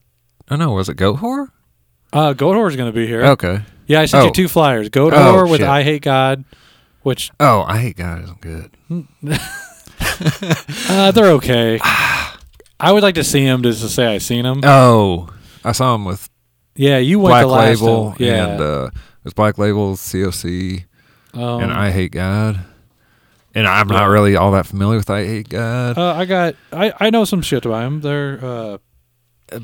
I 0.50 0.56
know. 0.56 0.72
Was 0.72 0.90
it 0.90 0.98
Goatwhore? 0.98 1.50
Uh, 2.16 2.34
Goatwhore's 2.34 2.78
gonna 2.78 2.94
be 2.94 3.06
here. 3.06 3.26
Okay. 3.26 3.60
Yeah, 3.88 4.02
I 4.02 4.06
sent 4.06 4.24
you 4.24 4.30
Oh. 4.30 4.34
two 4.34 4.48
flyers. 4.48 4.90
Goat 4.90 5.14
Oh, 5.14 5.48
with 5.48 5.60
shit. 5.60 5.68
I 5.70 5.84
Hate 5.84 6.02
God, 6.02 6.44
which 7.04 7.30
Oh, 7.40 7.64
I 7.68 7.78
hate 7.80 7.98
God 7.98 8.24
isn't 8.24 8.42
good. 8.42 8.72
uh, 10.90 11.12
they're 11.12 11.32
okay. 11.34 11.80
I 12.80 12.92
would 12.92 13.04
like 13.04 13.16
to 13.16 13.24
see 13.24 13.44
him 13.44 13.64
just 13.64 13.82
to 13.82 13.90
say 13.90 14.08
I 14.08 14.18
seen 14.20 14.46
him. 14.46 14.62
Oh, 14.64 15.30
I 15.64 15.72
saw 15.72 15.96
him 15.96 16.06
with 16.06 16.30
yeah, 16.76 16.98
you 16.98 17.20
went 17.20 17.32
Black 17.32 17.44
the 17.44 17.48
last 17.48 17.82
Label 17.82 18.10
time. 18.12 18.18
Yeah, 18.20 18.48
and 18.48 18.62
uh, 18.62 18.90
it 18.94 19.24
was 19.24 19.34
Black 19.34 19.58
Label, 19.58 19.94
COC, 19.96 20.84
um, 21.34 21.62
and 21.64 21.72
I 21.74 21.92
Hate 21.92 22.12
God. 22.12 22.60
And 23.54 23.68
I'm 23.68 23.88
not 23.88 24.06
really 24.06 24.36
all 24.36 24.52
that 24.52 24.68
familiar 24.68 24.98
with 24.98 25.10
I 25.10 25.26
Hate 25.26 25.48
God, 25.50 25.98
Uh, 25.98 26.14
I 26.14 26.26
got 26.26 26.56
I, 26.74 26.94
I 27.00 27.10
know 27.10 27.24
some 27.26 27.42
shit 27.42 27.66
about 27.66 27.84
him. 27.84 28.02
They're 28.02 28.40
uh, 28.44 28.78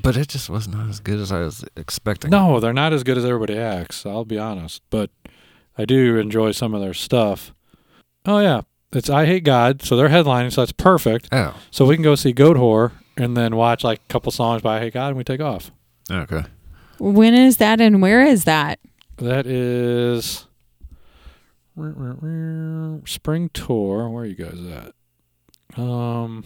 but 0.01 0.15
it 0.17 0.27
just 0.29 0.49
was 0.49 0.67
not 0.67 0.87
as 0.89 0.99
good 0.99 1.19
as 1.19 1.31
I 1.31 1.39
was 1.39 1.63
expecting. 1.75 2.29
no, 2.29 2.59
they're 2.59 2.73
not 2.73 2.93
as 2.93 3.03
good 3.03 3.17
as 3.17 3.25
everybody 3.25 3.57
acts. 3.57 4.05
I'll 4.05 4.25
be 4.25 4.37
honest, 4.37 4.81
but 4.89 5.09
I 5.77 5.85
do 5.85 6.17
enjoy 6.17 6.51
some 6.51 6.73
of 6.73 6.81
their 6.81 6.93
stuff. 6.93 7.53
Oh 8.25 8.39
yeah, 8.39 8.61
it's 8.93 9.09
I 9.09 9.25
Hate 9.25 9.43
God, 9.43 9.81
so 9.81 9.95
they're 9.97 10.09
headlining, 10.09 10.51
so 10.51 10.61
that's 10.61 10.71
perfect. 10.71 11.29
Oh, 11.31 11.55
So 11.71 11.85
we 11.85 11.95
can 11.95 12.03
go 12.03 12.15
see 12.15 12.33
Goatwhore 12.33 12.91
and 13.17 13.35
then 13.35 13.55
watch 13.55 13.83
like 13.83 13.99
a 13.99 14.07
couple 14.13 14.31
songs 14.31 14.61
by 14.61 14.77
I 14.77 14.79
Hate 14.81 14.93
God, 14.93 15.07
and 15.09 15.17
we 15.17 15.23
take 15.23 15.41
off. 15.41 15.71
okay. 16.09 16.43
When 16.99 17.33
is 17.33 17.57
that 17.57 17.81
and 17.81 18.01
where 18.01 18.23
is 18.23 18.43
that? 18.43 18.79
That 19.17 19.47
is 19.47 20.45
spring 23.05 23.49
tour. 23.53 24.09
Where 24.09 24.23
are 24.23 24.25
you 24.25 24.35
guys 24.35 24.59
at? 25.75 25.79
Um, 25.81 26.43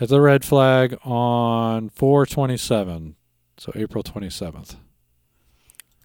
at 0.00 0.08
the 0.08 0.20
Red 0.20 0.44
Flag 0.44 0.98
on 1.04 1.90
four 1.90 2.26
twenty 2.26 2.56
seven, 2.56 3.16
so 3.58 3.72
April 3.74 4.02
twenty 4.02 4.30
seventh. 4.30 4.76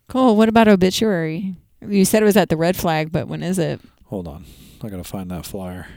Cool. 0.08 0.36
What 0.36 0.50
about 0.50 0.68
obituary? 0.68 1.56
You 1.82 2.06
said 2.06 2.22
it 2.22 2.26
was 2.26 2.38
at 2.38 2.50
the 2.50 2.58
red 2.58 2.76
flag, 2.76 3.12
but 3.12 3.28
when 3.28 3.44
is 3.44 3.60
it? 3.60 3.82
Hold 4.06 4.28
on, 4.28 4.46
I 4.84 4.90
gotta 4.90 5.04
find 5.04 5.30
that 5.32 5.46
flyer. 5.46 5.88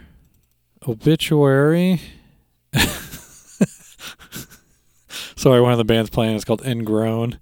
Obituary. 0.87 2.01
Sorry, 5.37 5.61
one 5.61 5.73
of 5.73 5.79
the 5.79 5.85
bands 5.85 6.11
playing 6.11 6.37
is 6.37 6.45
called 6.45 6.65
Ingrown. 6.67 7.39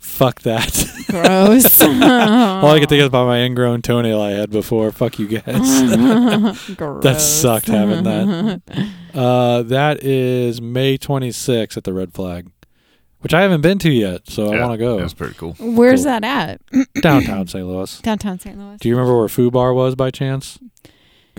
Fuck 0.00 0.40
that. 0.42 0.72
Gross. 1.08 1.80
All 1.82 2.66
I 2.70 2.78
can 2.78 2.88
think 2.88 3.00
of 3.02 3.08
about 3.08 3.26
my 3.26 3.40
ingrown 3.40 3.82
toenail 3.82 4.20
I 4.20 4.30
had 4.30 4.50
before. 4.50 4.90
Fuck 4.92 5.18
you 5.18 5.28
guys. 5.28 5.44
that 5.44 7.16
sucked 7.20 7.66
having 7.66 8.04
that. 8.04 8.62
Uh, 9.14 9.62
that 9.62 10.02
is 10.02 10.60
May 10.62 10.96
26th 10.96 11.76
at 11.76 11.84
the 11.84 11.92
Red 11.92 12.14
Flag, 12.14 12.50
which 13.20 13.34
I 13.34 13.42
haven't 13.42 13.60
been 13.60 13.78
to 13.80 13.90
yet, 13.90 14.28
so 14.28 14.52
I 14.52 14.60
want 14.60 14.72
to 14.72 14.78
go. 14.78 14.98
That's 14.98 15.12
pretty 15.14 15.34
cool. 15.34 15.54
Where's 15.60 16.04
Cool. 16.04 16.20
that 16.20 16.24
at? 16.24 16.60
Downtown 17.02 17.46
St. 17.46 17.66
Louis. 17.66 18.00
Downtown 18.00 18.38
St. 18.38 18.58
Louis. 18.58 18.78
Do 18.78 18.88
you 18.88 18.96
remember 18.96 19.18
where 19.18 19.28
Fubar 19.28 19.74
was 19.74 19.94
by 19.94 20.10
chance? 20.10 20.58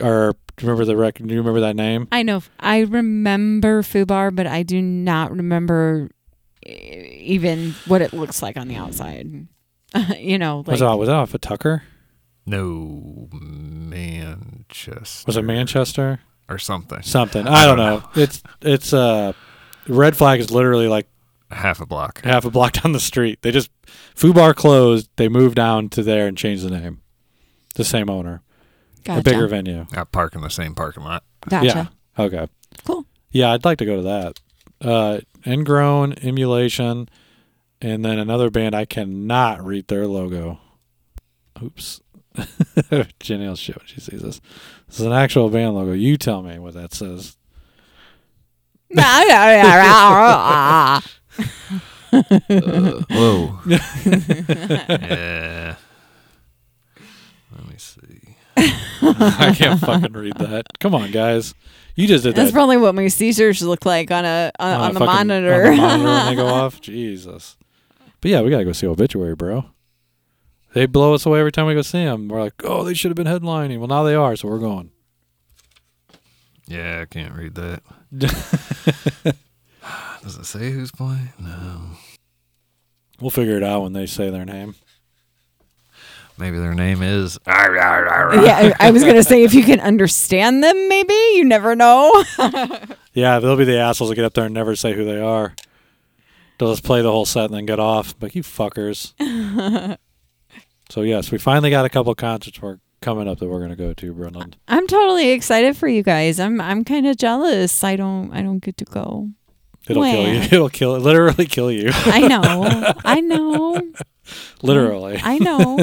Or 0.01 0.35
do 0.57 0.65
you 0.65 0.69
remember 0.69 0.85
the 0.85 0.95
rec? 0.97 1.15
Do 1.15 1.25
you 1.33 1.39
remember 1.39 1.61
that 1.61 1.75
name? 1.75 2.07
I 2.11 2.21
know. 2.23 2.43
I 2.59 2.81
remember 2.81 3.81
Fubar, 3.81 4.33
but 4.35 4.45
I 4.47 4.61
do 4.63 4.81
not 4.81 5.31
remember 5.31 6.09
even 6.65 7.71
what 7.87 8.01
it 8.01 8.13
looks 8.13 8.41
like 8.41 8.57
on 8.57 8.67
the 8.67 8.75
outside. 8.75 9.47
you 10.17 10.37
know, 10.37 10.59
like 10.59 10.67
was, 10.67 10.81
it, 10.81 10.85
was 10.85 11.07
that 11.07 11.15
off 11.15 11.33
of 11.33 11.41
Tucker? 11.41 11.83
No, 12.45 13.29
Manchester. 13.31 15.23
Was 15.27 15.37
it 15.37 15.43
Manchester? 15.43 16.19
or 16.51 16.57
something? 16.57 17.01
Something. 17.01 17.47
I 17.47 17.65
don't 17.65 17.77
know. 17.77 18.03
It's 18.15 18.43
it's 18.61 18.93
uh, 18.93 19.33
Red 19.87 20.15
Flag 20.15 20.39
is 20.39 20.51
literally 20.51 20.87
like 20.87 21.07
Half 21.49 21.81
a 21.81 21.85
block. 21.85 22.23
half 22.23 22.45
a 22.45 22.51
block 22.51 22.73
down 22.73 22.93
the 22.93 22.99
street. 22.99 23.41
They 23.41 23.51
just 23.51 23.69
Fubar 24.15 24.55
closed. 24.55 25.09
They 25.17 25.27
moved 25.27 25.55
down 25.55 25.89
to 25.89 26.03
there 26.03 26.27
and 26.27 26.37
changed 26.37 26.63
the 26.63 26.69
name. 26.69 27.01
The 27.75 27.83
same 27.83 28.09
owner, 28.09 28.41
gotcha. 29.03 29.19
a 29.19 29.23
bigger 29.23 29.47
venue. 29.47 29.85
I 29.93 30.03
park 30.03 30.35
in 30.35 30.41
the 30.41 30.49
same 30.49 30.75
parking 30.75 31.03
lot. 31.03 31.23
Gotcha. 31.49 31.89
Yeah. 32.17 32.25
Okay. 32.25 32.47
Cool. 32.85 33.05
Yeah, 33.31 33.51
I'd 33.51 33.65
like 33.65 33.77
to 33.79 33.85
go 33.85 33.97
to 33.97 34.01
that. 34.03 34.39
Uh, 34.81 35.19
Ingrown, 35.45 36.13
Emulation, 36.21 37.09
and 37.81 38.05
then 38.05 38.19
another 38.19 38.49
band 38.49 38.75
I 38.75 38.85
cannot 38.85 39.65
read 39.65 39.87
their 39.87 40.07
logo. 40.07 40.59
Oops. 41.61 42.01
Jenny 43.19 43.47
will 43.47 43.55
shit 43.55 43.77
when 43.77 43.87
she 43.87 43.99
sees 43.99 44.21
this. 44.21 44.39
This 44.87 44.99
is 44.99 45.05
an 45.05 45.13
actual 45.13 45.49
band 45.49 45.75
logo. 45.75 45.93
You 45.93 46.17
tell 46.17 46.41
me 46.41 46.59
what 46.59 46.73
that 46.75 46.93
says. 46.93 47.37
Uh, 52.13 53.03
whoa. 53.09 53.57
yeah. 53.65 55.75
Let 57.55 57.69
me 57.69 57.75
see. 57.77 58.35
I 58.57 59.55
can't 59.57 59.79
fucking 59.79 60.13
read 60.13 60.37
that. 60.37 60.65
Come 60.79 60.93
on, 60.93 61.11
guys. 61.11 61.53
You 61.95 62.07
just 62.07 62.23
did 62.23 62.31
that. 62.31 62.35
That's 62.37 62.51
that. 62.51 62.55
probably 62.55 62.77
what 62.77 62.95
my 62.95 63.07
seizures 63.09 63.61
look 63.61 63.85
like 63.85 64.11
on 64.11 64.23
a 64.25 64.51
on, 64.59 64.73
on 64.73 64.81
on 64.81 64.89
a 64.89 64.93
the 64.93 64.99
fucking- 64.99 65.27
monitor. 65.27 65.65
On 65.65 65.71
the 65.71 65.77
monitor 65.81 66.03
when 66.05 66.25
they 66.27 66.35
go 66.35 66.47
off. 66.53 66.81
Jesus. 66.81 67.57
But 68.21 68.31
yeah, 68.31 68.41
we 68.41 68.49
gotta 68.49 68.65
go 68.65 68.71
see 68.71 68.87
Obituary, 68.87 69.35
bro. 69.35 69.65
They 70.73 70.85
blow 70.85 71.13
us 71.13 71.25
away 71.25 71.39
every 71.39 71.51
time 71.51 71.65
we 71.65 71.73
go 71.73 71.81
see 71.81 72.03
them. 72.05 72.27
We're 72.29 72.41
like, 72.41 72.53
oh, 72.63 72.83
they 72.83 72.93
should 72.93 73.09
have 73.09 73.17
been 73.17 73.27
headlining. 73.27 73.79
Well, 73.79 73.87
now 73.87 74.03
they 74.03 74.15
are, 74.15 74.35
so 74.37 74.47
we're 74.47 74.59
going. 74.59 74.91
Yeah, 76.67 77.01
I 77.01 77.05
can't 77.05 77.35
read 77.35 77.55
that. 77.55 77.83
Does 80.23 80.37
it 80.37 80.45
say 80.45 80.71
who's 80.71 80.91
playing? 80.91 81.33
No. 81.39 81.81
We'll 83.19 83.31
figure 83.31 83.57
it 83.57 83.63
out 83.63 83.81
when 83.81 83.93
they 83.93 84.05
say 84.05 84.29
their 84.29 84.45
name. 84.45 84.75
Maybe 86.41 86.57
their 86.57 86.73
name 86.73 87.01
is. 87.01 87.39
yeah, 88.43 88.73
I, 88.79 88.87
I 88.87 88.91
was 88.91 89.03
gonna 89.03 89.23
say 89.23 89.43
if 89.43 89.53
you 89.53 89.63
can 89.63 89.79
understand 89.79 90.63
them, 90.63 90.89
maybe 90.89 91.13
you 91.13 91.45
never 91.45 91.75
know. 91.75 92.23
Yeah, 93.13 93.39
they'll 93.39 93.57
be 93.57 93.65
the 93.65 93.77
assholes 93.77 94.09
that 94.09 94.15
get 94.15 94.25
up 94.25 94.33
there 94.33 94.45
and 94.45 94.53
never 94.53 94.75
say 94.75 94.93
who 94.93 95.03
they 95.03 95.19
are. 95.19 95.53
They'll 96.57 96.71
just 96.71 96.83
play 96.83 97.01
the 97.01 97.11
whole 97.11 97.25
set 97.25 97.45
and 97.45 97.53
then 97.53 97.65
get 97.65 97.79
off. 97.79 98.17
But 98.17 98.35
you 98.35 98.43
fuckers. 98.43 99.13
so, 100.89 101.01
yes, 101.01 101.31
we 101.31 101.37
finally 101.37 101.69
got 101.71 101.85
a 101.85 101.89
couple 101.89 102.13
concerts 102.15 102.61
we're 102.61 102.77
coming 103.01 103.27
up 103.27 103.39
that 103.39 103.49
we're 103.49 103.59
going 103.59 103.71
to 103.71 103.75
go 103.75 103.93
to, 103.93 104.13
Brendan. 104.13 104.55
I'm 104.67 104.87
totally 104.87 105.31
excited 105.31 105.75
for 105.75 105.87
you 105.87 106.03
guys. 106.03 106.39
I'm 106.39 106.61
I'm 106.61 106.85
kind 106.85 107.07
of 107.07 107.17
jealous. 107.17 107.83
I 107.83 107.95
don't 107.95 108.31
I 108.31 108.41
don't 108.41 108.59
get 108.59 108.77
to 108.77 108.85
go. 108.85 109.29
It'll 109.89 110.03
kill 110.03 110.27
you. 110.27 110.33
It'll 110.51 110.69
kill 110.69 110.97
literally 110.99 111.45
kill 111.45 111.71
you. 111.71 111.89
I 111.93 112.27
know. 112.27 112.93
I 113.05 113.19
know. 113.21 113.81
literally. 114.61 115.19
I 115.23 115.39
know. 115.39 115.79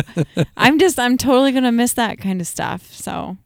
I'm 0.56 0.78
just 0.78 0.98
I'm 0.98 1.16
totally 1.16 1.52
gonna 1.52 1.72
miss 1.72 1.92
that 1.94 2.18
kind 2.18 2.40
of 2.40 2.46
stuff. 2.46 2.92
So, 2.92 3.36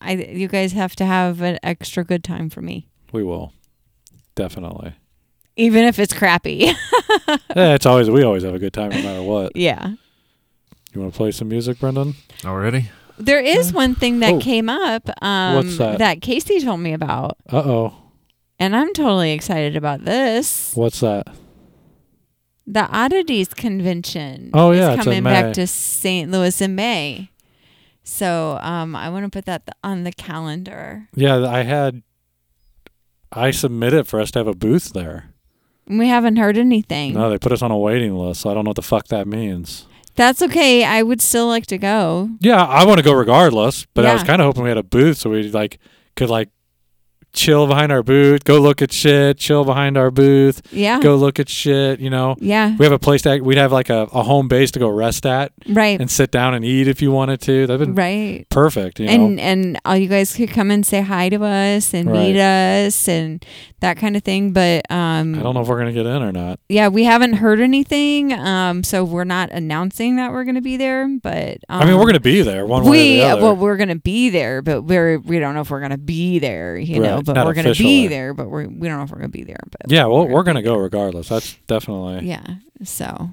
I 0.00 0.12
you 0.12 0.48
guys 0.48 0.72
have 0.72 0.94
to 0.96 1.04
have 1.06 1.40
an 1.40 1.58
extra 1.62 2.04
good 2.04 2.22
time 2.24 2.50
for 2.50 2.60
me, 2.62 2.88
We 3.12 3.22
will. 3.24 3.52
Definitely. 4.34 4.94
even 5.56 5.84
if 5.84 5.98
it's 5.98 6.12
crappy. 6.14 6.72
Yeah, 7.54 7.74
it's 7.74 7.86
always 7.86 8.10
we 8.10 8.22
always 8.24 8.42
have 8.42 8.54
a 8.54 8.58
good 8.58 8.72
time 8.72 8.90
no 8.90 9.02
matter 9.02 9.22
what. 9.22 9.54
yeah. 9.56 9.94
You 10.92 11.00
want 11.00 11.12
to 11.12 11.16
play 11.16 11.30
some 11.30 11.48
music, 11.48 11.78
Brendan? 11.78 12.14
Already? 12.44 12.90
There 13.18 13.40
is 13.40 13.72
one 13.72 13.94
thing 13.94 14.20
that 14.20 14.34
Oh. 14.34 14.38
came 14.40 14.68
up 14.68 15.08
um, 15.22 15.54
What's 15.56 15.76
that? 15.78 16.20
Casey 16.20 16.60
told 16.60 16.80
me 16.80 16.92
about, 16.94 17.36
Uh 17.50 17.58
oh. 17.64 17.94
And 18.62 18.76
I'm 18.76 18.92
totally 18.94 19.32
excited 19.32 19.76
about 19.76 20.04
this. 20.04 20.72
What's 20.74 21.00
that? 21.00 21.26
The 22.66 22.86
Oddities 22.86 23.48
Convention 23.48 24.50
Oh, 24.54 24.70
yeah, 24.70 24.92
is 24.92 24.98
it's 24.98 25.06
in 25.06 25.12
coming 25.12 25.24
back 25.24 25.52
to 25.54 25.66
St. 25.66 26.30
Louis 26.30 26.60
in 26.60 26.74
May. 26.76 27.30
So 28.04 28.58
um, 28.62 28.94
I 28.94 29.08
want 29.10 29.24
to 29.24 29.30
put 29.36 29.46
that 29.46 29.66
th- 29.66 29.74
on 29.82 30.04
the 30.04 30.12
calendar. 30.12 31.08
Yeah, 31.14 31.44
I 31.46 31.62
had 31.62 32.02
I 33.32 33.50
submitted 33.50 34.06
for 34.06 34.20
us 34.20 34.30
to 34.32 34.38
have 34.38 34.46
a 34.46 34.54
booth 34.54 34.92
there. 34.92 35.30
We 35.86 36.06
haven't 36.08 36.36
heard 36.36 36.56
anything. 36.56 37.14
No, 37.14 37.30
they 37.30 37.38
put 37.38 37.50
us 37.52 37.62
on 37.62 37.70
a 37.72 37.78
waiting 37.78 38.14
list, 38.14 38.42
so 38.42 38.50
I 38.50 38.54
don't 38.54 38.64
know 38.64 38.70
what 38.70 38.76
the 38.76 38.82
fuck 38.82 39.08
that 39.08 39.26
means. 39.26 39.86
That's 40.14 40.42
okay. 40.42 40.84
I 40.84 41.02
would 41.02 41.20
still 41.20 41.48
like 41.48 41.66
to 41.66 41.78
go. 41.78 42.30
Yeah, 42.40 42.62
I 42.64 42.84
want 42.84 42.98
to 42.98 43.04
go 43.04 43.12
regardless, 43.12 43.86
but 43.94 44.06
I 44.06 44.12
was 44.12 44.22
kind 44.22 44.40
of 44.40 44.46
hoping 44.46 44.62
we 44.62 44.68
had 44.68 44.78
a 44.78 44.82
booth 44.82 45.16
so 45.18 45.30
we 45.30 45.50
like 45.50 45.78
could 46.16 46.28
like 46.30 46.50
chill 47.32 47.66
behind 47.66 47.90
our 47.90 48.02
booth, 48.02 48.44
go 48.44 48.58
look 48.60 48.82
at 48.82 48.92
shit, 48.92 49.38
chill 49.38 49.64
behind 49.64 49.96
our 49.96 50.10
booth, 50.10 50.60
Yeah. 50.70 51.00
go 51.00 51.16
look 51.16 51.40
at 51.40 51.48
shit. 51.48 51.98
You 52.00 52.10
know, 52.10 52.36
Yeah. 52.40 52.76
we 52.78 52.84
have 52.84 52.92
a 52.92 52.98
place 52.98 53.22
that 53.22 53.42
we'd 53.42 53.58
have 53.58 53.72
like 53.72 53.88
a, 53.90 54.02
a 54.12 54.22
home 54.22 54.48
base 54.48 54.70
to 54.72 54.78
go 54.78 54.88
rest 54.88 55.24
at 55.26 55.52
Right. 55.68 56.00
and 56.00 56.10
sit 56.10 56.30
down 56.30 56.54
and 56.54 56.64
eat 56.64 56.88
if 56.88 57.00
you 57.00 57.10
wanted 57.10 57.40
to. 57.42 57.66
That'd 57.66 57.80
been 57.86 57.94
Right. 57.94 58.46
perfect. 58.50 59.00
You 59.00 59.06
know, 59.06 59.12
and 59.12 59.40
and 59.40 59.78
all 59.84 59.96
you 59.96 60.08
guys 60.08 60.34
could 60.34 60.50
come 60.50 60.70
and 60.70 60.84
say 60.84 61.00
hi 61.00 61.28
to 61.30 61.42
us 61.44 61.94
and 61.94 62.10
meet 62.10 62.38
us 62.38 63.08
and 63.08 63.44
that 63.80 63.96
kind 63.96 64.14
of 64.16 64.22
thing. 64.22 64.52
But 64.52 64.84
um, 64.90 65.34
I 65.34 65.42
don't 65.42 65.54
know 65.54 65.62
if 65.62 65.68
we're 65.68 65.78
gonna 65.78 65.92
get 65.92 66.06
in 66.06 66.22
or 66.22 66.32
not. 66.32 66.60
yeah, 66.68 66.88
we 66.88 67.04
haven't 67.04 67.34
heard 67.34 67.60
anything. 67.60 68.32
Um, 68.32 68.82
so 68.84 69.04
we're 69.04 69.24
not 69.24 69.50
announcing 69.50 70.16
that 70.16 70.32
we're 70.32 70.44
going 70.44 70.54
to 70.56 70.60
be 70.60 70.76
there. 70.76 71.08
But 71.22 71.58
um, 71.68 71.82
I 71.82 71.84
mean, 71.86 71.96
we're 71.98 72.06
gonna 72.06 72.20
be 72.20 72.42
there 72.42 72.66
one 72.66 72.84
way 72.84 72.90
we 72.90 72.98
or 72.98 73.24
the 73.24 73.30
other. 73.30 73.42
well, 73.42 73.56
we're 73.56 73.76
going 73.76 73.88
to 73.88 73.94
be 73.96 74.28
there, 74.30 74.62
but 74.62 74.82
we're 74.82 75.18
we 75.18 75.38
don't 75.38 75.54
know 75.54 75.62
if 75.62 75.70
we're 75.70 75.80
going 75.80 75.90
to 75.92 75.98
be 75.98 76.38
there. 76.38 76.76
You 76.76 77.00
know, 77.00 77.21
Right, 77.22 77.34
but 77.34 77.40
not 77.40 77.46
we're 77.46 77.54
going 77.54 77.72
to 77.74 77.82
be 77.82 78.06
there, 78.08 78.34
but 78.34 78.48
we're 78.50 78.66
we 78.68 78.88
don't 78.88 78.98
know 78.98 79.04
if 79.04 79.10
we're 79.10 79.18
going 79.18 79.30
to 79.32 79.38
be 79.38 79.44
there. 79.44 79.60
But 79.70 79.90
yeah, 79.90 80.06
well, 80.06 80.26
we're 80.26 80.34
we're 80.34 80.42
gonna 80.42 80.62
go 80.62 80.76
regardless. 80.76 81.28
That's 81.28 81.54
definitely. 81.66 82.26
yeah. 82.28 82.56
So 82.84 83.30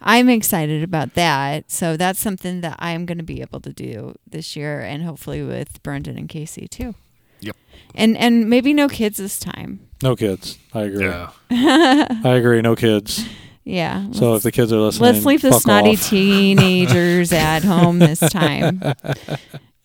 I'm 0.00 0.28
excited 0.28 0.82
about 0.82 1.14
that. 1.14 1.70
So 1.70 1.96
that's 1.96 2.20
something 2.20 2.60
that 2.60 2.76
I'm 2.78 3.06
going 3.06 3.18
to 3.18 3.24
be 3.24 3.40
able 3.40 3.60
to 3.60 3.72
do 3.72 4.14
this 4.30 4.54
year, 4.56 4.80
and 4.80 5.02
hopefully 5.02 5.42
with 5.42 5.82
Brendan 5.82 6.16
and 6.18 6.28
Casey 6.28 6.68
too. 6.68 6.94
Yep. 7.40 7.56
And 7.94 8.16
and 8.16 8.48
maybe 8.48 8.72
no 8.72 8.88
kids 8.88 9.18
this 9.18 9.38
time. 9.38 9.80
No 10.02 10.16
kids. 10.16 10.58
I 10.72 10.82
agree. 10.82 11.06
Yeah. 11.06 11.30
I 11.50 12.34
agree. 12.36 12.60
No 12.62 12.74
kids. 12.76 13.26
Yeah. 13.64 14.10
So 14.12 14.34
if 14.34 14.42
the 14.42 14.52
kids 14.52 14.72
are 14.74 14.78
listening, 14.78 15.12
let's 15.12 15.24
leave 15.24 15.40
the 15.40 15.50
fuck 15.52 15.62
snotty 15.62 15.92
off. 15.92 16.08
teenagers 16.08 17.32
at 17.32 17.64
home 17.64 17.98
this 17.98 18.20
time. 18.20 18.82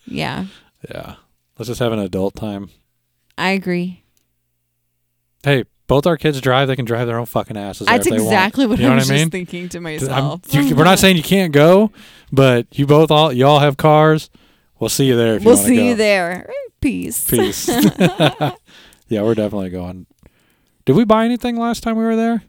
Yeah, 0.06 0.46
Yeah. 0.90 1.16
Let's 1.58 1.68
just 1.68 1.80
have 1.80 1.92
an 1.92 2.00
adult 2.00 2.36
time. 2.36 2.70
I 3.40 3.52
agree. 3.52 4.04
Hey, 5.44 5.64
both 5.88 6.06
our 6.06 6.18
kids 6.18 6.40
drive. 6.42 6.68
They 6.68 6.76
can 6.76 6.86
drive 6.86 7.08
their 7.08 7.18
own 7.18 7.26
fucking 7.26 7.56
asses. 7.58 7.88
That's 7.88 8.06
if 8.06 8.12
they 8.12 8.20
want. 8.20 8.28
exactly 8.34 8.66
what 8.68 8.78
You 8.80 8.86
know 8.88 8.94
I 8.94 8.98
what 8.98 9.08
I 9.08 9.10
mean? 9.14 9.20
just 9.20 9.32
thinking 9.32 9.70
to 9.70 9.78
I'm- 9.78 9.84
myself. 9.84 10.42
you- 10.54 10.76
we're 10.76 10.84
not 10.84 11.00
saying 11.00 11.16
you 11.18 11.24
can't 11.24 11.54
go, 11.54 11.92
but 12.32 12.68
you 12.78 12.86
both 12.86 13.10
all 13.12 13.32
y'all 13.32 13.60
have 13.60 13.78
cars. 13.78 14.30
We'll 14.80 14.90
see 14.90 15.06
you 15.06 15.16
there 15.16 15.36
if 15.36 15.44
we'll 15.44 15.58
you 15.58 15.64
see 15.64 15.76
go. 15.78 15.84
you 15.84 15.96
there. 15.96 16.50
Peace. 16.82 17.30
Peace. 17.30 17.68
yeah, 18.00 19.22
we're 19.22 19.36
definitely 19.36 19.70
going. 19.70 20.06
Did 20.86 20.96
we 20.96 21.04
buy 21.06 21.26
anything 21.26 21.56
last 21.58 21.82
time 21.84 21.98
we 21.98 22.04
were 22.04 22.16
there? 22.16 22.44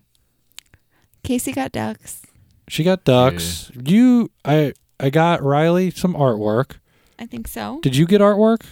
Casey 1.22 1.52
got 1.52 1.72
ducks. 1.72 2.22
She 2.68 2.84
got 2.84 3.04
ducks. 3.04 3.70
You, 3.74 4.30
I, 4.44 4.72
I 4.98 5.10
got 5.10 5.42
Riley 5.42 5.90
some 5.90 6.14
artwork. 6.14 6.76
I 7.18 7.26
think 7.26 7.48
so. 7.48 7.80
Did 7.82 7.96
you 7.96 8.06
get 8.06 8.20
artwork? 8.20 8.62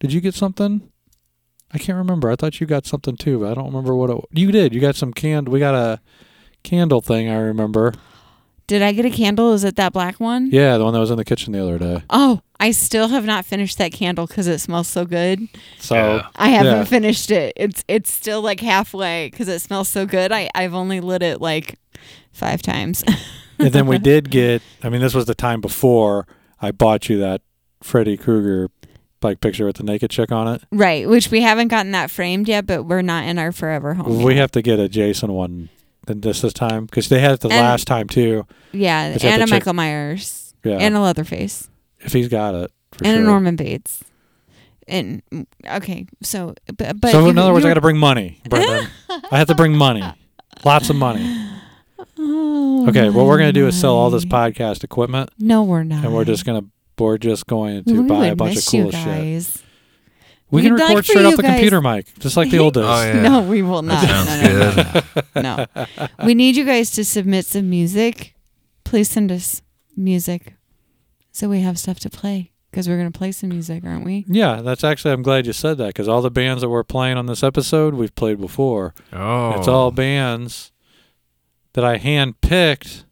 Did 0.00 0.12
you 0.12 0.20
get 0.20 0.34
something? 0.34 0.90
I 1.72 1.78
can't 1.78 1.98
remember. 1.98 2.30
I 2.30 2.36
thought 2.36 2.60
you 2.60 2.66
got 2.66 2.86
something 2.86 3.16
too, 3.16 3.40
but 3.40 3.50
I 3.50 3.54
don't 3.54 3.66
remember 3.66 3.94
what 3.94 4.10
it. 4.10 4.16
You 4.32 4.50
did. 4.52 4.74
You 4.74 4.80
got 4.80 4.96
some 4.96 5.12
candle. 5.12 5.52
We 5.52 5.58
got 5.58 5.74
a 5.74 6.00
candle 6.62 7.00
thing. 7.00 7.28
I 7.28 7.36
remember. 7.38 7.92
Did 8.66 8.82
I 8.82 8.92
get 8.92 9.04
a 9.04 9.10
candle? 9.10 9.52
Is 9.52 9.62
it 9.62 9.76
that 9.76 9.92
black 9.92 10.18
one? 10.18 10.48
Yeah, 10.50 10.76
the 10.76 10.84
one 10.84 10.92
that 10.92 10.98
was 11.00 11.10
in 11.12 11.16
the 11.16 11.24
kitchen 11.24 11.52
the 11.52 11.62
other 11.62 11.78
day. 11.78 12.02
Oh, 12.10 12.40
I 12.58 12.72
still 12.72 13.08
have 13.08 13.24
not 13.24 13.44
finished 13.44 13.78
that 13.78 13.92
candle 13.92 14.26
because 14.26 14.48
it 14.48 14.58
smells 14.58 14.88
so 14.88 15.04
good. 15.04 15.48
So 15.78 15.94
Yeah. 15.94 16.26
I 16.34 16.48
haven't 16.48 16.72
Yeah. 16.78 16.84
finished 16.84 17.30
it. 17.30 17.52
It's 17.56 17.84
it's 17.86 18.10
still 18.12 18.42
like 18.42 18.60
halfway 18.60 19.28
because 19.30 19.46
it 19.48 19.60
smells 19.60 19.88
so 19.88 20.04
good. 20.06 20.32
I 20.32 20.50
I've 20.54 20.74
only 20.74 21.00
lit 21.00 21.22
it 21.22 21.40
like 21.40 21.78
five 22.32 22.60
times. 22.62 23.04
and 23.58 23.72
then 23.72 23.86
we 23.86 23.98
did 23.98 24.30
get. 24.30 24.62
I 24.82 24.88
mean, 24.88 25.00
this 25.00 25.14
was 25.14 25.26
the 25.26 25.34
time 25.34 25.60
before 25.60 26.26
I 26.60 26.72
bought 26.72 27.08
you 27.08 27.18
that 27.18 27.42
Freddy 27.84 28.16
Krueger 28.16 28.68
like 29.26 29.40
picture 29.40 29.66
with 29.66 29.76
the 29.76 29.82
naked 29.82 30.10
chick 30.10 30.32
on 30.32 30.48
it. 30.48 30.62
right, 30.72 31.08
which 31.08 31.30
we 31.30 31.42
haven't 31.42 31.68
gotten 31.68 31.92
that 31.92 32.10
framed 32.10 32.48
yet, 32.48 32.66
but 32.66 32.84
we're 32.84 33.02
not 33.02 33.24
in 33.24 33.38
our 33.38 33.52
forever 33.52 33.94
home. 33.94 34.22
We 34.22 34.34
yet. 34.34 34.40
have 34.40 34.50
to 34.52 34.62
get 34.62 34.78
a 34.78 34.88
Jason 34.88 35.32
one 35.32 35.68
this 36.06 36.40
this 36.40 36.52
time 36.52 36.86
because 36.86 37.08
they 37.08 37.18
had 37.20 37.32
it 37.32 37.40
the 37.40 37.48
And- 37.48 37.60
last 37.66 37.86
time 37.86 38.06
too. 38.08 38.46
yeah, 38.72 39.16
and 39.22 39.42
a 39.42 39.46
Michael 39.46 39.72
Myers 39.74 40.54
Yeah, 40.64 40.78
and 40.78 40.94
a 40.96 41.00
Leatherface 41.00 41.68
if 42.00 42.12
he's 42.12 42.28
got 42.28 42.54
it. 42.54 42.70
For 42.92 43.04
and 43.04 43.14
sure. 43.16 43.22
a 43.22 43.26
Norman 43.26 43.56
Bates. 43.56 44.02
And 44.88 45.20
okay, 45.68 46.06
so 46.22 46.54
but, 46.76 47.00
but 47.00 47.10
so 47.10 47.24
you- 47.24 47.30
in 47.30 47.38
other 47.38 47.52
words, 47.52 47.64
I 47.64 47.68
got 47.68 47.74
to 47.74 47.80
bring 47.80 47.98
money, 47.98 48.40
Brendan. 48.48 48.88
I 49.32 49.38
have 49.38 49.48
to 49.48 49.54
bring 49.56 49.74
money, 49.76 50.04
lots 50.64 50.88
of 50.90 50.96
money. 50.96 51.24
Oh, 52.18 52.88
Okay, 52.88 53.10
what 53.10 53.26
we're 53.26 53.38
gonna 53.38 53.52
do 53.52 53.66
is 53.66 53.78
sell 53.78 53.94
all 53.96 54.10
this 54.10 54.24
podcast 54.24 54.84
equipment, 54.84 55.30
No, 55.40 55.64
we're 55.64 55.82
not. 55.82 56.04
and 56.04 56.14
we're 56.14 56.24
just 56.24 56.44
gonna 56.44 56.64
we're 56.98 57.18
just 57.18 57.46
going 57.46 57.84
to 57.84 58.02
we 58.02 58.08
buy 58.08 58.26
a 58.26 58.36
bunch 58.36 58.52
of 58.52 58.56
miss 58.56 58.70
cool 58.70 58.84
you 58.86 58.92
shit. 58.92 59.04
guys. 59.04 59.62
We 60.50 60.62
can 60.62 60.74
We'd 60.74 60.80
like 60.80 60.88
record 60.90 61.06
for 61.06 61.12
straight 61.12 61.24
off 61.24 61.36
the 61.36 61.42
guys- 61.42 61.52
computer 61.52 61.82
mic, 61.82 62.18
just 62.20 62.36
like 62.36 62.50
the 62.50 62.58
old 62.60 62.74
days. 62.74 62.84
Oh, 62.86 63.02
yeah. 63.02 63.22
No, 63.22 63.42
we 63.42 63.62
will 63.62 63.82
not. 63.82 64.06
That 64.06 64.26
sounds 64.26 65.34
no, 65.34 65.42
no, 65.42 65.66
no, 65.66 65.66
no. 65.76 65.86
no. 66.18 66.26
We 66.26 66.34
need 66.34 66.56
you 66.56 66.64
guys 66.64 66.90
to 66.92 67.04
submit 67.04 67.46
some 67.46 67.68
music. 67.68 68.34
Please 68.84 69.10
send 69.10 69.32
us 69.32 69.62
music 69.96 70.54
so 71.32 71.48
we 71.48 71.60
have 71.60 71.78
stuff 71.78 71.98
to 72.00 72.10
play 72.10 72.52
because 72.70 72.88
we're 72.88 72.96
going 72.96 73.10
to 73.10 73.18
play 73.18 73.32
some 73.32 73.48
music, 73.48 73.84
aren't 73.84 74.04
we? 74.04 74.24
Yeah, 74.28 74.62
that's 74.62 74.84
actually. 74.84 75.12
I'm 75.12 75.22
glad 75.22 75.46
you 75.46 75.52
said 75.52 75.78
that 75.78 75.88
because 75.88 76.06
all 76.06 76.22
the 76.22 76.30
bands 76.30 76.62
that 76.62 76.68
we're 76.68 76.84
playing 76.84 77.16
on 77.16 77.26
this 77.26 77.42
episode, 77.42 77.94
we've 77.94 78.14
played 78.14 78.40
before. 78.40 78.94
Oh. 79.12 79.58
It's 79.58 79.66
all 79.66 79.88
oh. 79.88 79.90
bands 79.90 80.70
that 81.72 81.84
I 81.84 81.98
handpicked 81.98 83.04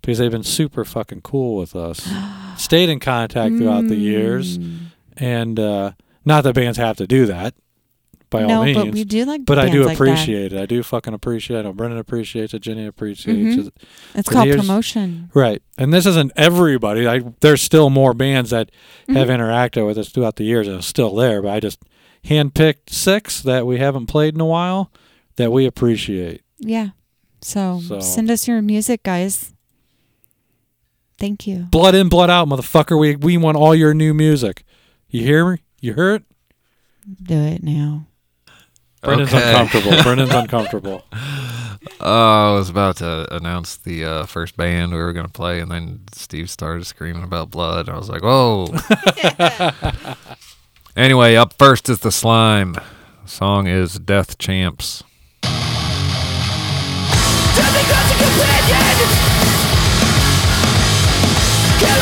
because 0.00 0.18
they've 0.18 0.30
been 0.30 0.42
super 0.42 0.86
fucking 0.86 1.20
cool 1.20 1.56
with 1.56 1.76
us. 1.76 2.08
Stayed 2.58 2.88
in 2.88 2.98
contact 3.00 3.56
throughout 3.56 3.88
the 3.88 3.96
years, 3.96 4.58
Mm. 4.58 4.78
and 5.16 5.58
uh, 5.60 5.92
not 6.24 6.42
that 6.44 6.54
bands 6.54 6.76
have 6.78 6.96
to 6.98 7.06
do 7.06 7.26
that 7.26 7.54
by 8.30 8.44
no, 8.44 8.58
all 8.58 8.64
means. 8.64 8.76
but 8.76 8.88
we 8.92 9.04
do 9.04 9.24
like 9.24 9.46
But 9.46 9.58
I 9.58 9.70
do 9.70 9.88
appreciate 9.88 10.52
it. 10.52 10.60
I 10.60 10.66
do 10.66 10.82
fucking 10.82 11.14
appreciate 11.14 11.56
it. 11.56 11.60
I 11.60 11.62
know 11.62 11.72
Brendan 11.72 11.98
appreciates 11.98 12.52
it. 12.52 12.58
Jenny 12.60 12.84
appreciates 12.84 13.56
Mhm. 13.56 13.66
it. 13.68 13.74
It's 14.14 14.28
called 14.28 14.50
promotion. 14.50 15.30
Right. 15.34 15.62
And 15.78 15.94
this 15.94 16.04
isn't 16.04 16.32
everybody. 16.36 17.06
I, 17.08 17.20
there's 17.40 17.62
still 17.62 17.88
more 17.88 18.12
bands 18.12 18.50
that 18.50 18.70
have 19.08 19.28
Mhm. 19.28 19.38
interacted 19.38 19.86
with 19.86 19.96
us 19.96 20.10
throughout 20.10 20.36
the 20.36 20.44
years 20.44 20.66
and 20.68 20.78
are 20.80 20.82
still 20.82 21.14
there. 21.14 21.40
But 21.40 21.52
I 21.52 21.60
just 21.60 21.78
handpicked 22.26 22.90
six 22.90 23.40
that 23.42 23.66
we 23.66 23.78
haven't 23.78 24.06
played 24.06 24.34
in 24.34 24.40
a 24.40 24.46
while 24.46 24.90
that 25.36 25.50
we 25.52 25.64
appreciate. 25.64 26.42
Yeah. 26.58 26.88
So, 27.40 27.80
So- 27.86 28.00
send 28.00 28.30
us 28.30 28.46
your 28.48 28.60
music, 28.60 29.04
guys. 29.04 29.54
Thank 31.18 31.46
you. 31.46 31.64
Blood 31.70 31.94
in, 31.94 32.08
blood 32.08 32.30
out, 32.30 32.48
motherfucker. 32.48 32.98
We 32.98 33.16
we 33.16 33.36
want 33.36 33.56
all 33.56 33.74
your 33.74 33.92
new 33.94 34.14
music. 34.14 34.64
You 35.08 35.22
hear 35.24 35.50
me? 35.50 35.58
You 35.80 35.94
hear 35.94 36.14
it? 36.14 36.22
Do 37.22 37.34
it 37.34 37.62
now. 37.62 38.06
Brendan's 39.02 39.32
Okay. 39.32 39.50
uncomfortable. 39.50 39.96
Brendan's 40.02 40.30
uncomfortable. 40.34 41.04
Oh, 42.00 42.54
I 42.54 42.58
was 42.58 42.68
about 42.68 42.96
to 42.98 43.26
announce 43.34 43.76
the 43.76 44.04
uh, 44.04 44.26
first 44.26 44.56
band 44.56 44.92
we 44.92 44.98
were 44.98 45.12
going 45.12 45.26
to 45.26 45.32
play, 45.32 45.60
and 45.60 45.70
then 45.70 46.00
Steve 46.12 46.50
started 46.50 46.84
screaming 46.86 47.22
about 47.22 47.50
blood. 47.50 47.88
I 47.88 47.96
was 47.96 48.08
like, 48.08 48.22
whoa. 48.22 48.66
anyway, 50.96 51.36
up 51.36 51.54
first 51.54 51.88
is 51.88 52.00
The 52.00 52.10
Slime. 52.12 52.72
The 52.74 52.82
song 53.28 53.66
is 53.68 53.98
Death 53.98 54.38
Champs. 54.38 55.04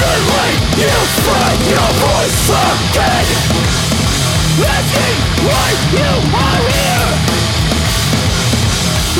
Suddenly 0.00 0.50
you 0.80 0.96
find 1.28 1.60
your 1.68 1.90
voice 2.00 2.48
again 2.48 3.28
Asking 4.64 5.20
why 5.44 5.68
you 5.92 6.12
are 6.40 6.62
here 6.72 7.12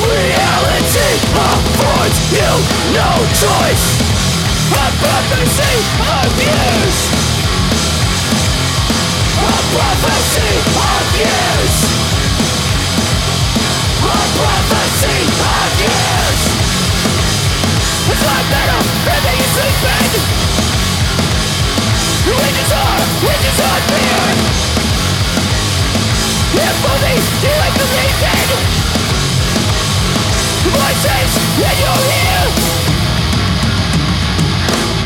Reality 0.01 1.11
affords 1.37 2.17
you 2.33 2.49
no 2.97 3.11
choice 3.37 3.85
Hypocrisy 4.73 5.75
of 6.01 6.33
years 6.41 6.97
Hypocrisy 9.37 10.51
of 10.81 11.05
years 11.21 11.75
Hypocrisy 14.01 15.19
of 15.45 15.69
years 15.77 16.41
It's 18.09 18.23
like 18.25 18.47
that 18.49 19.10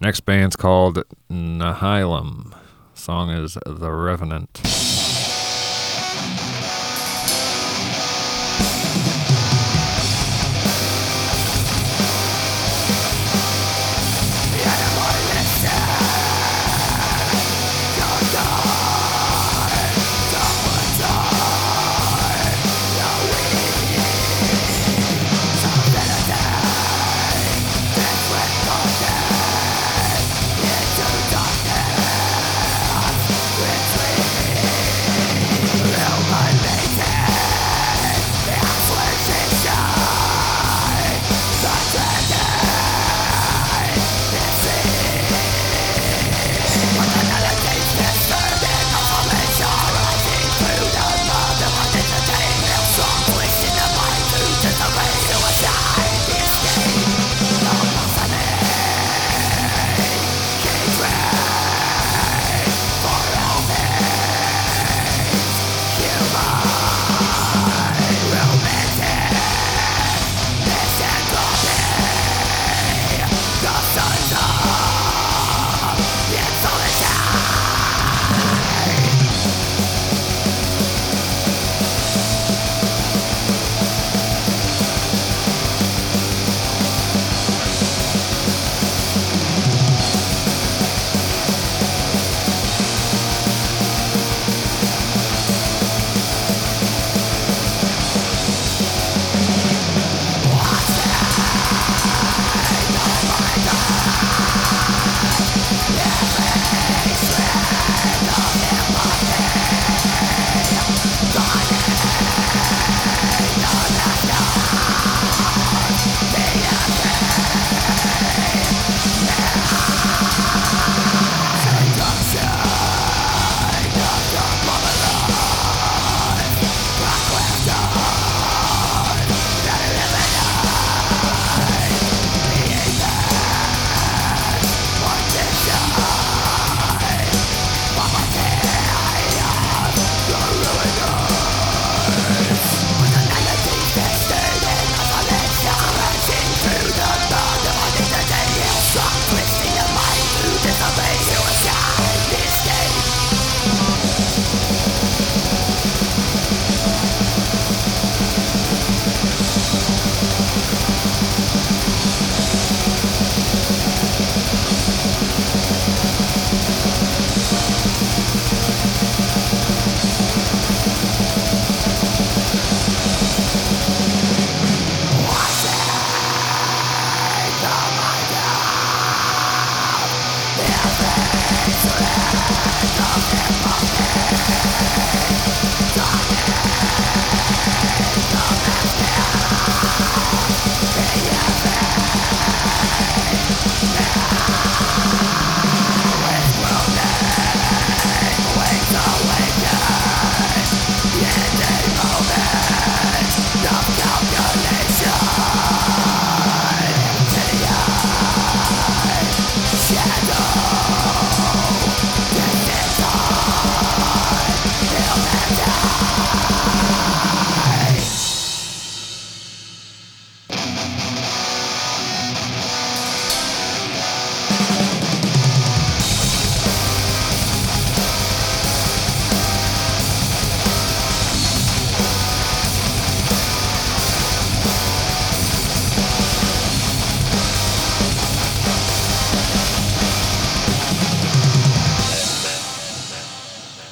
Next 0.00 0.20
band's 0.20 0.56
called 0.56 1.02
Nihilum. 1.30 2.54
Song 3.04 3.28
is 3.28 3.58
The 3.66 3.92
Revenant. 3.92 4.83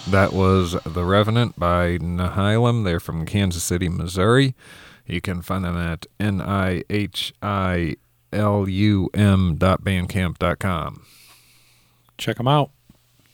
That 0.08 0.32
was 0.32 0.76
The 0.84 1.04
Revenant 1.04 1.58
by 1.58 1.98
Nihilum. 1.98 2.84
They're 2.84 3.00
from 3.00 3.24
Kansas 3.24 3.62
City, 3.62 3.88
Missouri. 3.88 4.54
You 5.06 5.20
can 5.20 5.42
find 5.42 5.64
them 5.64 5.76
at 5.76 6.06
N-I-H-I-L-U-M 6.20 6.84
dot 9.56 9.82
bandcamp 9.82 10.38
dot 10.38 10.58
com. 10.58 11.06
Check 12.18 12.36
them 12.36 12.48
out. 12.48 12.70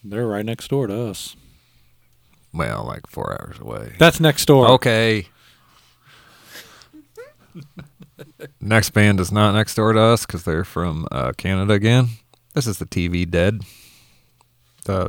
They're 0.04 0.26
right 0.26 0.44
next 0.44 0.68
door 0.68 0.86
to 0.86 1.08
us. 1.08 1.36
Well, 2.52 2.84
like 2.86 3.06
four 3.06 3.32
hours 3.40 3.58
away. 3.58 3.94
That's 3.98 4.20
next 4.20 4.46
door. 4.46 4.68
Okay. 4.72 5.26
Next 8.60 8.90
band 8.90 9.20
is 9.20 9.32
not 9.32 9.52
next 9.52 9.74
door 9.74 9.92
to 9.92 10.00
us 10.00 10.26
because 10.26 10.44
they're 10.44 10.64
from 10.64 11.06
uh, 11.10 11.32
Canada 11.32 11.72
again. 11.74 12.08
This 12.54 12.66
is 12.66 12.78
the 12.78 12.86
TV 12.86 13.28
Dead. 13.28 13.62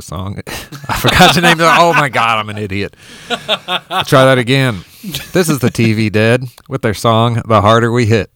Song. 0.02 0.42
I 0.48 0.98
forgot 0.98 1.36
the 1.36 1.42
name 1.42 1.54
of 1.54 1.58
the. 1.60 1.76
Oh 1.78 1.94
my 1.94 2.10
God, 2.10 2.40
I'm 2.40 2.50
an 2.50 2.58
idiot. 2.58 2.96
Try 3.28 4.26
that 4.26 4.38
again. 4.38 4.84
This 5.32 5.50
is 5.50 5.60
the 5.60 5.70
TV 5.70 6.12
Dead 6.12 6.44
with 6.68 6.82
their 6.82 6.94
song 6.94 7.42
"The 7.48 7.62
Harder 7.62 7.92
We 7.92 8.06
Hit." 8.06 8.32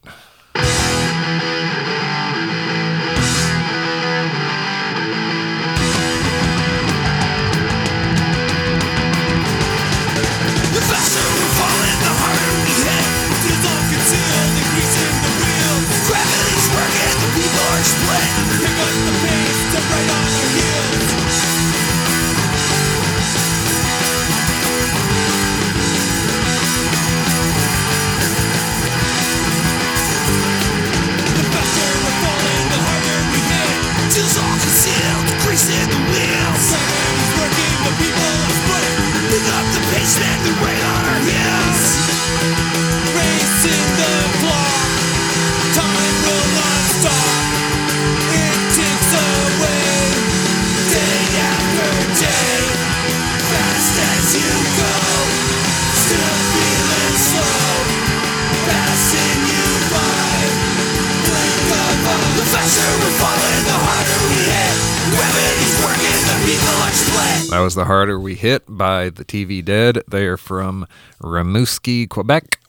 Was 67.63 67.75
"The 67.75 67.85
Harder 67.85 68.19
We 68.19 68.35
Hit" 68.35 68.63
by 68.67 69.09
the 69.09 69.23
TV 69.23 69.63
Dead. 69.63 70.01
They 70.07 70.25
are 70.25 70.35
from 70.37 70.85
Rimouski, 71.21 72.09
Quebec, 72.09 72.59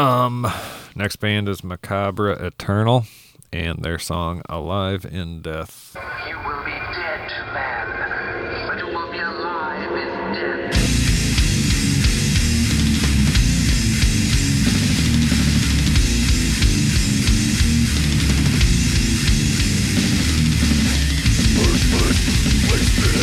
Um, 0.00 0.46
next 0.94 1.16
band 1.16 1.48
is 1.48 1.62
Macabre 1.64 2.30
Eternal, 2.30 3.04
and 3.52 3.78
their 3.82 3.98
song 3.98 4.42
"Alive 4.48 5.04
in 5.04 5.42
Death." 5.42 5.96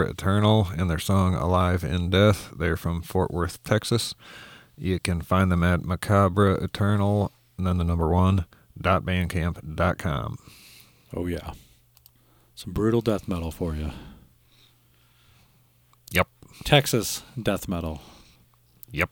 Eternal 0.00 0.68
and 0.78 0.88
their 0.88 0.98
song 0.98 1.34
Alive 1.34 1.84
in 1.84 2.08
Death. 2.08 2.48
They're 2.58 2.78
from 2.78 3.02
Fort 3.02 3.30
Worth, 3.30 3.62
Texas. 3.64 4.14
You 4.78 4.98
can 4.98 5.20
find 5.20 5.52
them 5.52 5.62
at 5.62 5.84
Macabre 5.84 6.54
Eternal 6.54 7.30
and 7.58 7.66
then 7.66 7.76
the 7.76 7.84
number 7.84 8.08
one 8.08 8.46
dot 8.80 9.04
bandcamp 9.04 9.76
dot 9.76 9.98
com. 9.98 10.38
Oh 11.14 11.26
yeah, 11.26 11.52
some 12.54 12.72
brutal 12.72 13.02
death 13.02 13.28
metal 13.28 13.50
for 13.50 13.74
you. 13.74 13.90
Yep. 16.10 16.28
Texas 16.64 17.22
death 17.40 17.68
metal. 17.68 18.00
Yep. 18.90 19.10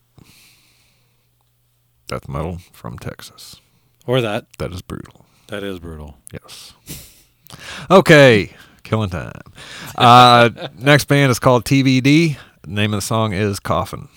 Death 2.07 2.27
metal 2.27 2.57
from 2.73 2.97
Texas. 2.97 3.61
Or 4.07 4.19
that. 4.19 4.47
That 4.57 4.71
is 4.71 4.81
brutal. 4.81 5.25
That 5.47 5.63
is 5.63 5.79
brutal. 5.79 6.17
Yes. 6.33 6.73
Okay, 7.89 8.55
killing 8.91 9.09
time. 9.09 9.31
Uh, 9.95 10.49
next 10.77 11.05
band 11.05 11.31
is 11.31 11.39
called 11.39 11.63
TBD. 11.63 12.37
The 12.63 12.69
name 12.69 12.93
of 12.93 12.97
the 12.97 13.01
song 13.01 13.31
is 13.31 13.57
Coffin. 13.57 14.09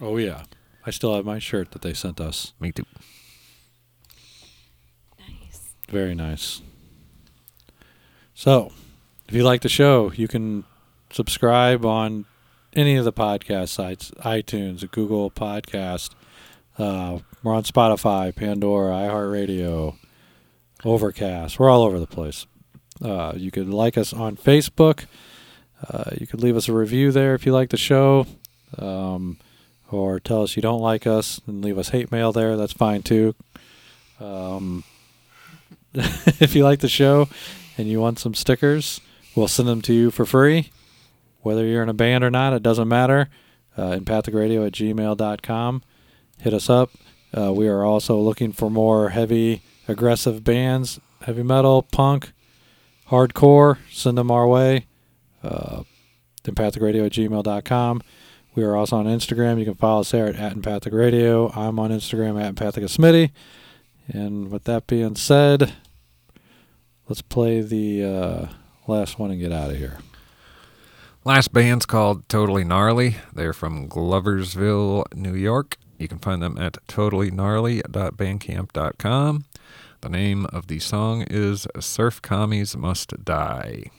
Oh 0.00 0.16
yeah, 0.18 0.42
I 0.84 0.90
still 0.90 1.14
have 1.14 1.24
my 1.24 1.38
shirt 1.38 1.70
that 1.72 1.80
they 1.82 1.94
sent 1.94 2.20
us. 2.20 2.52
Me 2.60 2.72
too. 2.72 2.84
Nice. 5.18 5.74
Very 5.88 6.14
nice. 6.14 6.60
So, 8.34 8.72
if 9.28 9.34
you 9.34 9.42
like 9.42 9.62
the 9.62 9.68
show, 9.68 10.12
you 10.12 10.28
can 10.28 10.62
subscribe 11.10 11.84
on 11.84 12.26
any 12.74 12.94
of 12.96 13.04
the 13.04 13.12
podcast 13.12 13.70
sites 13.70 14.12
iTunes, 14.18 14.88
Google 14.90 15.30
Podcast. 15.30 16.10
Uh, 16.78 17.20
we're 17.42 17.54
on 17.54 17.62
Spotify, 17.62 18.36
Pandora, 18.36 18.90
iHeartRadio, 18.90 19.96
Overcast. 20.84 21.58
We're 21.58 21.70
all 21.70 21.82
over 21.82 21.98
the 21.98 22.06
place. 22.06 22.46
Uh, 23.02 23.32
you 23.36 23.50
could 23.50 23.68
like 23.68 23.98
us 23.98 24.12
on 24.12 24.36
Facebook. 24.36 25.06
Uh, 25.88 26.04
you 26.18 26.26
could 26.26 26.42
leave 26.42 26.56
us 26.56 26.68
a 26.68 26.72
review 26.72 27.12
there 27.12 27.34
if 27.34 27.44
you 27.44 27.52
like 27.52 27.70
the 27.70 27.76
show. 27.76 28.26
Um, 28.78 29.38
or 29.90 30.18
tell 30.18 30.42
us 30.42 30.56
you 30.56 30.62
don't 30.62 30.80
like 30.80 31.06
us 31.06 31.40
and 31.46 31.64
leave 31.64 31.78
us 31.78 31.90
hate 31.90 32.10
mail 32.10 32.32
there. 32.32 32.56
That's 32.56 32.72
fine 32.72 33.02
too. 33.02 33.34
Um, 34.20 34.84
if 35.94 36.54
you 36.54 36.64
like 36.64 36.80
the 36.80 36.88
show 36.88 37.28
and 37.78 37.88
you 37.88 38.00
want 38.00 38.18
some 38.18 38.34
stickers, 38.34 39.00
we'll 39.34 39.48
send 39.48 39.68
them 39.68 39.82
to 39.82 39.92
you 39.92 40.10
for 40.10 40.26
free. 40.26 40.70
Whether 41.42 41.64
you're 41.64 41.82
in 41.82 41.88
a 41.88 41.94
band 41.94 42.24
or 42.24 42.30
not, 42.30 42.52
it 42.52 42.62
doesn't 42.62 42.88
matter. 42.88 43.28
Uh, 43.76 43.98
empathicaradio 43.98 44.66
at 44.66 44.72
gmail.com. 44.72 45.82
Hit 46.38 46.54
us 46.54 46.68
up. 46.68 46.90
Uh, 47.36 47.52
we 47.52 47.68
are 47.68 47.84
also 47.84 48.18
looking 48.18 48.52
for 48.52 48.70
more 48.70 49.10
heavy, 49.10 49.62
aggressive 49.88 50.44
bands, 50.44 51.00
heavy 51.22 51.42
metal, 51.42 51.82
punk, 51.82 52.32
hardcore. 53.08 53.78
Send 53.90 54.18
them 54.18 54.30
our 54.30 54.46
way. 54.46 54.86
Uh, 55.42 55.82
at 57.04 57.12
gmail.com. 57.12 58.02
We 58.54 58.62
are 58.62 58.76
also 58.76 58.96
on 58.96 59.06
Instagram. 59.06 59.58
You 59.58 59.64
can 59.66 59.74
follow 59.74 60.00
us 60.00 60.12
there 60.12 60.26
at, 60.26 60.36
at 60.36 60.54
Empathica 60.54 60.92
Radio. 60.92 61.50
I'm 61.52 61.78
on 61.78 61.90
Instagram 61.90 62.42
at 62.42 62.54
Empathica 62.54 62.84
Smitty. 62.84 63.30
And 64.08 64.50
with 64.50 64.64
that 64.64 64.86
being 64.86 65.16
said, 65.16 65.74
let's 67.08 67.22
play 67.22 67.60
the 67.60 68.04
uh, 68.04 68.46
last 68.86 69.18
one 69.18 69.30
and 69.30 69.40
get 69.40 69.52
out 69.52 69.70
of 69.70 69.76
here. 69.76 69.98
Last 71.24 71.52
band's 71.52 71.86
called 71.86 72.28
Totally 72.28 72.64
Gnarly. 72.64 73.16
They're 73.34 73.52
from 73.52 73.88
Gloversville, 73.88 75.12
New 75.14 75.34
York. 75.34 75.76
You 75.98 76.08
can 76.08 76.18
find 76.18 76.40
them 76.40 76.56
at 76.56 76.78
totallygnarly.bandcamp.com. 76.86 79.44
The 80.02 80.08
name 80.10 80.46
of 80.46 80.66
the 80.66 80.78
song 80.78 81.22
is 81.22 81.66
Surf 81.80 82.20
Commies 82.20 82.76
Must 82.76 83.24
Die. 83.24 83.90